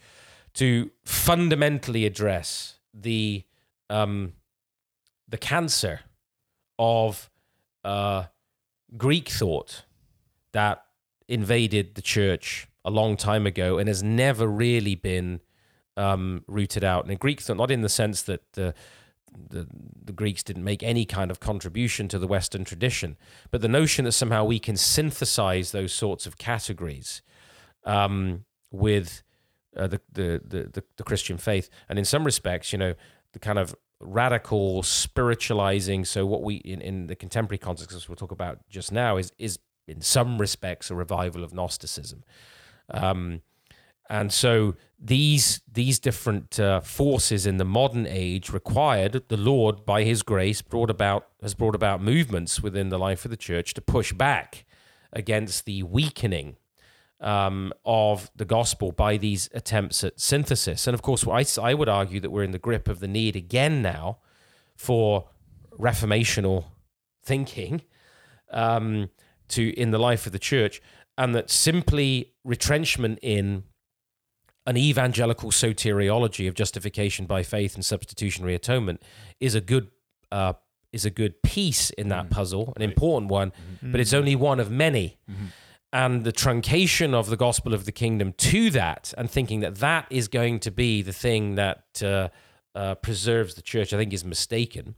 to 0.60 0.92
fundamentally 1.06 2.06
address 2.06 2.80
the 2.94 3.46
um, 3.90 4.34
the 5.26 5.38
cancer 5.38 6.02
of 6.78 7.30
uh, 7.86 8.26
Greek 8.98 9.30
thought 9.30 9.86
that 10.52 10.84
invaded 11.30 11.96
the 11.96 12.02
church 12.02 12.68
a 12.84 12.92
long 12.92 13.16
time 13.16 13.48
ago 13.48 13.78
and 13.78 13.88
has 13.88 14.04
never 14.04 14.48
really 14.48 14.96
been 14.96 15.40
um, 15.96 16.44
rooted 16.46 16.84
out. 16.84 17.06
And 17.06 17.18
Greek 17.18 17.40
thought, 17.40 17.56
not 17.56 17.72
in 17.72 17.82
the 17.82 17.88
sense 17.88 18.22
that 18.24 18.42
the, 18.54 18.74
the 19.50 19.66
the 20.04 20.12
Greeks 20.12 20.44
didn't 20.44 20.66
make 20.66 20.84
any 20.84 21.06
kind 21.06 21.32
of 21.32 21.40
contribution 21.40 22.10
to 22.10 22.20
the 22.20 22.28
Western 22.28 22.66
tradition, 22.66 23.16
but 23.50 23.62
the 23.62 23.70
notion 23.70 24.04
that 24.04 24.12
somehow 24.12 24.44
we 24.44 24.60
can 24.60 24.76
synthesize 24.76 25.72
those 25.72 25.94
sorts 25.94 26.28
of 26.28 26.38
categories 26.38 27.22
um, 27.86 28.44
with 28.72 29.24
uh, 29.78 29.88
the, 29.88 30.02
the, 30.12 30.42
the 30.48 30.84
the 30.98 31.04
Christian 31.04 31.38
faith, 31.38 31.70
and 31.88 32.00
in 32.00 32.06
some 32.06 32.24
respects, 32.24 32.72
you 32.72 32.80
know, 32.80 32.96
the 33.34 33.40
kind 33.40 33.60
of 33.60 33.76
radical 34.00 34.82
spiritualizing. 34.84 36.06
So 36.06 36.26
what 36.26 36.44
we 36.44 36.56
in, 36.56 36.82
in 36.82 37.08
the 37.08 37.16
contemporary 37.16 37.60
context, 37.60 37.96
as 37.96 38.10
we'll 38.10 38.16
talk 38.16 38.32
about 38.32 38.60
just 38.70 38.92
now, 38.92 39.18
is 39.18 39.32
is 39.38 39.60
in 39.88 40.02
some 40.02 40.38
respects 40.38 40.90
a 40.90 40.96
revival 40.96 41.44
of 41.44 41.54
Gnosticism. 41.54 42.24
Um, 42.92 43.42
and 44.10 44.34
so 44.34 44.76
these 45.00 45.62
these 45.72 46.00
different 46.00 46.60
uh, 46.60 46.82
forces 46.82 47.46
in 47.46 47.58
the 47.58 47.66
modern 47.66 48.08
age 48.08 48.50
required 48.50 49.24
the 49.28 49.38
Lord, 49.38 49.86
by 49.86 50.04
His 50.04 50.24
grace, 50.24 50.62
brought 50.62 50.90
about 50.90 51.28
has 51.42 51.54
brought 51.54 51.76
about 51.76 52.02
movements 52.02 52.62
within 52.62 52.90
the 52.90 52.98
life 52.98 53.24
of 53.26 53.32
the 53.32 53.38
church 53.38 53.74
to 53.76 53.82
push 53.82 54.12
back 54.14 54.66
against 55.14 55.66
the 55.66 55.84
weakening 55.84 56.56
um, 57.20 57.74
of 57.86 58.32
the 58.36 58.46
gospel 58.46 58.92
by 58.92 59.18
these 59.18 59.50
attempts 59.54 60.04
at 60.04 60.20
synthesis. 60.20 60.88
And 60.88 60.94
of 60.94 61.02
course, 61.02 61.28
I, 61.28 61.46
I 61.62 61.74
would 61.74 61.90
argue 61.90 62.20
that 62.20 62.30
we're 62.30 62.44
in 62.44 62.52
the 62.52 62.60
grip 62.60 62.88
of 62.88 63.00
the 63.00 63.08
need 63.08 63.36
again 63.36 63.82
now 63.82 64.20
for 64.76 65.30
reformational 65.78 66.66
thinking 67.24 67.82
um, 68.52 69.10
to 69.50 69.74
in 69.80 69.92
the 69.92 69.98
life 69.98 70.26
of 70.26 70.32
the 70.32 70.40
church, 70.40 70.82
and 71.18 71.36
that 71.36 71.50
simply 71.50 72.34
retrenchment 72.44 73.20
in 73.22 73.64
an 74.66 74.78
evangelical 74.78 75.52
soteriology 75.52 76.48
of 76.48 76.54
justification 76.54 77.26
by 77.26 77.44
faith 77.44 77.76
and 77.76 77.84
substitutionary 77.84 78.56
atonement 78.56 79.02
is 79.40 79.56
a 79.56 79.62
good 79.62 79.90
uh, 80.32 80.54
is 80.92 81.06
a 81.06 81.10
good 81.10 81.42
piece 81.44 81.90
in 81.92 82.08
that 82.10 82.30
puzzle, 82.30 82.74
an 82.76 82.82
important 82.82 83.32
one, 83.32 83.52
but 83.82 84.00
it's 84.00 84.14
only 84.14 84.36
one 84.36 84.60
of 84.60 84.72
many. 84.72 85.18
And 85.92 86.24
the 86.24 86.32
truncation 86.32 87.14
of 87.16 87.30
the 87.30 87.38
gospel 87.38 87.74
of 87.74 87.86
the 87.86 87.92
kingdom 87.92 88.34
to 88.34 88.70
that, 88.72 89.14
and 89.18 89.30
thinking 89.30 89.62
that 89.62 89.78
that 89.78 90.06
is 90.12 90.28
going 90.28 90.60
to 90.60 90.72
be 90.72 91.02
the 91.02 91.14
thing 91.14 91.56
that 91.56 92.04
uh, 92.04 92.30
uh, 92.76 92.96
preserves 92.96 93.56
the 93.56 93.64
church, 93.64 93.92
I 93.92 93.98
think 93.98 94.14
is 94.14 94.24
mistaken. 94.24 94.96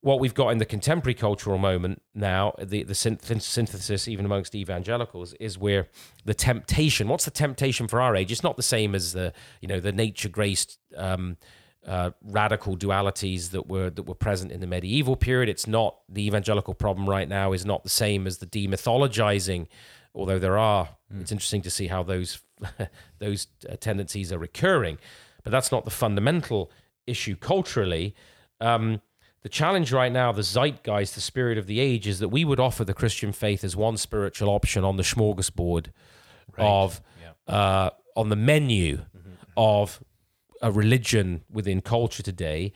What 0.00 0.20
we've 0.20 0.34
got 0.34 0.48
in 0.48 0.58
the 0.58 0.64
contemporary 0.64 1.14
cultural 1.14 1.58
moment 1.58 2.00
now, 2.14 2.54
the, 2.58 2.84
the 2.84 2.94
synth- 2.94 3.42
synthesis, 3.42 4.08
even 4.08 4.24
amongst 4.24 4.54
evangelicals, 4.54 5.34
is 5.34 5.58
where 5.58 5.88
the 6.24 6.34
temptation. 6.34 7.08
What's 7.08 7.24
the 7.24 7.30
temptation 7.30 7.88
for 7.88 8.00
our 8.00 8.16
age? 8.16 8.32
It's 8.32 8.42
not 8.42 8.56
the 8.56 8.62
same 8.62 8.94
as 8.94 9.12
the 9.12 9.32
you 9.60 9.68
know 9.68 9.80
the 9.80 9.92
nature 9.92 10.28
graced 10.28 10.78
um, 10.96 11.36
uh, 11.86 12.10
radical 12.22 12.76
dualities 12.76 13.50
that 13.50 13.68
were 13.68 13.90
that 13.90 14.02
were 14.02 14.14
present 14.14 14.50
in 14.50 14.60
the 14.60 14.66
medieval 14.66 15.16
period. 15.16 15.48
It's 15.48 15.66
not 15.66 15.96
the 16.08 16.26
evangelical 16.26 16.74
problem 16.74 17.08
right 17.08 17.28
now 17.28 17.52
is 17.52 17.64
not 17.64 17.84
the 17.84 17.88
same 17.88 18.26
as 18.26 18.38
the 18.38 18.46
demythologizing, 18.46 19.68
although 20.14 20.38
there 20.38 20.58
are. 20.58 20.90
It's 21.20 21.30
interesting 21.30 21.62
to 21.62 21.70
see 21.70 21.86
how 21.86 22.02
those 22.02 22.40
those 23.18 23.46
uh, 23.68 23.76
tendencies 23.76 24.32
are 24.32 24.38
recurring, 24.38 24.98
but 25.44 25.52
that's 25.52 25.70
not 25.70 25.84
the 25.84 25.90
fundamental 25.90 26.70
issue 27.06 27.36
culturally. 27.36 28.14
Um, 28.60 29.00
the 29.42 29.48
challenge 29.48 29.92
right 29.92 30.10
now, 30.10 30.32
the 30.32 30.42
zeitgeist, 30.42 31.14
the 31.14 31.20
spirit 31.20 31.56
of 31.56 31.68
the 31.68 31.78
age, 31.78 32.08
is 32.08 32.18
that 32.18 32.30
we 32.30 32.44
would 32.44 32.58
offer 32.58 32.84
the 32.84 32.94
Christian 32.94 33.30
faith 33.30 33.62
as 33.62 33.76
one 33.76 33.96
spiritual 33.96 34.48
option 34.48 34.82
on 34.82 34.96
the 34.96 35.04
smorgasbord 35.04 35.88
of 36.58 37.00
uh, 37.46 37.90
on 38.16 38.28
the 38.28 38.34
menu 38.34 39.02
of 39.56 40.02
a 40.66 40.72
religion 40.72 41.44
within 41.48 41.80
culture 41.80 42.24
today. 42.24 42.72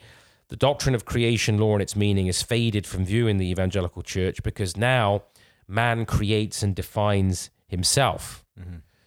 The 0.47 0.55
doctrine 0.55 0.95
of 0.95 1.03
creation 1.03 1.57
law 1.57 1.73
and 1.73 1.81
its 1.81 1.95
meaning 1.95 2.27
is 2.27 2.41
faded 2.41 2.87
from 2.87 3.05
view 3.05 3.27
in 3.27 3.37
the 3.37 3.49
evangelical 3.51 4.01
church 4.01 4.41
because 4.43 4.77
now 4.77 5.23
man 5.67 6.05
creates 6.05 6.63
and 6.63 6.73
defines 6.73 7.49
himself. 7.67 8.45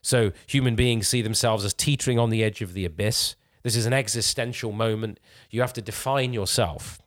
So 0.03 0.33
human 0.47 0.75
beings 0.75 1.09
see 1.09 1.23
themselves 1.23 1.65
as 1.65 1.73
teetering 1.73 2.19
on 2.19 2.29
the 2.29 2.45
edge 2.45 2.61
of 2.61 2.75
the 2.75 2.85
abyss. 2.85 3.37
This 3.63 3.75
is 3.75 3.87
an 3.87 3.95
existential 3.95 4.71
moment. 4.71 5.19
You 5.49 5.63
have 5.63 5.73
to 5.73 5.83
define 5.83 6.35
yourself. 6.35 7.01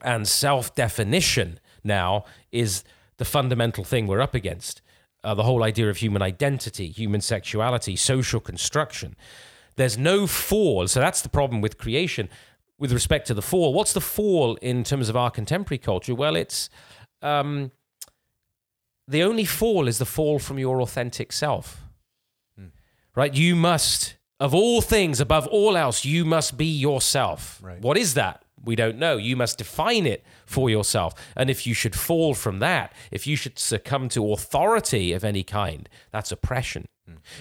And 0.00 0.28
self 0.28 0.76
definition 0.76 1.58
now 1.82 2.24
is 2.52 2.84
the 3.16 3.24
fundamental 3.24 3.82
thing 3.82 4.06
we're 4.06 4.20
up 4.20 4.34
against. 4.34 4.80
Uh, 5.24 5.34
the 5.34 5.42
whole 5.42 5.64
idea 5.64 5.90
of 5.90 5.96
human 5.96 6.22
identity, 6.22 6.88
human 6.88 7.20
sexuality, 7.20 7.96
social 7.96 8.38
construction. 8.38 9.16
There's 9.76 9.98
no 9.98 10.26
fall. 10.26 10.86
So 10.88 11.00
that's 11.00 11.22
the 11.22 11.28
problem 11.28 11.60
with 11.60 11.78
creation. 11.78 12.28
With 12.78 12.92
respect 12.92 13.26
to 13.28 13.34
the 13.34 13.42
fall, 13.42 13.72
what's 13.72 13.92
the 13.92 14.00
fall 14.00 14.56
in 14.56 14.84
terms 14.84 15.08
of 15.08 15.16
our 15.16 15.30
contemporary 15.30 15.78
culture? 15.78 16.14
Well, 16.14 16.36
it's 16.36 16.68
um, 17.22 17.70
the 19.06 19.22
only 19.22 19.44
fall 19.44 19.86
is 19.86 19.98
the 19.98 20.04
fall 20.04 20.38
from 20.38 20.58
your 20.58 20.80
authentic 20.80 21.32
self. 21.32 21.80
Right? 23.16 23.32
You 23.32 23.54
must, 23.54 24.16
of 24.40 24.54
all 24.54 24.80
things, 24.80 25.20
above 25.20 25.46
all 25.46 25.76
else, 25.76 26.04
you 26.04 26.24
must 26.24 26.56
be 26.56 26.66
yourself. 26.66 27.60
Right. 27.62 27.80
What 27.80 27.96
is 27.96 28.14
that? 28.14 28.44
We 28.64 28.74
don't 28.74 28.98
know. 28.98 29.18
You 29.18 29.36
must 29.36 29.58
define 29.58 30.04
it 30.04 30.24
for 30.46 30.68
yourself. 30.68 31.14
And 31.36 31.48
if 31.48 31.64
you 31.64 31.74
should 31.74 31.94
fall 31.94 32.34
from 32.34 32.58
that, 32.58 32.92
if 33.12 33.24
you 33.26 33.36
should 33.36 33.58
succumb 33.58 34.08
to 34.10 34.32
authority 34.32 35.12
of 35.12 35.22
any 35.22 35.44
kind, 35.44 35.88
that's 36.10 36.32
oppression. 36.32 36.86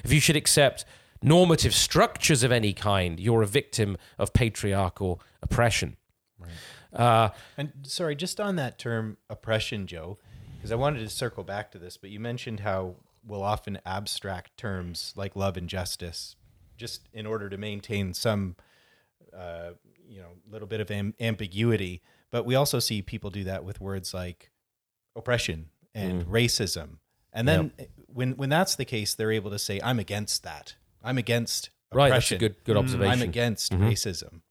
If 0.04 0.14
you 0.14 0.20
should 0.20 0.36
accept 0.36 0.86
normative 1.24 1.74
structures 1.74 2.44
of 2.44 2.52
any 2.52 2.74
kind, 2.74 3.20
you're 3.20 3.42
a 3.42 3.48
victim 3.48 3.98
of 4.18 4.34
patriarchal 4.34 5.22
oppression. 5.42 5.98
Uh, 6.92 7.30
And 7.58 7.72
sorry, 7.84 8.16
just 8.16 8.40
on 8.40 8.56
that 8.58 8.78
term 8.78 9.18
oppression, 9.30 9.88
Joe, 9.88 10.20
because 10.58 10.72
I 10.72 10.76
wanted 10.76 11.00
to 11.00 11.10
circle 11.10 11.44
back 11.44 11.72
to 11.72 11.80
this, 11.80 11.98
but 11.98 12.10
you 12.10 12.20
mentioned 12.20 12.60
how 12.60 12.96
we'll 13.26 13.44
often 13.44 13.80
abstract 13.86 14.58
terms 14.58 15.14
like 15.16 15.36
love 15.36 15.58
and 15.58 15.70
justice 15.70 16.36
just 16.78 17.08
in 17.14 17.26
order 17.26 17.50
to 17.50 17.58
maintain 17.58 18.14
some, 18.14 18.56
uh, 19.36 19.72
you 20.08 20.20
know, 20.20 20.34
little 20.50 20.68
bit 20.68 20.82
of 20.82 20.92
am- 20.92 21.16
ambiguity. 21.20 22.02
But 22.32 22.46
we 22.46 22.56
also 22.56 22.80
see 22.80 23.02
people 23.02 23.30
do 23.30 23.44
that 23.46 23.64
with 23.64 23.80
words 23.80 24.14
like 24.14 24.52
oppression 25.16 25.70
and 25.96 26.26
racism. 26.26 26.98
And 27.32 27.48
then 27.48 27.72
when 28.08 28.36
when 28.38 28.50
that's 28.50 28.76
the 28.76 28.86
case, 28.86 29.16
they're 29.16 29.32
able 29.32 29.52
to 29.52 29.60
say, 29.60 29.80
"I'm 29.84 30.00
against 30.00 30.44
that. 30.44 30.76
I'm 31.04 31.18
against 31.18 31.70
Right, 31.92 32.10
that's 32.10 32.32
a 32.32 32.36
oppression. 32.36 32.38
good- 32.40 32.64
good 32.64 32.76
Mm, 32.76 32.80
I'm 32.80 32.84
observation. 32.86 33.30
against 33.30 33.72
Mhm. 33.72 33.80
racism." 33.92 34.42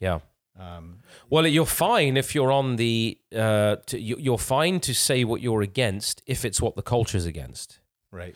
yeah. 0.00 0.20
Um, 0.58 1.00
Well, 1.28 1.46
you're 1.46 1.66
fine 1.66 2.16
if 2.16 2.34
you're 2.34 2.50
on 2.50 2.76
the. 2.76 3.18
Uh, 3.34 3.76
to, 3.86 4.00
you- 4.00 4.16
you're 4.18 4.38
fine 4.38 4.80
to 4.80 4.94
say 4.94 5.22
what 5.24 5.42
you're 5.42 5.60
against 5.60 6.22
if 6.26 6.44
it's 6.46 6.62
what 6.62 6.76
the 6.76 6.82
culture's 6.82 7.26
against. 7.26 7.80
right. 8.10 8.34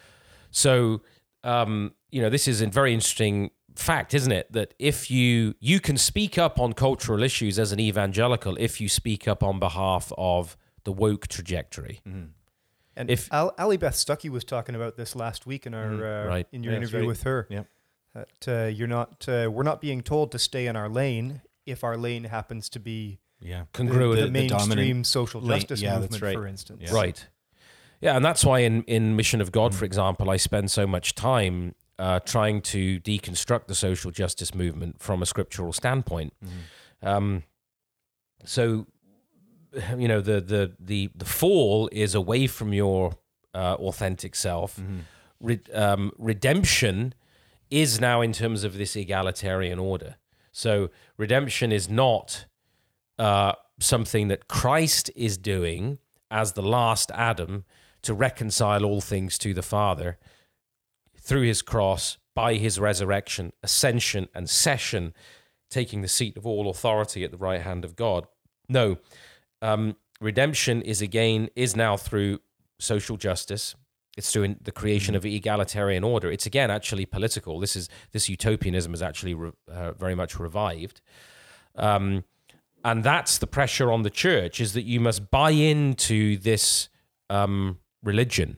So, 0.50 1.00
um, 1.44 1.94
you 2.10 2.20
know, 2.20 2.28
this 2.28 2.46
is 2.48 2.60
a 2.60 2.66
very 2.66 2.92
interesting 2.92 3.50
fact, 3.76 4.12
isn't 4.12 4.32
it? 4.32 4.52
That 4.52 4.74
if 4.78 5.10
you 5.10 5.54
you 5.60 5.80
can 5.80 5.96
speak 5.96 6.36
up 6.36 6.58
on 6.60 6.74
cultural 6.74 7.22
issues 7.22 7.58
as 7.58 7.72
an 7.72 7.80
evangelical 7.80 8.56
if 8.58 8.80
you 8.82 8.88
speak 8.90 9.26
up 9.26 9.42
on 9.42 9.58
behalf 9.58 10.12
of 10.18 10.56
the 10.84 10.92
woke 10.92 11.28
trajectory. 11.28 12.00
And 13.00 13.10
If- 13.10 13.26
if 13.26 13.32
Al- 13.32 13.54
Allie 13.56 13.76
Beth 13.78 13.94
Stuckey 13.94 14.28
was 14.30 14.44
talking 14.44 14.74
about 14.74 14.96
this 14.96 15.16
last 15.16 15.46
week 15.46 15.66
in 15.66 15.72
our 15.74 16.04
uh, 16.04 16.26
right. 16.26 16.46
in 16.52 16.62
your 16.62 16.72
Yeah, 16.74 16.78
interview 16.80 16.98
right. 17.00 17.06
with 17.08 17.22
her. 17.22 17.46
Yep. 17.48 17.66
That 18.14 18.48
uh, 18.48 18.66
you're 18.68 18.88
not 18.88 19.26
uh, 19.28 19.48
we're 19.50 19.62
not 19.62 19.80
being 19.80 20.02
told 20.02 20.32
to 20.32 20.38
stay 20.38 20.66
in 20.66 20.76
our 20.76 20.88
lane 20.88 21.40
if 21.64 21.82
our 21.84 21.96
lane 21.96 22.24
happens 22.24 22.68
to 22.70 22.80
be 22.80 23.18
Yeah. 23.40 23.62
the, 23.72 23.78
Congruent. 23.78 24.16
the 24.18 24.26
the 24.26 24.30
mainstream 24.30 24.58
dominant 24.68 25.06
social 25.06 25.40
lane- 25.40 25.60
justice 25.60 25.80
yeah, 25.80 25.98
movement, 25.98 26.22
right. 26.22 26.34
for 26.34 26.46
instance. 26.46 26.82
Yeah. 26.84 26.92
Right. 26.94 27.26
Yeah, 28.02 28.16
and 28.16 28.24
that's 28.24 28.44
why 28.44 28.60
in, 28.60 28.82
in 28.84 29.14
Mission 29.14 29.40
of 29.42 29.52
God, 29.52 29.74
for 29.74 29.84
example, 29.84 30.30
I 30.30 30.36
spend 30.38 30.70
so 30.70 30.86
much 30.86 31.14
time 31.14 31.74
uh, 31.98 32.18
trying 32.20 32.62
to 32.62 32.98
deconstruct 33.00 33.66
the 33.66 33.74
social 33.74 34.10
justice 34.10 34.54
movement 34.54 35.00
from 35.02 35.22
a 35.22 35.26
scriptural 35.26 35.72
standpoint. 35.74 36.32
Um, 37.02 37.42
so, 38.44 38.86
you 39.96 40.08
know, 40.08 40.20
the 40.20 40.40
the 40.40 40.72
the 40.78 41.10
the 41.14 41.24
fall 41.24 41.88
is 41.92 42.14
away 42.14 42.46
from 42.46 42.72
your 42.72 43.12
uh, 43.54 43.74
authentic 43.74 44.34
self. 44.34 44.80
Re- 45.40 45.60
um, 45.72 46.12
redemption 46.18 47.14
is 47.70 48.00
now 48.00 48.20
in 48.20 48.32
terms 48.32 48.64
of 48.64 48.76
this 48.76 48.96
egalitarian 48.96 49.78
order. 49.78 50.16
So 50.52 50.90
redemption 51.16 51.72
is 51.72 51.88
not 51.88 52.46
uh, 53.18 53.52
something 53.78 54.28
that 54.28 54.48
Christ 54.48 55.10
is 55.14 55.38
doing 55.38 55.98
as 56.30 56.52
the 56.52 56.62
last 56.62 57.10
Adam 57.12 57.64
to 58.02 58.14
reconcile 58.14 58.84
all 58.84 59.00
things 59.00 59.38
to 59.38 59.54
the 59.54 59.62
Father 59.62 60.18
through 61.16 61.42
his 61.42 61.62
cross, 61.62 62.18
by 62.34 62.54
his 62.54 62.78
resurrection, 62.80 63.52
ascension, 63.62 64.28
and 64.34 64.48
session, 64.48 65.12
taking 65.68 66.02
the 66.02 66.08
seat 66.08 66.36
of 66.36 66.46
all 66.46 66.70
authority 66.70 67.24
at 67.24 67.30
the 67.30 67.36
right 67.36 67.60
hand 67.60 67.84
of 67.84 67.94
God. 67.94 68.26
No, 68.68 68.98
um, 69.62 69.96
redemption 70.20 70.82
is 70.82 71.02
again, 71.02 71.48
is 71.56 71.76
now 71.76 71.96
through 71.96 72.40
social 72.78 73.16
justice, 73.16 73.74
It's 74.16 74.32
through 74.32 74.56
the 74.60 74.72
creation 74.72 75.14
of 75.14 75.24
egalitarian 75.24 76.02
order. 76.04 76.30
It's 76.32 76.46
again 76.46 76.70
actually 76.70 77.06
political. 77.06 77.60
This 77.60 77.76
is 77.76 77.88
this 78.12 78.28
utopianism 78.28 78.92
is 78.94 79.02
actually 79.02 79.34
re, 79.34 79.50
uh, 79.68 79.92
very 79.92 80.14
much 80.14 80.38
revived, 80.38 81.00
um, 81.76 82.24
and 82.84 83.04
that's 83.04 83.38
the 83.38 83.46
pressure 83.46 83.92
on 83.92 84.02
the 84.02 84.10
church: 84.10 84.60
is 84.60 84.72
that 84.72 84.82
you 84.84 85.00
must 85.00 85.30
buy 85.30 85.50
into 85.50 86.36
this 86.38 86.88
um, 87.28 87.78
religion, 88.02 88.56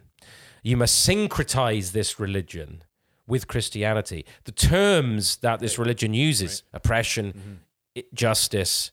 you 0.62 0.76
must 0.76 1.06
syncretize 1.08 1.92
this 1.92 2.18
religion 2.20 2.82
with 3.26 3.46
Christianity. 3.46 4.24
The 4.44 4.52
terms 4.52 5.36
that 5.38 5.60
this 5.60 5.78
religion 5.78 6.14
uses: 6.14 6.62
oppression, 6.72 7.60
i- 7.96 8.04
justice, 8.14 8.92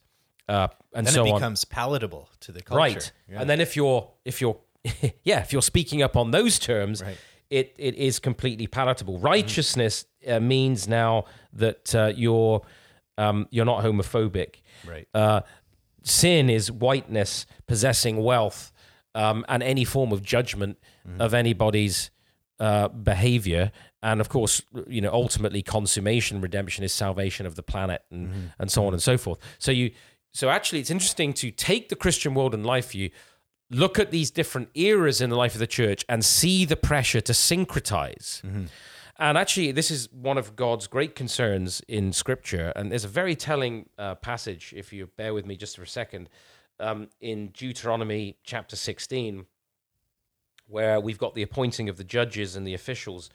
uh, 0.49 0.67
and 0.93 1.05
then 1.07 1.13
so 1.13 1.25
it 1.25 1.29
on. 1.29 1.35
becomes 1.39 1.63
palatable 1.65 2.27
to 2.41 2.51
the 2.51 2.61
culture. 2.61 2.77
right. 2.83 3.11
And 3.29 3.49
then 3.49 3.61
if 3.61 3.75
you're 3.75 4.09
if 4.25 4.41
you're 4.41 4.57
yeah 5.23 5.39
if 5.41 5.53
you're 5.53 5.61
speaking 5.61 6.01
up 6.01 6.15
on 6.17 6.31
those 6.31 6.57
terms 6.59 7.01
Right. 7.03 7.17
it 7.49 7.75
it 7.77 7.95
is 7.95 8.19
completely 8.19 8.67
palatable. 8.67 9.19
Righteousness 9.19 10.05
uh, 10.27 10.39
means 10.39 10.87
now 10.87 11.25
that 11.53 11.93
uh, 11.95 12.11
you're 12.15 12.61
um, 13.17 13.47
you're 13.51 13.65
not 13.65 13.83
homophobic. 13.83 14.61
Right. 14.87 15.07
uh, 15.13 15.41
sin 16.03 16.49
is 16.49 16.71
whiteness 16.71 17.45
possessing 17.67 18.17
wealth 18.23 18.71
um, 19.13 19.45
and 19.49 19.61
any 19.61 19.83
form 19.85 20.11
of 20.11 20.23
judgment 20.23 20.77
of 21.19 21.33
anybody's 21.33 22.11
uh, 22.59 22.87
behavior. 22.87 23.71
And 24.01 24.21
of 24.21 24.29
course 24.29 24.61
you 24.87 25.01
know 25.01 25.11
ultimately 25.11 25.61
consummation 25.61 26.39
redemption 26.41 26.83
is 26.85 26.93
salvation 26.93 27.45
of 27.45 27.55
the 27.55 27.63
planet 27.63 28.01
and 28.11 28.51
and 28.59 28.71
so 28.71 28.85
on 28.87 28.93
and 28.93 29.01
so 29.01 29.17
forth. 29.17 29.39
So 29.57 29.71
you 29.71 29.91
so 30.33 30.49
actually 30.49 30.79
it's 30.79 30.91
interesting 30.91 31.33
to 31.33 31.51
take 31.51 31.89
the 31.89 31.95
christian 31.95 32.33
world 32.33 32.53
and 32.53 32.65
life 32.65 32.91
view 32.91 33.09
look 33.71 33.99
at 33.99 34.11
these 34.11 34.31
different 34.31 34.69
eras 34.73 35.21
in 35.21 35.29
the 35.29 35.35
life 35.35 35.53
of 35.53 35.59
the 35.59 35.67
church 35.67 36.03
and 36.09 36.25
see 36.25 36.65
the 36.65 36.75
pressure 36.75 37.21
to 37.21 37.33
syncretize 37.33 38.41
and 39.19 39.37
actually, 39.37 39.73
this 39.73 39.91
is 39.91 40.09
one 40.13 40.37
of 40.37 40.55
God's 40.55 40.87
great 40.87 41.13
concerns 41.13 41.81
in 41.89 42.13
Scripture. 42.13 42.71
And 42.77 42.89
there's 42.89 43.03
a 43.03 43.09
very 43.09 43.35
telling 43.35 43.89
uh, 43.97 44.15
passage, 44.15 44.73
if 44.75 44.93
you 44.93 45.09
bear 45.17 45.33
with 45.33 45.45
me 45.45 45.57
just 45.57 45.75
for 45.75 45.83
a 45.83 45.87
second, 45.87 46.29
um, 46.79 47.09
in 47.19 47.49
Deuteronomy 47.49 48.37
chapter 48.45 48.77
16, 48.77 49.45
where 50.67 51.01
we've 51.01 51.17
got 51.17 51.35
the 51.35 51.41
appointing 51.41 51.89
of 51.89 51.97
the 51.97 52.03
judges 52.05 52.55
and 52.55 52.65
the 52.65 52.73
officials 52.73 53.29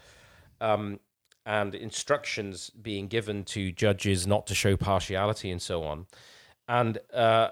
um, 0.62 1.01
and 1.45 1.74
instructions 1.74 2.70
being 2.70 3.07
given 3.07 3.45
to 3.45 3.70
judges 3.70 4.26
not 4.26 4.47
to 4.47 4.55
show 4.55 4.78
partiality 4.78 5.51
and 5.51 5.61
so 5.61 5.82
on. 5.82 6.07
And 6.69 6.99
uh, 7.12 7.51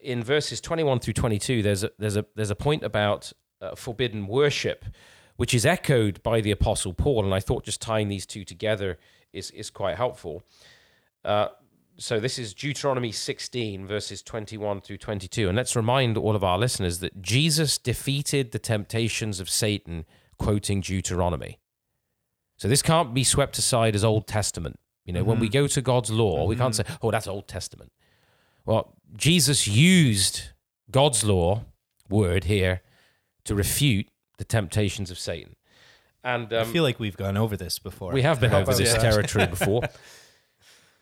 in 0.00 0.22
verses 0.22 0.60
21 0.60 1.00
through 1.00 1.14
22, 1.14 1.62
there's 1.62 1.84
a, 1.84 1.90
there's 1.98 2.16
a, 2.16 2.24
there's 2.34 2.50
a 2.50 2.56
point 2.56 2.82
about 2.82 3.32
uh, 3.60 3.74
forbidden 3.74 4.26
worship 4.26 4.84
which 5.38 5.54
is 5.54 5.64
echoed 5.64 6.20
by 6.24 6.40
the 6.40 6.50
Apostle 6.50 6.92
Paul. 6.92 7.24
And 7.24 7.32
I 7.32 7.40
thought 7.40 7.64
just 7.64 7.80
tying 7.80 8.08
these 8.08 8.26
two 8.26 8.44
together 8.44 8.98
is, 9.32 9.52
is 9.52 9.70
quite 9.70 9.96
helpful. 9.96 10.42
Uh, 11.24 11.48
so 11.96 12.18
this 12.18 12.40
is 12.40 12.52
Deuteronomy 12.52 13.12
16, 13.12 13.86
verses 13.86 14.20
21 14.20 14.80
through 14.80 14.98
22. 14.98 15.48
And 15.48 15.56
let's 15.56 15.76
remind 15.76 16.16
all 16.16 16.34
of 16.34 16.42
our 16.42 16.58
listeners 16.58 16.98
that 16.98 17.22
Jesus 17.22 17.78
defeated 17.78 18.50
the 18.50 18.58
temptations 18.58 19.38
of 19.38 19.48
Satan, 19.48 20.04
quoting 20.38 20.80
Deuteronomy. 20.80 21.60
So 22.56 22.66
this 22.66 22.82
can't 22.82 23.14
be 23.14 23.22
swept 23.22 23.58
aside 23.58 23.94
as 23.94 24.04
Old 24.04 24.26
Testament. 24.26 24.80
You 25.04 25.12
know, 25.12 25.24
when 25.24 25.38
we 25.38 25.48
go 25.48 25.68
to 25.68 25.80
God's 25.80 26.10
law, 26.10 26.46
we 26.46 26.56
can't 26.56 26.74
say, 26.74 26.84
oh, 27.00 27.12
that's 27.12 27.28
Old 27.28 27.46
Testament. 27.46 27.92
Well, 28.68 28.92
Jesus 29.16 29.66
used 29.66 30.50
God's 30.90 31.24
law, 31.24 31.64
word 32.10 32.44
here, 32.44 32.82
to 33.44 33.54
refute 33.54 34.08
the 34.36 34.44
temptations 34.44 35.10
of 35.10 35.18
Satan. 35.18 35.56
And 36.22 36.52
I 36.52 36.58
um, 36.58 36.70
feel 36.70 36.82
like 36.82 37.00
we've 37.00 37.16
gone 37.16 37.38
over 37.38 37.56
this 37.56 37.78
before. 37.78 38.12
we 38.12 38.20
have 38.20 38.40
been 38.40 38.52
over 38.52 38.74
this 38.74 38.92
that? 38.92 39.00
territory 39.00 39.46
before. 39.56 39.88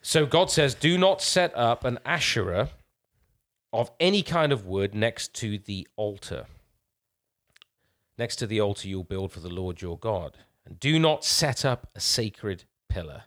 So 0.01 0.27
God 0.27 0.49
says, 0.49 0.77
Do 0.77 0.97
not 0.97 1.21
set 1.21 1.57
up 1.57 1.83
an 1.83 1.99
Asherah 2.07 2.71
of 3.73 3.91
any 3.99 4.23
kind 4.23 4.53
of 4.53 4.65
wood 4.65 4.95
next 4.95 5.35
to 5.35 5.59
the 5.59 5.89
altar. 5.97 6.47
Next 8.17 8.37
to 8.37 8.47
the 8.47 8.61
altar 8.61 8.87
you'll 8.87 9.03
build 9.03 9.33
for 9.33 9.41
the 9.41 9.49
Lord 9.49 9.83
your 9.83 9.99
God. 9.99 10.39
And 10.65 10.79
do 10.79 11.01
not 11.01 11.25
set 11.25 11.65
up 11.65 11.89
a 11.97 12.01
sacred 12.01 12.63
pillar. 12.89 13.25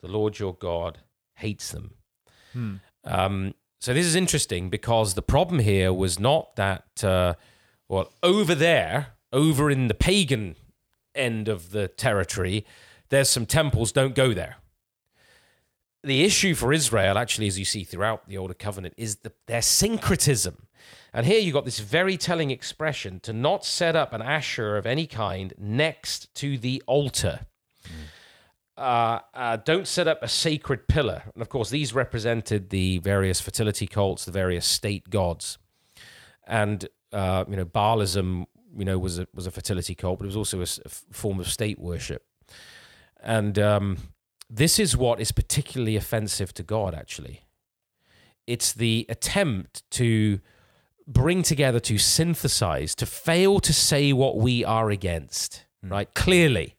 The 0.00 0.08
Lord 0.08 0.40
your 0.40 0.54
God 0.54 0.98
hates 1.36 1.70
them. 1.70 1.92
Um, 3.04 3.54
so 3.80 3.92
this 3.92 4.06
is 4.06 4.14
interesting 4.14 4.70
because 4.70 5.14
the 5.14 5.22
problem 5.22 5.58
here 5.58 5.92
was 5.92 6.18
not 6.18 6.56
that, 6.56 7.04
uh, 7.04 7.34
well, 7.88 8.12
over 8.22 8.54
there, 8.54 9.08
over 9.32 9.70
in 9.70 9.88
the 9.88 9.94
pagan 9.94 10.56
end 11.14 11.48
of 11.48 11.70
the 11.70 11.88
territory, 11.88 12.64
there's 13.10 13.28
some 13.28 13.46
temples, 13.46 13.92
don't 13.92 14.14
go 14.14 14.32
there. 14.32 14.56
The 16.02 16.24
issue 16.24 16.54
for 16.54 16.72
Israel, 16.72 17.16
actually, 17.16 17.46
as 17.46 17.58
you 17.58 17.64
see 17.64 17.84
throughout 17.84 18.28
the 18.28 18.36
Older 18.38 18.54
Covenant, 18.54 18.94
is 18.96 19.16
the, 19.16 19.32
their 19.46 19.62
syncretism. 19.62 20.66
And 21.12 21.26
here 21.26 21.38
you 21.38 21.52
got 21.52 21.64
this 21.64 21.78
very 21.78 22.16
telling 22.16 22.50
expression 22.50 23.20
to 23.20 23.32
not 23.32 23.64
set 23.64 23.96
up 23.96 24.12
an 24.12 24.20
Asherah 24.20 24.78
of 24.78 24.86
any 24.86 25.06
kind 25.06 25.54
next 25.56 26.34
to 26.36 26.58
the 26.58 26.82
altar. 26.86 27.46
Uh, 28.76 29.20
uh, 29.34 29.56
don't 29.58 29.86
set 29.86 30.08
up 30.08 30.20
a 30.22 30.28
sacred 30.28 30.88
pillar. 30.88 31.22
And 31.32 31.42
of 31.42 31.48
course, 31.48 31.70
these 31.70 31.94
represented 31.94 32.70
the 32.70 32.98
various 32.98 33.40
fertility 33.40 33.86
cults, 33.86 34.24
the 34.24 34.32
various 34.32 34.66
state 34.66 35.10
gods. 35.10 35.58
And, 36.46 36.88
uh, 37.12 37.44
you 37.48 37.56
know, 37.56 37.64
Baalism, 37.64 38.46
you 38.76 38.84
know, 38.84 38.98
was 38.98 39.20
a, 39.20 39.28
was 39.32 39.46
a 39.46 39.52
fertility 39.52 39.94
cult, 39.94 40.18
but 40.18 40.24
it 40.24 40.34
was 40.34 40.36
also 40.36 40.60
a 40.60 40.88
form 40.88 41.38
of 41.38 41.48
state 41.48 41.78
worship. 41.78 42.26
And 43.22 43.58
um, 43.58 43.98
this 44.50 44.78
is 44.78 44.96
what 44.96 45.20
is 45.20 45.32
particularly 45.32 45.96
offensive 45.96 46.52
to 46.54 46.62
God, 46.62 46.94
actually. 46.94 47.42
It's 48.46 48.72
the 48.72 49.06
attempt 49.08 49.88
to 49.92 50.40
bring 51.06 51.42
together, 51.42 51.80
to 51.80 51.96
synthesize, 51.96 52.94
to 52.96 53.06
fail 53.06 53.60
to 53.60 53.72
say 53.72 54.12
what 54.12 54.36
we 54.36 54.64
are 54.64 54.90
against, 54.90 55.64
right? 55.82 56.12
Clearly. 56.14 56.74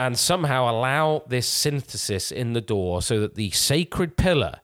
And 0.00 0.18
somehow 0.18 0.70
allow 0.70 1.24
this 1.28 1.46
synthesis 1.46 2.32
in 2.32 2.54
the 2.54 2.62
door 2.62 3.02
so 3.02 3.20
that 3.20 3.34
the 3.34 3.50
sacred 3.50 4.16
pillar, 4.16 4.60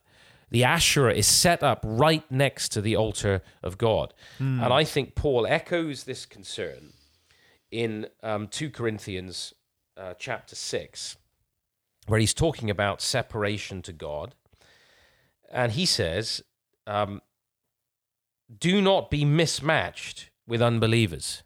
the 0.50 0.64
Asherah, 0.64 1.12
is 1.12 1.26
set 1.26 1.62
up 1.62 1.80
right 1.84 2.24
next 2.30 2.70
to 2.70 2.80
the 2.80 2.96
altar 2.96 3.42
of 3.62 3.76
God. 3.76 4.14
And 4.38 4.72
I 4.72 4.82
think 4.84 5.14
Paul 5.14 5.46
echoes 5.46 6.04
this 6.04 6.24
concern 6.24 6.94
in 7.70 8.06
um, 8.22 8.48
2 8.48 8.70
Corinthians 8.70 9.52
uh, 9.98 10.14
chapter 10.18 10.54
6, 10.56 11.16
where 12.06 12.18
he's 12.18 12.32
talking 12.32 12.70
about 12.70 13.02
separation 13.02 13.82
to 13.82 13.92
God. 13.92 14.34
And 15.52 15.72
he 15.72 15.84
says, 15.84 16.42
um, 16.86 17.20
Do 18.58 18.80
not 18.80 19.10
be 19.10 19.26
mismatched 19.26 20.30
with 20.46 20.62
unbelievers. 20.62 21.42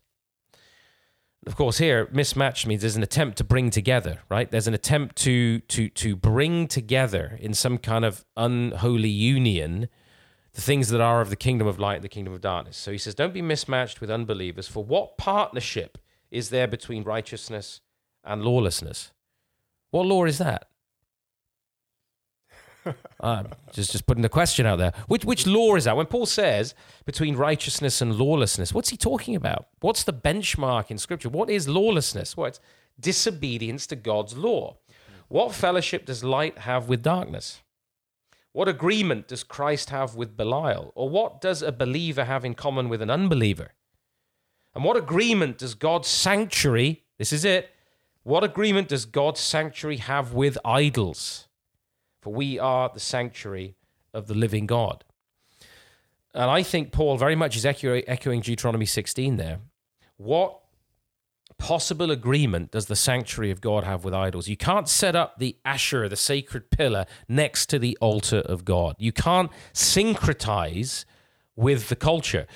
Of 1.47 1.57
course, 1.57 1.79
here 1.79 2.09
mismatched 2.13 2.67
means 2.67 2.83
there's 2.83 2.97
an 2.97 3.03
attempt 3.03 3.39
to 3.39 3.45
bring 3.45 3.71
together, 3.71 4.21
right? 4.29 4.51
There's 4.51 4.67
an 4.67 4.75
attempt 4.75 5.17
to 5.17 5.61
to 5.61 5.89
to 5.89 6.15
bring 6.15 6.69
together 6.69 7.39
in 7.41 7.55
some 7.55 7.79
kind 7.79 8.05
of 8.05 8.25
unholy 8.37 9.09
union 9.09 9.89
the 10.53 10.61
things 10.61 10.89
that 10.89 11.01
are 11.01 11.21
of 11.21 11.31
the 11.31 11.37
kingdom 11.37 11.67
of 11.67 11.79
light 11.79 11.97
and 11.97 12.05
the 12.05 12.09
kingdom 12.09 12.35
of 12.35 12.41
darkness. 12.41 12.77
So 12.77 12.93
he 12.93 12.99
says, 12.99 13.15
Don't 13.15 13.35
be 13.35 13.43
mismatched 13.43 14.01
with 14.01 14.11
unbelievers, 14.11 14.69
for 14.69 14.85
what 14.85 15.17
partnership 15.17 15.99
is 16.31 16.51
there 16.51 16.67
between 16.67 17.05
righteousness 17.05 17.81
and 18.25 18.43
lawlessness? 18.43 19.13
What 19.91 20.07
law 20.07 20.25
is 20.25 20.39
that? 20.39 20.70
Uh, 23.21 23.45
just 23.73 23.93
just 23.93 24.07
putting 24.07 24.23
the 24.23 24.29
question 24.29 24.65
out 24.65 24.79
there. 24.79 24.93
Which 25.07 25.25
which 25.25 25.47
law 25.47 25.77
is 25.77 25.85
that? 25.85 25.97
When 25.97 26.07
Paul 26.07 26.27
says 26.27 26.75
between 27.05 27.37
righteousness 27.37 28.01
and 28.01 28.17
lawlessness, 28.17 28.73
what's 28.73 28.89
he 28.89 28.97
talking 28.97 29.37
about? 29.37 29.69
What's 29.81 30.05
the 30.05 30.13
benchmark 30.13 30.91
in 30.91 30.99
Scripture? 30.99 31.29
What 31.29 31.51
is 31.51 31.69
lawlessness? 31.69 32.37
Well, 32.37 32.47
it's 32.47 32.61
disobedience 32.99 33.87
to 33.89 33.97
God's 33.97 34.37
law. 34.37 34.77
What 35.29 35.55
fellowship 35.55 36.07
does 36.07 36.25
light 36.25 36.59
have 36.59 36.89
with 36.89 37.03
darkness? 37.03 37.61
What 38.53 38.69
agreement 38.69 39.29
does 39.29 39.45
Christ 39.45 39.91
have 39.91 40.17
with 40.17 40.37
Belial? 40.37 40.93
Or 40.95 41.09
what 41.09 41.41
does 41.41 41.63
a 41.63 41.71
believer 41.71 42.25
have 42.25 42.45
in 42.45 42.55
common 42.55 42.89
with 42.89 43.01
an 43.01 43.11
unbeliever? 43.11 43.75
And 44.75 44.85
what 44.85 44.97
agreement 44.97 45.59
does 45.59 45.75
God's 45.75 46.09
sanctuary, 46.09 47.05
this 47.19 47.33
is 47.33 47.45
it, 47.45 47.71
what 48.23 48.45
agreement 48.45 48.89
does 48.89 49.07
God's 49.07 49.41
sanctuary 49.41 49.99
have 49.99 50.33
with 50.33 50.59
idols? 50.65 51.49
For 52.21 52.33
we 52.33 52.59
are 52.59 52.91
the 52.93 53.01
sanctuary 53.01 53.77
of 54.13 54.27
the 54.27 54.35
living 54.35 54.67
God. 54.67 55.05
And 56.35 56.51
I 56.51 56.63
think 56.63 56.93
Paul 56.93 57.17
very 57.17 57.35
much 57.35 57.57
is 57.57 57.67
echoing 57.67 58.41
Deuteronomy 58.41 58.87
16 58.87 59.37
there. 59.37 59.59
What 60.17 60.61
possible 61.59 62.11
agreement 62.11 62.71
does 62.71 62.87
the 62.87 62.97
sanctuary 62.97 63.51
of 63.51 63.61
God 63.61 63.85
have 63.85 64.05
with 64.05 64.15
idols? 64.15 64.49
You 64.49 64.57
can't 64.57 64.89
set 64.89 65.17
up 65.17 65.39
the 65.39 65.57
Asherah, 65.65 66.09
the 66.09 66.17
sacred 66.17 66.71
pillar, 66.71 67.07
next 67.29 67.67
to 67.67 67.79
the 67.79 67.99
altar 68.01 68.39
of 68.39 68.65
God. 68.65 68.97
You 68.99 69.13
can't 69.13 69.51
syncretize 69.75 71.05
with 71.57 71.89
the 71.89 71.97
culture. 71.97 72.47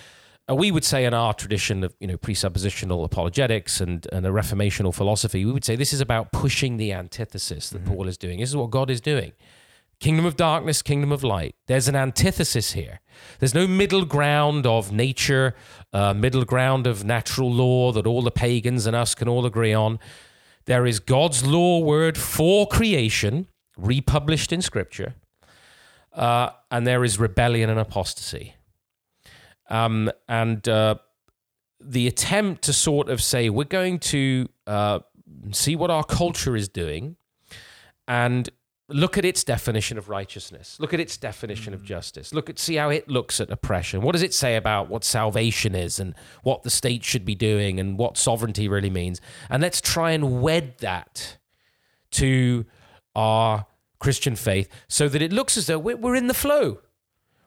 Uh, 0.48 0.54
we 0.54 0.70
would 0.70 0.84
say 0.84 1.04
in 1.04 1.14
our 1.14 1.32
tradition 1.32 1.84
of 1.84 1.94
you 2.00 2.06
know 2.06 2.16
presuppositional 2.16 3.04
apologetics 3.04 3.80
and, 3.80 4.06
and 4.12 4.26
a 4.26 4.30
reformational 4.30 4.94
philosophy, 4.94 5.44
we 5.44 5.52
would 5.52 5.64
say 5.64 5.76
this 5.76 5.92
is 5.92 6.00
about 6.00 6.32
pushing 6.32 6.76
the 6.76 6.92
antithesis 6.92 7.70
that 7.70 7.84
Paul 7.84 8.08
is 8.08 8.18
doing. 8.18 8.40
This 8.40 8.50
is 8.50 8.56
what 8.56 8.70
God 8.70 8.90
is 8.90 9.00
doing. 9.00 9.32
Kingdom 10.00 10.26
of 10.26 10.36
darkness, 10.36 10.82
kingdom 10.82 11.12
of 11.12 11.24
light. 11.24 11.54
There's 11.66 11.88
an 11.88 11.96
antithesis 11.96 12.72
here. 12.72 13.00
There's 13.38 13.54
no 13.54 13.66
middle 13.66 14.04
ground 14.04 14.66
of 14.66 14.92
nature, 14.92 15.54
uh, 15.92 16.12
middle 16.12 16.44
ground 16.44 16.86
of 16.86 17.04
natural 17.04 17.50
law 17.50 17.92
that 17.92 18.06
all 18.06 18.20
the 18.20 18.30
pagans 18.30 18.86
and 18.86 18.94
us 18.94 19.14
can 19.14 19.28
all 19.28 19.46
agree 19.46 19.72
on. 19.72 19.98
There 20.66 20.84
is 20.84 20.98
God's 20.98 21.46
law 21.46 21.78
word 21.78 22.18
for 22.18 22.66
creation, 22.66 23.46
republished 23.78 24.52
in 24.52 24.60
Scripture, 24.60 25.14
uh, 26.12 26.50
and 26.70 26.86
there 26.86 27.04
is 27.04 27.18
rebellion 27.18 27.70
and 27.70 27.78
apostasy. 27.78 28.56
Um, 29.74 30.10
and 30.28 30.66
uh, 30.68 30.96
the 31.80 32.06
attempt 32.06 32.62
to 32.62 32.72
sort 32.72 33.08
of 33.08 33.20
say, 33.20 33.50
we're 33.50 33.64
going 33.64 33.98
to 33.98 34.48
uh, 34.68 35.00
see 35.50 35.74
what 35.74 35.90
our 35.90 36.04
culture 36.04 36.54
is 36.54 36.68
doing 36.68 37.16
and 38.06 38.48
look 38.88 39.18
at 39.18 39.24
its 39.24 39.42
definition 39.42 39.98
of 39.98 40.08
righteousness. 40.08 40.76
Look 40.78 40.94
at 40.94 41.00
its 41.00 41.16
definition 41.16 41.74
of 41.74 41.82
justice. 41.82 42.32
Look 42.32 42.48
at 42.48 42.60
see 42.60 42.76
how 42.76 42.90
it 42.90 43.08
looks 43.08 43.40
at 43.40 43.50
oppression. 43.50 44.00
What 44.00 44.12
does 44.12 44.22
it 44.22 44.32
say 44.32 44.54
about 44.54 44.88
what 44.88 45.02
salvation 45.02 45.74
is 45.74 45.98
and 45.98 46.14
what 46.44 46.62
the 46.62 46.70
state 46.70 47.02
should 47.02 47.24
be 47.24 47.34
doing 47.34 47.80
and 47.80 47.98
what 47.98 48.16
sovereignty 48.16 48.68
really 48.68 48.90
means? 48.90 49.20
And 49.50 49.60
let's 49.60 49.80
try 49.80 50.12
and 50.12 50.40
wed 50.40 50.74
that 50.78 51.38
to 52.12 52.64
our 53.16 53.66
christian 53.98 54.36
faith 54.36 54.68
so 54.86 55.08
that 55.08 55.22
it 55.22 55.32
looks 55.32 55.56
as 55.56 55.66
though 55.66 55.78
we're, 55.78 55.96
we're 55.96 56.14
in 56.14 56.26
the 56.26 56.34
flow 56.34 56.78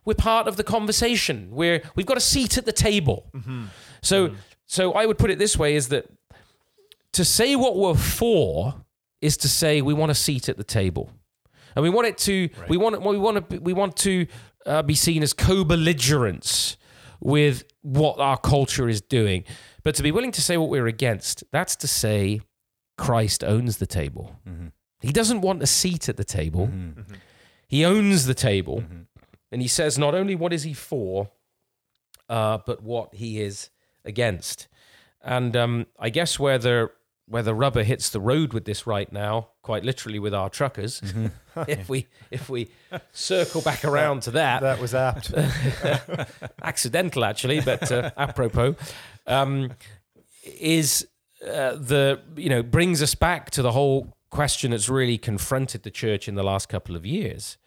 we're 0.08 0.14
part 0.14 0.48
of 0.48 0.56
the 0.56 0.64
conversation. 0.64 1.50
We're 1.52 1.82
we've 1.96 2.06
got 2.06 2.16
a 2.16 2.22
seat 2.22 2.58
at 2.58 2.66
the 2.66 2.72
table. 2.72 3.30
Mm-hmm. 3.36 3.66
So 4.02 4.30
mm-hmm. 4.30 4.36
so 4.66 4.94
i 4.94 5.06
would 5.06 5.18
put 5.18 5.30
it 5.30 5.38
this 5.38 5.58
way 5.58 5.76
is 5.76 5.90
that 5.90 6.10
to 7.12 7.26
say 7.26 7.56
what 7.58 7.76
we're 7.76 7.94
for 7.94 8.86
is 9.22 9.36
to 9.38 9.50
say 9.50 9.82
we 9.82 9.94
want 9.94 10.12
a 10.12 10.16
seat 10.16 10.48
at 10.48 10.58
the 10.58 10.64
table, 10.64 11.12
and 11.76 11.84
we 11.84 11.90
want 11.90 12.08
it 12.08 12.18
to 12.20 12.50
we 12.70 12.78
want 12.78 13.02
we 13.02 13.18
want 13.18 13.50
to 13.50 13.60
we 13.60 13.74
want 13.74 13.98
to 13.98 14.26
uh, 14.66 14.82
be 14.82 14.96
seen 14.96 15.22
as 15.24 15.34
co-belligerents 15.34 16.78
with 17.20 17.66
what 17.82 18.18
our 18.20 18.38
culture 18.38 18.88
is 18.88 19.02
doing. 19.02 19.44
But 19.84 19.96
to 19.96 20.04
be 20.04 20.12
willing 20.12 20.32
to 20.34 20.42
say 20.42 20.56
what 20.56 20.70
we're 20.70 20.88
against, 20.88 21.44
that's 21.52 21.76
to 21.78 21.88
say 21.88 22.40
Christ 22.98 23.44
owns 23.44 23.78
the 23.78 23.88
table. 23.88 24.40
Mm-hmm. 24.48 24.68
He 25.02 25.12
doesn't 25.12 25.42
want 25.42 25.62
a 25.64 25.68
seat 25.68 26.08
at 26.08 26.18
the 26.18 26.26
table. 26.26 26.70
He 27.68 27.84
owns 27.84 28.26
the 28.26 28.34
table, 28.34 28.84
and 29.52 29.62
he 29.62 29.68
says 29.68 29.98
not 29.98 30.14
only 30.16 30.36
what 30.36 30.54
is 30.54 30.64
he 30.64 30.74
for, 30.74 31.30
uh, 32.30 32.60
but 32.66 32.82
what 32.84 33.14
he 33.16 33.42
is 33.42 33.70
against. 34.04 34.68
And 35.22 35.56
um, 35.56 35.88
I 36.00 36.10
guess 36.10 36.40
where 36.40 36.58
the 36.58 36.92
where 37.30 37.44
the 37.44 37.54
rubber 37.54 37.84
hits 37.84 38.10
the 38.10 38.22
road 38.22 38.54
with 38.54 38.64
this 38.64 38.88
right 38.88 39.12
now, 39.12 39.50
quite 39.62 39.84
literally 39.84 40.18
with 40.18 40.34
our 40.34 40.50
truckers, 40.50 41.02
if 41.68 41.90
we 41.90 42.08
if 42.32 42.50
we 42.50 42.70
circle 43.12 43.62
back 43.62 43.84
around 43.84 44.22
to 44.24 44.32
that, 44.32 44.62
That 44.62 44.80
was 44.80 44.94
apt. 44.96 45.34
accidental 46.64 47.26
actually, 47.26 47.60
but 47.60 47.92
uh, 47.92 48.12
apropos, 48.18 48.76
um, 49.26 49.72
is 50.44 51.08
uh, 51.44 51.76
the 51.76 52.22
you 52.36 52.50
know 52.50 52.64
brings 52.64 53.02
us 53.02 53.16
back 53.16 53.50
to 53.52 53.62
the 53.62 53.72
whole 53.72 54.16
question 54.30 54.72
that's 54.72 54.90
really 54.90 55.18
confronted 55.18 55.84
the 55.84 55.92
church 55.92 56.28
in 56.28 56.36
the 56.36 56.44
last 56.44 56.70
couple 56.70 56.96
of 56.96 57.06
years 57.06 57.58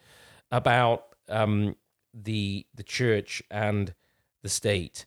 about 0.51 1.09
um, 1.31 1.76
the 2.12 2.66
the 2.74 2.83
church 2.83 3.43
and 3.51 3.95
the 4.43 4.49
state, 4.49 5.07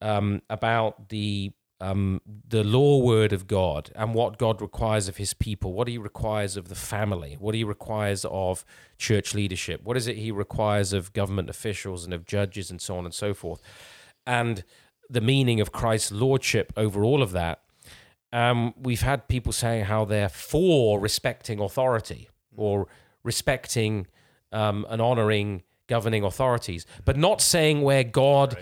um, 0.00 0.42
about 0.50 1.08
the 1.08 1.52
um, 1.82 2.20
the 2.48 2.62
law 2.62 3.02
word 3.02 3.32
of 3.32 3.48
God 3.48 3.90
and 3.96 4.14
what 4.14 4.38
God 4.38 4.62
requires 4.62 5.08
of 5.08 5.16
his 5.16 5.34
people, 5.34 5.72
what 5.72 5.88
he 5.88 5.98
requires 5.98 6.56
of 6.56 6.68
the 6.68 6.76
family, 6.76 7.36
what 7.40 7.56
he 7.56 7.64
requires 7.64 8.24
of 8.30 8.64
church 8.98 9.34
leadership, 9.34 9.82
what 9.82 9.96
is 9.96 10.06
it 10.06 10.16
he 10.16 10.30
requires 10.30 10.92
of 10.92 11.12
government 11.12 11.50
officials 11.50 12.04
and 12.04 12.14
of 12.14 12.24
judges 12.24 12.70
and 12.70 12.80
so 12.80 12.96
on 12.96 13.04
and 13.04 13.12
so 13.12 13.34
forth. 13.34 13.60
And 14.24 14.62
the 15.10 15.20
meaning 15.20 15.60
of 15.60 15.72
Christ's 15.72 16.12
lordship 16.12 16.72
over 16.76 17.02
all 17.02 17.20
of 17.20 17.32
that. 17.32 17.62
Um, 18.32 18.74
we've 18.80 19.02
had 19.02 19.28
people 19.28 19.52
saying 19.52 19.86
how 19.86 20.04
they're 20.04 20.28
for 20.28 21.00
respecting 21.00 21.60
authority 21.60 22.30
or 22.56 22.86
respecting 23.24 24.06
um, 24.52 24.86
and 24.88 25.00
honoring 25.00 25.62
governing 25.88 26.24
authorities, 26.24 26.86
but 27.04 27.16
not 27.16 27.40
saying 27.40 27.82
where 27.82 28.04
God 28.04 28.56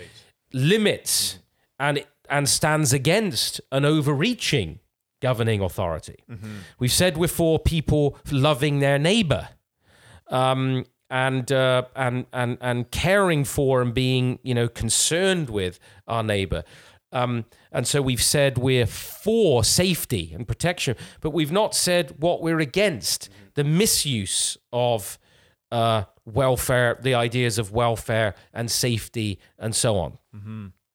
limits 0.53 1.39
and 1.79 2.05
and 2.29 2.47
stands 2.47 2.93
against 2.93 3.59
an 3.71 3.83
overreaching 3.83 4.79
governing 5.21 5.61
authority. 5.61 6.23
We've 6.79 6.91
said 6.91 7.17
we're 7.17 7.27
for 7.27 7.59
people 7.59 8.17
loving 8.31 8.79
their 8.79 8.97
neighbor. 8.97 9.49
Um, 10.27 10.85
and, 11.09 11.51
uh, 11.51 11.83
and 11.93 12.25
and 12.31 12.57
and 12.61 12.89
caring 12.89 13.43
for 13.43 13.81
and 13.81 13.93
being 13.93 14.39
you 14.43 14.53
know 14.53 14.69
concerned 14.69 15.49
with 15.49 15.77
our 16.07 16.23
neighbor, 16.23 16.63
um, 17.11 17.45
and 17.71 17.85
so 17.85 18.01
we've 18.01 18.23
said 18.23 18.57
we're 18.57 18.85
for 18.85 19.63
safety 19.63 20.31
and 20.33 20.47
protection, 20.47 20.95
but 21.19 21.31
we've 21.31 21.51
not 21.51 21.75
said 21.75 22.15
what 22.19 22.41
we're 22.41 22.59
against 22.59 23.29
the 23.55 23.63
misuse 23.65 24.57
of 24.71 25.19
uh, 25.71 26.03
welfare, 26.25 26.97
the 27.01 27.13
ideas 27.13 27.57
of 27.57 27.71
welfare 27.71 28.35
and 28.53 28.69
safety, 28.69 29.39
and 29.57 29.75
so 29.75 29.97
on 29.97 30.17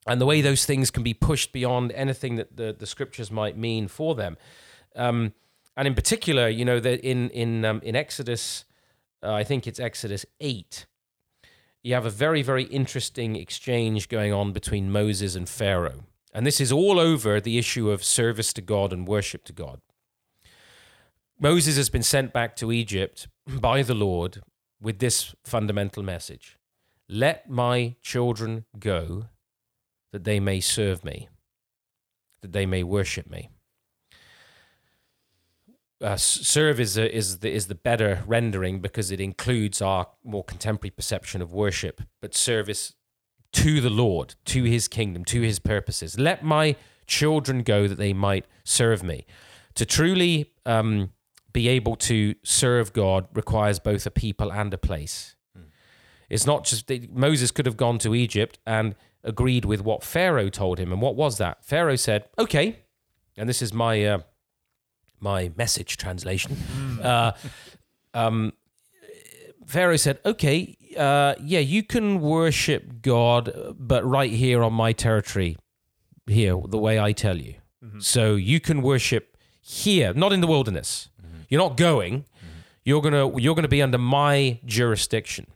and 0.07 0.21
the 0.21 0.27
way 0.27 0.41
those 0.41 0.65
things 0.65 0.91
can 0.91 1.03
be 1.03 1.13
pushed 1.13 1.53
beyond 1.53 1.93
anything 1.93 2.37
that 2.37 2.57
the, 2.57 2.75
the 2.79 2.87
scriptures 2.87 3.31
might 3.31 3.59
mean 3.59 3.89
for 3.89 4.15
them. 4.15 4.37
Um, 4.95 5.35
and 5.77 5.89
in 5.89 5.95
particular, 5.95 6.49
you 6.49 6.65
know, 6.65 6.81
that 6.81 7.01
in 7.01 7.29
in 7.31 7.65
um, 7.65 7.81
in 7.83 7.97
Exodus, 7.97 8.65
uh, 9.23 9.33
I 9.33 9.45
think 9.45 9.67
it's 9.67 9.81
Exodus 9.81 10.25
eight, 10.41 10.87
you 11.83 11.93
have 11.93 12.07
a 12.07 12.11
very 12.11 12.41
very 12.41 12.65
interesting 12.65 13.37
exchange 13.37 14.09
going 14.09 14.33
on 14.33 14.53
between 14.53 14.91
Moses 14.91 15.35
and 15.35 15.49
Pharaoh, 15.49 16.05
and 16.33 16.47
this 16.47 16.61
is 16.61 16.73
all 16.73 16.99
over 16.99 17.41
the 17.41 17.59
issue 17.59 17.91
of 17.91 18.03
service 18.03 18.55
to 18.55 18.63
God 18.63 18.93
and 18.93 19.07
worship 19.07 19.45
to 19.45 19.53
God. 19.53 19.81
Moses 21.39 21.77
has 21.77 21.91
been 21.91 22.03
sent 22.03 22.33
back 22.33 22.57
to 22.57 22.73
Egypt 22.73 23.29
by 23.47 23.83
the 23.83 23.95
Lord 23.95 24.43
with 24.81 24.99
this 24.99 25.35
fundamental 25.45 26.03
message: 26.03 26.59
"Let 27.09 27.49
my 27.49 27.97
children 28.03 28.65
go." 28.79 29.27
that 30.17 30.25
they 30.25 30.41
may 30.41 30.61
serve 30.61 31.05
me, 31.05 31.29
that 32.41 32.53
they 32.53 32.65
may 32.65 32.83
worship 32.83 33.29
me. 33.31 33.51
Uh, 36.01 36.17
serve 36.17 36.81
is 36.81 36.97
a, 36.97 37.15
is 37.15 37.41
the 37.41 37.51
is 37.53 37.67
the 37.67 37.75
better 37.75 38.23
rendering 38.27 38.81
because 38.81 39.11
it 39.11 39.21
includes 39.21 39.83
our 39.83 40.07
more 40.25 40.43
contemporary 40.43 40.91
perception 40.91 41.43
of 41.43 41.53
worship, 41.53 42.01
but 42.23 42.35
service 42.35 42.95
to 43.53 43.83
the 43.83 43.91
Lord, 43.91 44.37
to 44.47 44.65
His 44.65 44.89
kingdom, 44.89 45.23
to 45.27 45.43
His 45.43 45.59
purposes. 45.59 46.19
Let 46.19 46.43
my 46.43 46.77
children 47.07 47.63
go 47.63 47.87
that 47.87 47.99
they 47.99 48.15
might 48.15 48.47
serve 48.65 49.03
me. 49.03 49.27
To 49.75 49.85
truly 49.85 50.55
um, 50.65 51.13
be 51.57 51.69
able 51.69 51.97
to 51.97 52.35
serve 52.43 52.93
God 52.93 53.29
requires 53.33 53.79
both 53.79 54.05
a 54.05 54.11
people 54.11 54.53
and 54.53 54.75
a 54.75 54.77
place. 54.77 55.37
It's 56.29 56.45
not 56.45 56.65
just 56.65 56.87
that 56.89 57.17
Moses 57.17 57.51
could 57.51 57.65
have 57.65 57.79
gone 57.79 57.99
to 58.01 58.15
Egypt 58.15 58.59
and 58.67 58.95
agreed 59.25 59.65
with 59.65 59.81
what 59.81 60.05
Pharaoh 60.05 60.51
told 60.51 60.79
him. 60.79 60.93
And 60.93 61.01
what 61.01 61.17
was 61.17 61.39
that? 61.39 61.65
Pharaoh 61.65 61.97
said, 61.97 62.29
"Okay," 62.39 62.67
and 63.39 63.49
this 63.49 63.63
is 63.63 63.73
my 63.73 64.05
uh, 64.05 64.19
my 65.19 65.51
message 65.57 65.97
translation. 65.97 66.57
Uh, 67.03 67.33
um, 68.15 68.53
Pharaoh 69.67 69.97
said, 70.07 70.19
"Okay, 70.25 70.77
uh, 70.99 71.35
yeah, 71.41 71.61
you 71.61 71.83
can 71.83 72.21
worship 72.21 73.01
God, 73.03 73.45
but 73.79 74.05
right 74.05 74.33
here 74.33 74.63
on 74.63 74.73
my 74.73 74.93
territory, 74.93 75.57
here, 76.27 76.57
the 76.69 76.79
way 76.79 76.99
I 76.99 77.13
tell 77.13 77.39
you. 77.39 77.55
So 78.01 78.35
you 78.35 78.59
can 78.61 78.83
worship 78.83 79.37
here, 79.61 80.15
not 80.15 80.33
in 80.33 80.41
the 80.41 80.47
wilderness. 80.47 81.09
You're 81.49 81.61
not 81.61 81.77
going. 81.77 82.25
You're 82.85 83.03
gonna 83.03 83.39
you're 83.39 83.55
gonna 83.55 83.69
be 83.69 83.83
under 83.83 83.99
my 83.99 84.61
jurisdiction." 84.65 85.47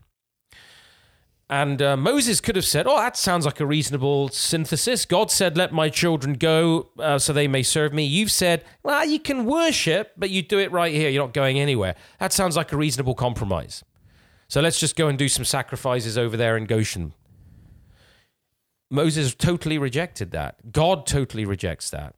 And 1.50 1.82
uh, 1.82 1.96
Moses 1.96 2.40
could 2.40 2.54
have 2.54 2.64
said, 2.64 2.86
Oh, 2.86 2.96
that 2.96 3.16
sounds 3.16 3.44
like 3.44 3.58
a 3.58 3.66
reasonable 3.66 4.28
synthesis. 4.28 5.04
God 5.04 5.32
said, 5.32 5.56
Let 5.56 5.72
my 5.72 5.88
children 5.88 6.34
go 6.34 6.90
uh, 6.96 7.18
so 7.18 7.32
they 7.32 7.48
may 7.48 7.64
serve 7.64 7.92
me. 7.92 8.04
You've 8.04 8.30
said, 8.30 8.64
Well, 8.84 9.04
you 9.04 9.18
can 9.18 9.46
worship, 9.46 10.12
but 10.16 10.30
you 10.30 10.42
do 10.42 10.60
it 10.60 10.70
right 10.70 10.94
here. 10.94 11.10
You're 11.10 11.24
not 11.24 11.34
going 11.34 11.58
anywhere. 11.58 11.96
That 12.20 12.32
sounds 12.32 12.56
like 12.56 12.72
a 12.72 12.76
reasonable 12.76 13.16
compromise. 13.16 13.82
So 14.46 14.60
let's 14.60 14.78
just 14.78 14.94
go 14.94 15.08
and 15.08 15.18
do 15.18 15.28
some 15.28 15.44
sacrifices 15.44 16.16
over 16.16 16.36
there 16.36 16.56
in 16.56 16.66
Goshen. 16.66 17.14
Moses 18.88 19.34
totally 19.34 19.76
rejected 19.76 20.30
that. 20.30 20.70
God 20.70 21.04
totally 21.04 21.44
rejects 21.44 21.90
that. 21.90 22.14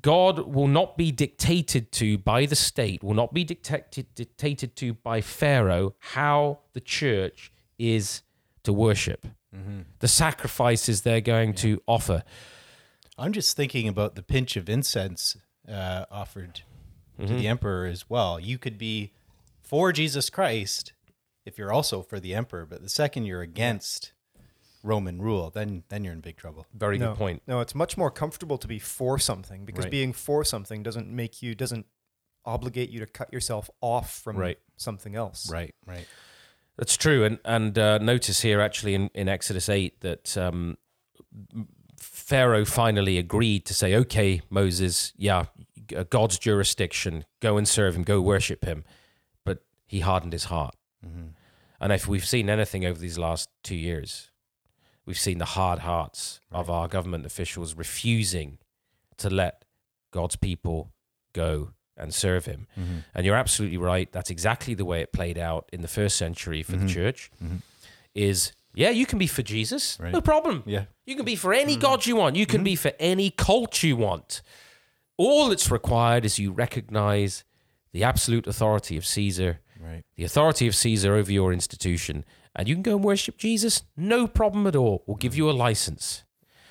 God 0.00 0.40
will 0.54 0.66
not 0.66 0.96
be 0.96 1.12
dictated 1.12 1.92
to 1.92 2.18
by 2.18 2.46
the 2.46 2.56
state, 2.56 3.02
will 3.04 3.14
not 3.14 3.32
be 3.32 3.44
dictated, 3.44 4.06
dictated 4.14 4.74
to 4.76 4.94
by 4.94 5.20
Pharaoh 5.20 5.94
how 5.98 6.58
the 6.72 6.80
church 6.80 7.52
is 7.78 8.22
to 8.64 8.72
worship. 8.72 9.26
the 10.00 10.08
sacrifices 10.08 11.02
they're 11.02 11.20
going 11.20 11.54
to 11.54 11.80
offer. 11.86 12.24
I'm 13.16 13.32
just 13.32 13.56
thinking 13.56 13.86
about 13.86 14.16
the 14.16 14.22
pinch 14.22 14.56
of 14.56 14.68
incense 14.68 15.36
uh, 15.68 16.06
offered 16.10 16.62
to 17.20 17.26
the 17.36 17.46
emperor 17.46 17.86
as 17.86 18.10
well. 18.10 18.40
You 18.40 18.58
could 18.58 18.76
be 18.76 19.12
for 19.62 19.92
Jesus 19.92 20.28
Christ 20.28 20.92
if 21.46 21.56
you're 21.56 21.72
also 21.72 22.02
for 22.02 22.18
the 22.18 22.34
emperor, 22.34 22.66
but 22.66 22.82
the 22.82 22.88
second 22.88 23.26
you're 23.26 23.42
against 23.42 24.12
Roman 24.84 25.20
rule, 25.20 25.50
then 25.50 25.82
then 25.88 26.04
you're 26.04 26.12
in 26.12 26.20
big 26.20 26.36
trouble. 26.36 26.66
Very 26.74 26.98
no, 26.98 27.08
good 27.08 27.18
point. 27.18 27.42
No, 27.46 27.60
it's 27.60 27.74
much 27.74 27.96
more 27.96 28.10
comfortable 28.10 28.58
to 28.58 28.68
be 28.68 28.78
for 28.78 29.18
something 29.18 29.64
because 29.64 29.86
Right. 29.86 29.90
being 29.90 30.12
for 30.12 30.44
something 30.44 30.82
doesn't 30.82 31.08
make 31.08 31.42
you 31.42 31.54
doesn't 31.54 31.86
obligate 32.44 32.90
you 32.90 33.00
to 33.00 33.06
cut 33.06 33.32
yourself 33.32 33.70
off 33.80 34.18
from 34.22 34.36
Right. 34.36 34.58
something 34.76 35.16
else. 35.16 35.50
Right, 35.50 35.74
right. 35.86 36.06
That's 36.76 36.96
true, 36.96 37.24
and 37.24 37.38
and 37.44 37.78
uh, 37.78 37.98
notice 37.98 38.42
here 38.42 38.60
actually 38.60 38.94
in, 38.94 39.08
in 39.14 39.28
Exodus 39.28 39.68
eight 39.68 40.00
that 40.02 40.36
um, 40.36 40.76
Pharaoh 41.98 42.64
finally 42.64 43.16
agreed 43.18 43.64
to 43.66 43.74
say, 43.74 43.94
"Okay, 43.94 44.42
Moses, 44.50 45.12
yeah, 45.16 45.46
uh, 45.96 46.04
God's 46.10 46.38
jurisdiction, 46.38 47.24
go 47.40 47.56
and 47.56 47.66
serve 47.66 47.94
him, 47.96 48.02
go 48.02 48.20
worship 48.20 48.64
him," 48.64 48.84
but 49.44 49.62
he 49.86 50.00
hardened 50.00 50.32
his 50.32 50.44
heart. 50.44 50.74
And 51.80 51.92
if 51.92 52.08
we've 52.08 52.24
seen 52.24 52.48
anything 52.48 52.86
over 52.86 52.98
these 52.98 53.18
last 53.18 53.50
two 53.62 53.76
years, 53.76 54.30
we've 55.06 55.18
seen 55.18 55.38
the 55.38 55.44
hard 55.44 55.80
hearts 55.80 56.40
of 56.50 56.70
our 56.70 56.88
government 56.88 57.26
officials 57.26 57.74
refusing 57.74 58.58
to 59.18 59.30
let 59.30 59.64
God's 60.10 60.36
people 60.36 60.92
go 61.32 61.70
and 61.96 62.12
serve 62.12 62.46
him. 62.46 62.66
Mm-hmm. 62.78 62.98
And 63.14 63.26
you're 63.26 63.36
absolutely 63.36 63.78
right. 63.78 64.10
That's 64.12 64.30
exactly 64.30 64.74
the 64.74 64.84
way 64.84 65.00
it 65.00 65.12
played 65.12 65.38
out 65.38 65.68
in 65.72 65.82
the 65.82 65.88
first 65.88 66.16
century 66.16 66.62
for 66.62 66.72
the 66.72 66.78
mm-hmm. 66.78 66.86
church. 66.88 67.30
Mm-hmm. 67.42 67.56
Is 68.14 68.52
yeah, 68.74 68.90
you 68.90 69.06
can 69.06 69.18
be 69.18 69.26
for 69.26 69.42
Jesus, 69.42 69.98
no 70.00 70.20
problem. 70.20 70.62
Yeah. 70.66 70.84
You 71.06 71.16
can 71.16 71.24
be 71.24 71.36
for 71.36 71.52
any 71.52 71.76
God 71.76 72.06
you 72.06 72.16
want. 72.16 72.36
You 72.36 72.46
can 72.46 72.64
be 72.64 72.74
for 72.74 72.92
any 72.98 73.30
cult 73.30 73.82
you 73.82 73.96
want. 73.96 74.42
All 75.16 75.48
that's 75.48 75.70
required 75.70 76.24
is 76.24 76.38
you 76.38 76.50
recognize 76.50 77.44
the 77.92 78.02
absolute 78.02 78.46
authority 78.46 78.96
of 78.96 79.06
Caesar, 79.06 79.60
Right. 79.80 80.02
the 80.16 80.24
authority 80.24 80.66
of 80.66 80.74
Caesar 80.74 81.14
over 81.14 81.30
your 81.30 81.52
institution, 81.52 82.24
and 82.54 82.68
you 82.68 82.74
can 82.74 82.82
go 82.82 82.96
and 82.96 83.04
worship 83.04 83.36
Jesus, 83.36 83.82
no 83.96 84.26
problem 84.26 84.66
at 84.66 84.76
all. 84.76 85.02
We'll 85.06 85.16
give 85.16 85.36
you 85.36 85.50
a 85.50 85.52
license. 85.52 86.24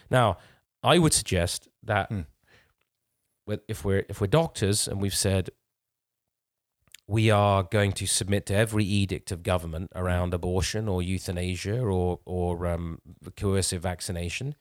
Now, 0.09 0.37
I 0.81 0.99
would 0.99 1.13
suggest 1.13 1.67
that 1.83 2.11
with- 3.45 3.61
if 3.67 3.83
we're 3.83 4.05
if 4.09 4.21
we're 4.21 4.27
doctors 4.27 4.87
and 4.87 5.01
we've 5.01 5.15
said 5.15 5.49
we 7.07 7.29
are 7.29 7.63
going 7.63 7.91
to 7.91 8.05
submit 8.05 8.45
to 8.45 8.55
every 8.55 8.85
edict 8.85 9.31
of 9.31 9.43
government 9.43 9.91
around 9.93 10.33
abortion 10.33 10.87
or 10.87 11.01
euthanasia 11.01 11.79
or 11.81 12.19
or 12.25 12.65
um, 12.67 12.99
coercive 13.35 13.81
vaccination, 13.81 14.55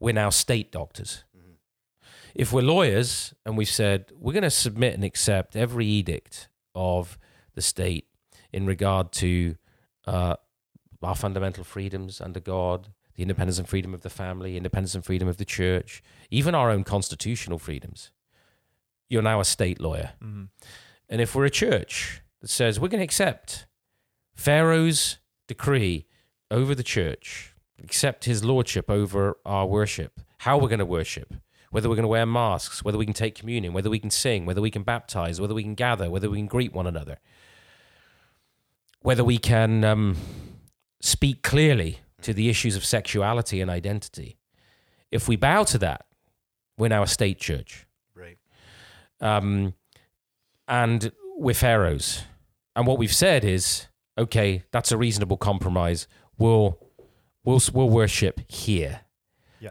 we're 0.00 0.14
now 0.14 0.30
state 0.30 0.72
doctors. 0.72 1.24
If 2.34 2.52
we're 2.52 2.62
lawyers 2.62 3.34
and 3.44 3.56
we've 3.56 3.68
said 3.68 4.12
we're 4.14 4.32
going 4.32 4.42
to 4.44 4.50
submit 4.50 4.94
and 4.94 5.04
accept 5.04 5.56
every 5.56 5.86
edict 5.86 6.48
of 6.74 7.18
the 7.54 7.62
state 7.62 8.06
in 8.52 8.66
regard 8.66 9.12
to 9.12 9.56
uh, 10.10 10.34
our 11.02 11.14
fundamental 11.14 11.64
freedoms 11.64 12.20
under 12.20 12.40
God, 12.40 12.88
the 13.14 13.22
independence 13.22 13.58
and 13.58 13.68
freedom 13.68 13.94
of 13.94 14.02
the 14.02 14.10
family, 14.10 14.56
independence 14.56 14.94
and 14.94 15.04
freedom 15.04 15.28
of 15.28 15.36
the 15.36 15.44
church, 15.44 16.02
even 16.30 16.54
our 16.54 16.70
own 16.70 16.84
constitutional 16.84 17.58
freedoms, 17.58 18.10
you're 19.08 19.22
now 19.22 19.40
a 19.40 19.44
state 19.44 19.80
lawyer. 19.80 20.10
And 21.08 21.20
if 21.20 21.34
we're 21.34 21.44
a 21.44 21.50
church 21.50 22.22
that 22.40 22.50
says 22.50 22.80
we're 22.80 22.88
going 22.88 23.00
to 23.00 23.04
accept 23.04 23.66
Pharaoh's 24.34 25.18
decree 25.46 26.06
over 26.50 26.74
the 26.74 26.82
church, 26.82 27.54
accept 27.82 28.24
his 28.24 28.44
lordship 28.44 28.90
over 28.90 29.36
our 29.46 29.66
worship, 29.66 30.20
how 30.38 30.58
we're 30.58 30.68
going 30.68 30.80
to 30.80 30.84
worship, 30.84 31.34
whether 31.70 31.88
we're 31.88 31.94
going 31.94 32.02
to 32.02 32.08
wear 32.08 32.26
masks, 32.26 32.84
whether 32.84 32.98
we 32.98 33.04
can 33.04 33.14
take 33.14 33.36
communion, 33.36 33.72
whether 33.72 33.90
we 33.90 34.00
can 34.00 34.10
sing, 34.10 34.44
whether 34.44 34.60
we 34.60 34.70
can 34.70 34.82
baptize, 34.82 35.40
whether 35.40 35.54
we 35.54 35.62
can 35.62 35.76
gather, 35.76 36.10
whether 36.10 36.28
we 36.28 36.38
can 36.38 36.46
greet 36.46 36.72
one 36.72 36.86
another, 36.86 37.18
whether 39.02 39.24
we 39.24 39.38
can 39.38 39.84
um, 39.84 40.16
speak 41.00 41.42
clearly 41.42 42.00
to 42.22 42.34
the 42.34 42.48
issues 42.48 42.76
of 42.76 42.84
sexuality 42.84 43.60
and 43.60 43.70
identity. 43.70 44.36
If 45.10 45.26
we 45.28 45.36
bow 45.36 45.64
to 45.64 45.78
that, 45.78 46.06
we're 46.78 46.88
now 46.88 47.02
a 47.02 47.06
state 47.06 47.38
church 47.38 47.86
Right. 48.14 48.38
um, 49.20 49.74
and 50.68 51.10
we're 51.36 51.54
pharaohs. 51.54 52.22
And 52.76 52.86
what 52.86 52.98
we've 52.98 53.14
said 53.14 53.44
is, 53.44 53.86
okay, 54.16 54.62
that's 54.70 54.92
a 54.92 54.96
reasonable 54.96 55.36
compromise. 55.36 56.06
We'll 56.38 56.78
we'll 57.44 57.60
we'll 57.72 57.88
worship 57.90 58.40
here, 58.48 59.00
Yeah. 59.60 59.70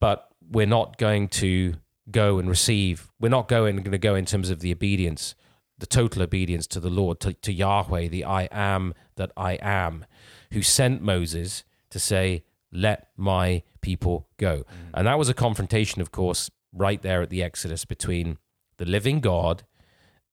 but 0.00 0.28
we're 0.50 0.66
not 0.66 0.98
going 0.98 1.28
to 1.28 1.74
go 2.10 2.38
and 2.38 2.48
receive. 2.48 3.10
We're 3.20 3.28
not 3.28 3.46
going 3.48 3.76
going 3.76 3.92
to 3.92 3.98
go 3.98 4.14
in 4.16 4.24
terms 4.24 4.50
of 4.50 4.60
the 4.60 4.72
obedience, 4.72 5.34
the 5.80 5.86
total 5.86 6.22
obedience 6.22 6.66
to 6.68 6.80
the 6.80 6.90
Lord, 6.90 7.20
to, 7.20 7.32
to 7.32 7.52
Yahweh, 7.52 8.08
the 8.08 8.24
I 8.24 8.48
am 8.52 8.94
that 9.16 9.32
I 9.36 9.54
am, 9.60 10.04
who 10.52 10.62
sent 10.62 11.02
Moses 11.02 11.64
to 11.90 11.98
say, 11.98 12.44
"Let 12.70 13.08
my 13.16 13.62
people 13.80 14.28
go." 14.36 14.64
And 14.94 15.06
that 15.06 15.18
was 15.18 15.28
a 15.28 15.34
confrontation, 15.34 16.00
of 16.00 16.12
course, 16.12 16.50
right 16.72 17.02
there 17.02 17.22
at 17.22 17.30
the 17.30 17.42
Exodus 17.42 17.84
between 17.84 18.38
the 18.76 18.84
living 18.84 19.20
God 19.20 19.64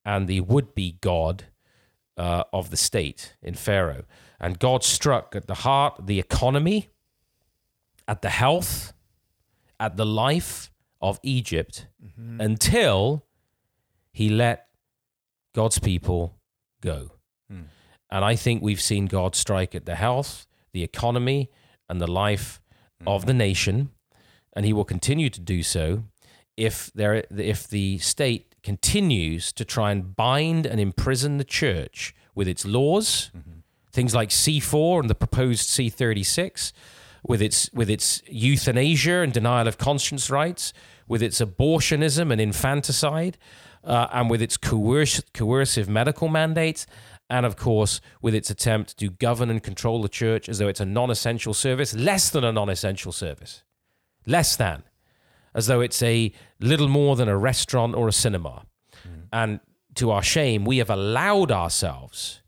and 0.06 0.28
the 0.28 0.42
would-be 0.42 0.98
God 1.02 1.46
uh, 2.16 2.44
of 2.54 2.70
the 2.70 2.78
state 2.78 3.36
in 3.42 3.56
Pharaoh. 3.56 4.06
And 4.40 4.60
God 4.60 4.84
struck 4.84 5.36
at 5.36 5.48
the 5.48 5.56
heart, 5.56 6.06
the 6.06 6.20
economy, 6.20 6.90
at 8.08 8.22
the 8.22 8.30
health, 8.30 8.94
at 9.80 9.98
the 9.98 10.06
life 10.06 10.72
of 11.02 11.20
Egypt 11.24 11.88
until 12.40 13.26
he 14.12 14.30
let 14.30 14.67
God's 15.58 15.80
people 15.80 16.36
go. 16.82 17.14
Hmm. 17.50 17.64
And 18.12 18.24
I 18.24 18.36
think 18.36 18.62
we've 18.62 18.80
seen 18.80 19.08
God 19.08 19.36
strike 19.36 19.74
at 19.74 19.88
the 19.88 19.96
health, 19.96 20.46
the 20.72 20.84
economy, 20.84 21.50
and 21.90 22.00
the 22.00 22.06
life 22.26 22.62
hmm. 23.02 23.08
of 23.08 23.26
the 23.26 23.34
nation, 23.34 23.90
and 24.54 24.68
he 24.68 24.72
will 24.72 24.86
continue 24.86 25.32
to 25.32 25.42
do 25.42 25.64
so 25.64 26.04
if 26.58 26.92
there 26.94 27.24
if 27.32 27.68
the 27.68 27.98
state 27.98 28.56
continues 28.62 29.52
to 29.54 29.66
try 29.66 29.92
and 29.92 30.16
bind 30.16 30.68
and 30.68 30.80
imprison 30.80 31.38
the 31.38 31.44
church 31.44 32.14
with 32.36 32.48
its 32.48 32.64
laws, 32.64 33.32
mm-hmm. 33.36 33.60
things 33.92 34.14
like 34.14 34.30
C4 34.30 35.02
and 35.02 35.10
the 35.10 35.16
proposed 35.16 35.70
C36, 35.70 36.72
with 37.24 37.42
its 37.42 37.72
with 37.74 37.90
its 37.90 38.22
euthanasia 38.28 39.22
and 39.22 39.34
denial 39.34 39.68
of 39.68 39.80
conscience 39.80 40.30
rights, 40.30 40.74
with 41.08 41.24
its 41.24 41.40
abortionism 41.40 42.32
and 42.32 42.40
infanticide, 42.42 43.38
uh, 43.88 44.08
and 44.12 44.30
with 44.30 44.42
its 44.42 44.58
coerc- 44.58 45.34
coercive 45.34 45.90
medical 45.90 46.28
mandates, 46.28 46.86
and 47.30 47.46
of 47.46 47.56
course 47.56 48.00
with 48.22 48.36
its 48.36 48.50
attempt 48.50 48.98
to 48.98 49.10
govern 49.10 49.50
and 49.50 49.64
control 49.64 50.02
the 50.02 50.10
church 50.10 50.48
as 50.48 50.60
though 50.60 50.68
it's 50.68 50.80
a 50.80 50.86
non-essential 50.86 51.54
service, 51.54 51.96
less 51.96 52.30
than 52.30 52.44
a 52.44 52.52
non-essential 52.52 53.12
service, 53.12 53.64
less 54.26 54.56
than, 54.56 54.84
as 55.54 55.68
though 55.68 55.82
it's 55.82 56.04
a 56.04 56.32
little 56.60 56.88
more 56.88 57.16
than 57.16 57.28
a 57.28 57.38
restaurant 57.38 57.96
or 57.96 58.08
a 58.08 58.14
cinema. 58.14 58.66
And 59.34 59.60
to 59.96 60.12
our 60.12 60.24
shame, 60.24 60.64
we 60.64 60.78
have 60.78 60.90
allowed 60.90 61.52
ourselves 61.52 62.42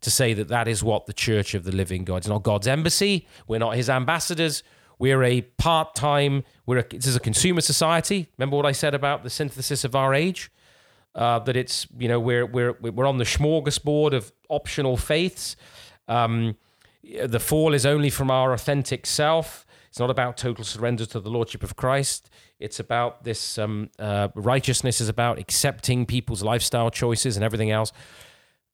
to 0.00 0.10
say 0.10 0.34
that 0.34 0.48
that 0.48 0.68
is 0.68 0.82
what 0.82 1.06
the 1.06 1.12
church 1.12 1.54
of 1.54 1.64
the 1.64 1.72
living 1.72 2.04
God 2.04 2.24
is 2.24 2.28
not 2.28 2.42
God's 2.42 2.66
embassy. 2.66 3.26
We're 3.46 3.58
not 3.58 3.76
his 3.76 3.88
ambassadors. 3.88 4.62
We're 4.98 5.22
a 5.22 5.42
part 5.42 5.94
time, 5.94 6.44
we're 6.64 6.78
a, 6.78 6.88
this 6.88 7.06
is 7.06 7.16
a 7.16 7.20
consumer 7.20 7.60
society. 7.60 8.28
Remember 8.38 8.56
what 8.56 8.66
I 8.66 8.72
said 8.72 8.94
about 8.94 9.24
the 9.24 9.30
synthesis 9.30 9.84
of 9.84 9.94
our 9.94 10.14
age? 10.14 10.50
Uh, 11.16 11.38
that 11.38 11.56
it's, 11.56 11.86
you 11.98 12.08
know, 12.08 12.20
we're, 12.20 12.44
we're, 12.44 12.72
we're 12.72 13.06
on 13.06 13.16
the 13.16 13.24
smorgasbord 13.24 14.12
of 14.12 14.32
optional 14.50 14.98
faiths. 14.98 15.56
Um, 16.08 16.56
the 17.24 17.40
fall 17.40 17.72
is 17.72 17.86
only 17.86 18.10
from 18.10 18.30
our 18.30 18.52
authentic 18.52 19.06
self. 19.06 19.66
It's 19.88 19.98
not 19.98 20.10
about 20.10 20.36
total 20.36 20.62
surrender 20.62 21.06
to 21.06 21.20
the 21.20 21.30
lordship 21.30 21.62
of 21.62 21.74
Christ. 21.74 22.28
It's 22.60 22.78
about 22.78 23.24
this 23.24 23.56
um, 23.56 23.88
uh, 23.98 24.28
righteousness 24.34 25.00
is 25.00 25.08
about 25.08 25.38
accepting 25.38 26.04
people's 26.04 26.42
lifestyle 26.42 26.90
choices 26.90 27.36
and 27.36 27.42
everything 27.42 27.70
else. 27.70 27.92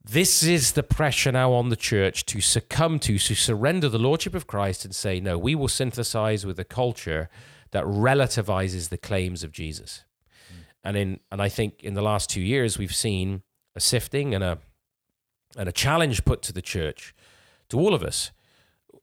This 0.05 0.43
is 0.43 0.73
the 0.73 0.83
pressure 0.83 1.31
now 1.31 1.53
on 1.53 1.69
the 1.69 1.77
church 1.77 2.27
to 2.27 2.41
succumb 2.41 2.99
to, 3.01 3.19
to 3.19 3.35
surrender 3.37 3.89
the 3.89 4.01
lordship 4.01 4.35
of 4.35 4.49
Christ 4.49 4.85
and 4.85 4.93
say, 4.93 5.21
no, 5.21 5.39
we 5.39 5.55
will 5.55 5.69
synthesize 5.69 6.45
with 6.45 6.59
a 6.59 6.65
culture 6.65 7.29
that 7.71 7.85
relativizes 7.85 8.89
the 8.89 8.99
claims 8.99 9.45
of 9.45 9.53
Jesus. 9.53 10.03
And 10.85 10.97
in 10.97 11.21
and 11.31 11.41
I 11.41 11.49
think 11.49 11.83
in 11.83 11.95
the 11.95 12.03
last 12.03 12.29
two 12.31 12.41
years 12.41 12.79
we've 12.79 12.95
seen 12.95 13.43
a 13.75 13.81
sifting 13.81 14.35
and 14.35 14.43
a 14.43 14.59
and 15.57 15.69
a 15.69 15.73
challenge 15.73 16.25
put 16.25 16.43
to 16.43 16.53
the 16.53 16.63
church, 16.63 17.15
to 17.69 17.79
all 17.79 17.95
of 17.95 18.03
us. 18.03 18.33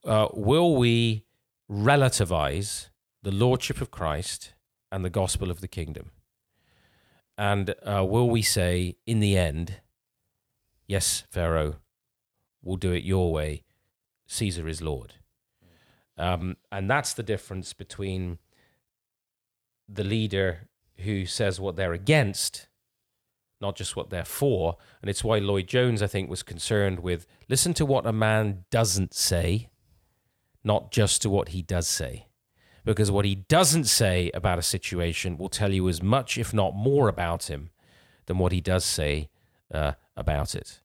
Uh, 0.04 0.28
will 0.32 0.76
we 0.76 1.24
relativize 1.70 2.88
the 3.22 3.30
lordship 3.30 3.80
of 3.80 3.90
Christ 3.90 4.54
and 4.90 5.04
the 5.04 5.10
gospel 5.10 5.50
of 5.50 5.60
the 5.60 5.68
kingdom? 5.68 6.10
And 7.38 7.74
uh, 7.84 8.04
will 8.04 8.28
we 8.28 8.42
say, 8.42 8.96
in 9.06 9.20
the 9.20 9.36
end, 9.36 9.80
yes, 10.86 11.24
Pharaoh, 11.30 11.76
we'll 12.62 12.76
do 12.76 12.92
it 12.92 13.04
your 13.04 13.32
way. 13.32 13.62
Caesar 14.26 14.68
is 14.68 14.82
Lord. 14.82 15.14
Um, 16.18 16.56
and 16.70 16.90
that's 16.90 17.14
the 17.14 17.22
difference 17.22 17.72
between 17.72 18.38
the 19.88 20.04
leader 20.04 20.68
who 21.00 21.26
says 21.26 21.60
what 21.60 21.76
they're 21.76 21.92
against, 21.92 22.68
not 23.60 23.76
just 23.76 23.96
what 23.96 24.10
they're 24.10 24.24
for. 24.24 24.76
And 25.00 25.10
it's 25.10 25.24
why 25.24 25.38
Lloyd 25.38 25.66
Jones, 25.66 26.02
I 26.02 26.06
think, 26.06 26.30
was 26.30 26.42
concerned 26.42 27.00
with 27.00 27.26
listen 27.48 27.74
to 27.74 27.86
what 27.86 28.06
a 28.06 28.12
man 28.12 28.64
doesn't 28.70 29.14
say, 29.14 29.68
not 30.64 30.90
just 30.90 31.22
to 31.22 31.30
what 31.30 31.48
he 31.48 31.62
does 31.62 31.86
say. 31.86 32.26
Because 32.84 33.10
what 33.10 33.26
he 33.26 33.34
doesn't 33.34 33.84
say 33.84 34.30
about 34.32 34.58
a 34.58 34.62
situation 34.62 35.36
will 35.36 35.50
tell 35.50 35.72
you 35.72 35.88
as 35.88 36.02
much, 36.02 36.38
if 36.38 36.54
not 36.54 36.74
more, 36.74 37.08
about 37.08 37.50
him 37.50 37.70
than 38.26 38.38
what 38.38 38.52
he 38.52 38.60
does 38.60 38.84
say 38.84 39.28
uh, 39.72 39.92
about 40.16 40.54
it. 40.54 40.79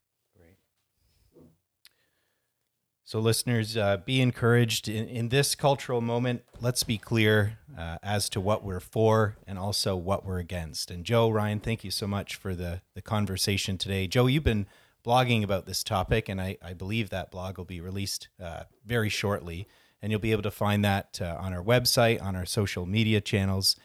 So, 3.08 3.20
listeners, 3.20 3.78
uh, 3.78 3.98
be 3.98 4.20
encouraged 4.20 4.90
in, 4.90 5.08
in 5.08 5.30
this 5.30 5.54
cultural 5.54 6.02
moment. 6.02 6.42
Let's 6.60 6.84
be 6.84 6.98
clear 6.98 7.60
uh, 7.78 8.00
as 8.02 8.30
to 8.30 8.42
what 8.42 8.64
we're 8.64 8.80
for 8.80 9.38
and 9.46 9.60
also 9.60 9.96
what 9.96 10.26
we're 10.26 10.40
against. 10.40 10.90
And 10.90 11.06
Joe, 11.06 11.30
Ryan, 11.30 11.60
thank 11.60 11.84
you 11.84 11.92
so 11.92 12.08
much 12.08 12.36
for 12.36 12.56
the, 12.56 12.82
the 12.96 13.04
conversation 13.04 13.78
today. 13.78 14.08
Joe, 14.08 14.26
you've 14.26 14.44
been 14.44 14.66
blogging 15.06 15.44
about 15.44 15.68
this 15.68 15.84
topic, 15.84 16.28
and 16.28 16.42
I, 16.42 16.58
I 16.64 16.74
believe 16.74 17.12
that 17.12 17.30
blog 17.30 17.60
will 17.60 17.66
be 17.66 17.80
released 17.80 18.30
uh, 18.44 18.64
very 18.84 19.10
shortly. 19.10 19.68
And 20.02 20.12
you'll 20.12 20.20
be 20.20 20.32
able 20.32 20.42
to 20.42 20.52
find 20.52 20.84
that 20.84 21.20
uh, 21.22 21.38
on 21.40 21.54
our 21.54 21.64
website, 21.64 22.24
on 22.24 22.36
our 22.36 22.48
social 22.48 22.88
media 22.88 23.22
channels. 23.22 23.76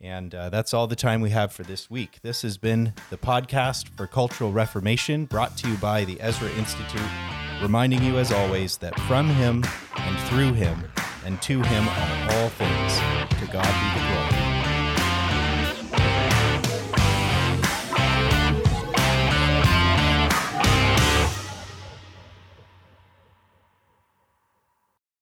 And 0.00 0.34
uh, 0.34 0.50
that's 0.50 0.74
all 0.74 0.88
the 0.88 0.96
time 0.96 1.20
we 1.20 1.30
have 1.30 1.52
for 1.52 1.62
this 1.62 1.88
week. 1.88 2.18
This 2.22 2.42
has 2.42 2.58
been 2.58 2.92
the 3.10 3.18
podcast 3.18 3.90
for 3.90 4.08
Cultural 4.08 4.50
Reformation, 4.50 5.26
brought 5.26 5.56
to 5.58 5.68
you 5.68 5.76
by 5.76 6.04
the 6.04 6.20
Ezra 6.20 6.50
Institute 6.50 7.00
reminding 7.64 8.02
you 8.02 8.18
as 8.18 8.30
always 8.30 8.76
that 8.76 8.94
from 9.08 9.26
him 9.26 9.64
and 9.96 10.18
through 10.28 10.52
him 10.52 10.84
and 11.24 11.40
to 11.40 11.62
him 11.62 11.88
are 11.88 12.32
all 12.34 12.50
things. 12.50 12.92
To 13.40 13.46
God 13.50 13.64
be 13.64 14.00
the 14.00 14.06
glory. 14.06 14.23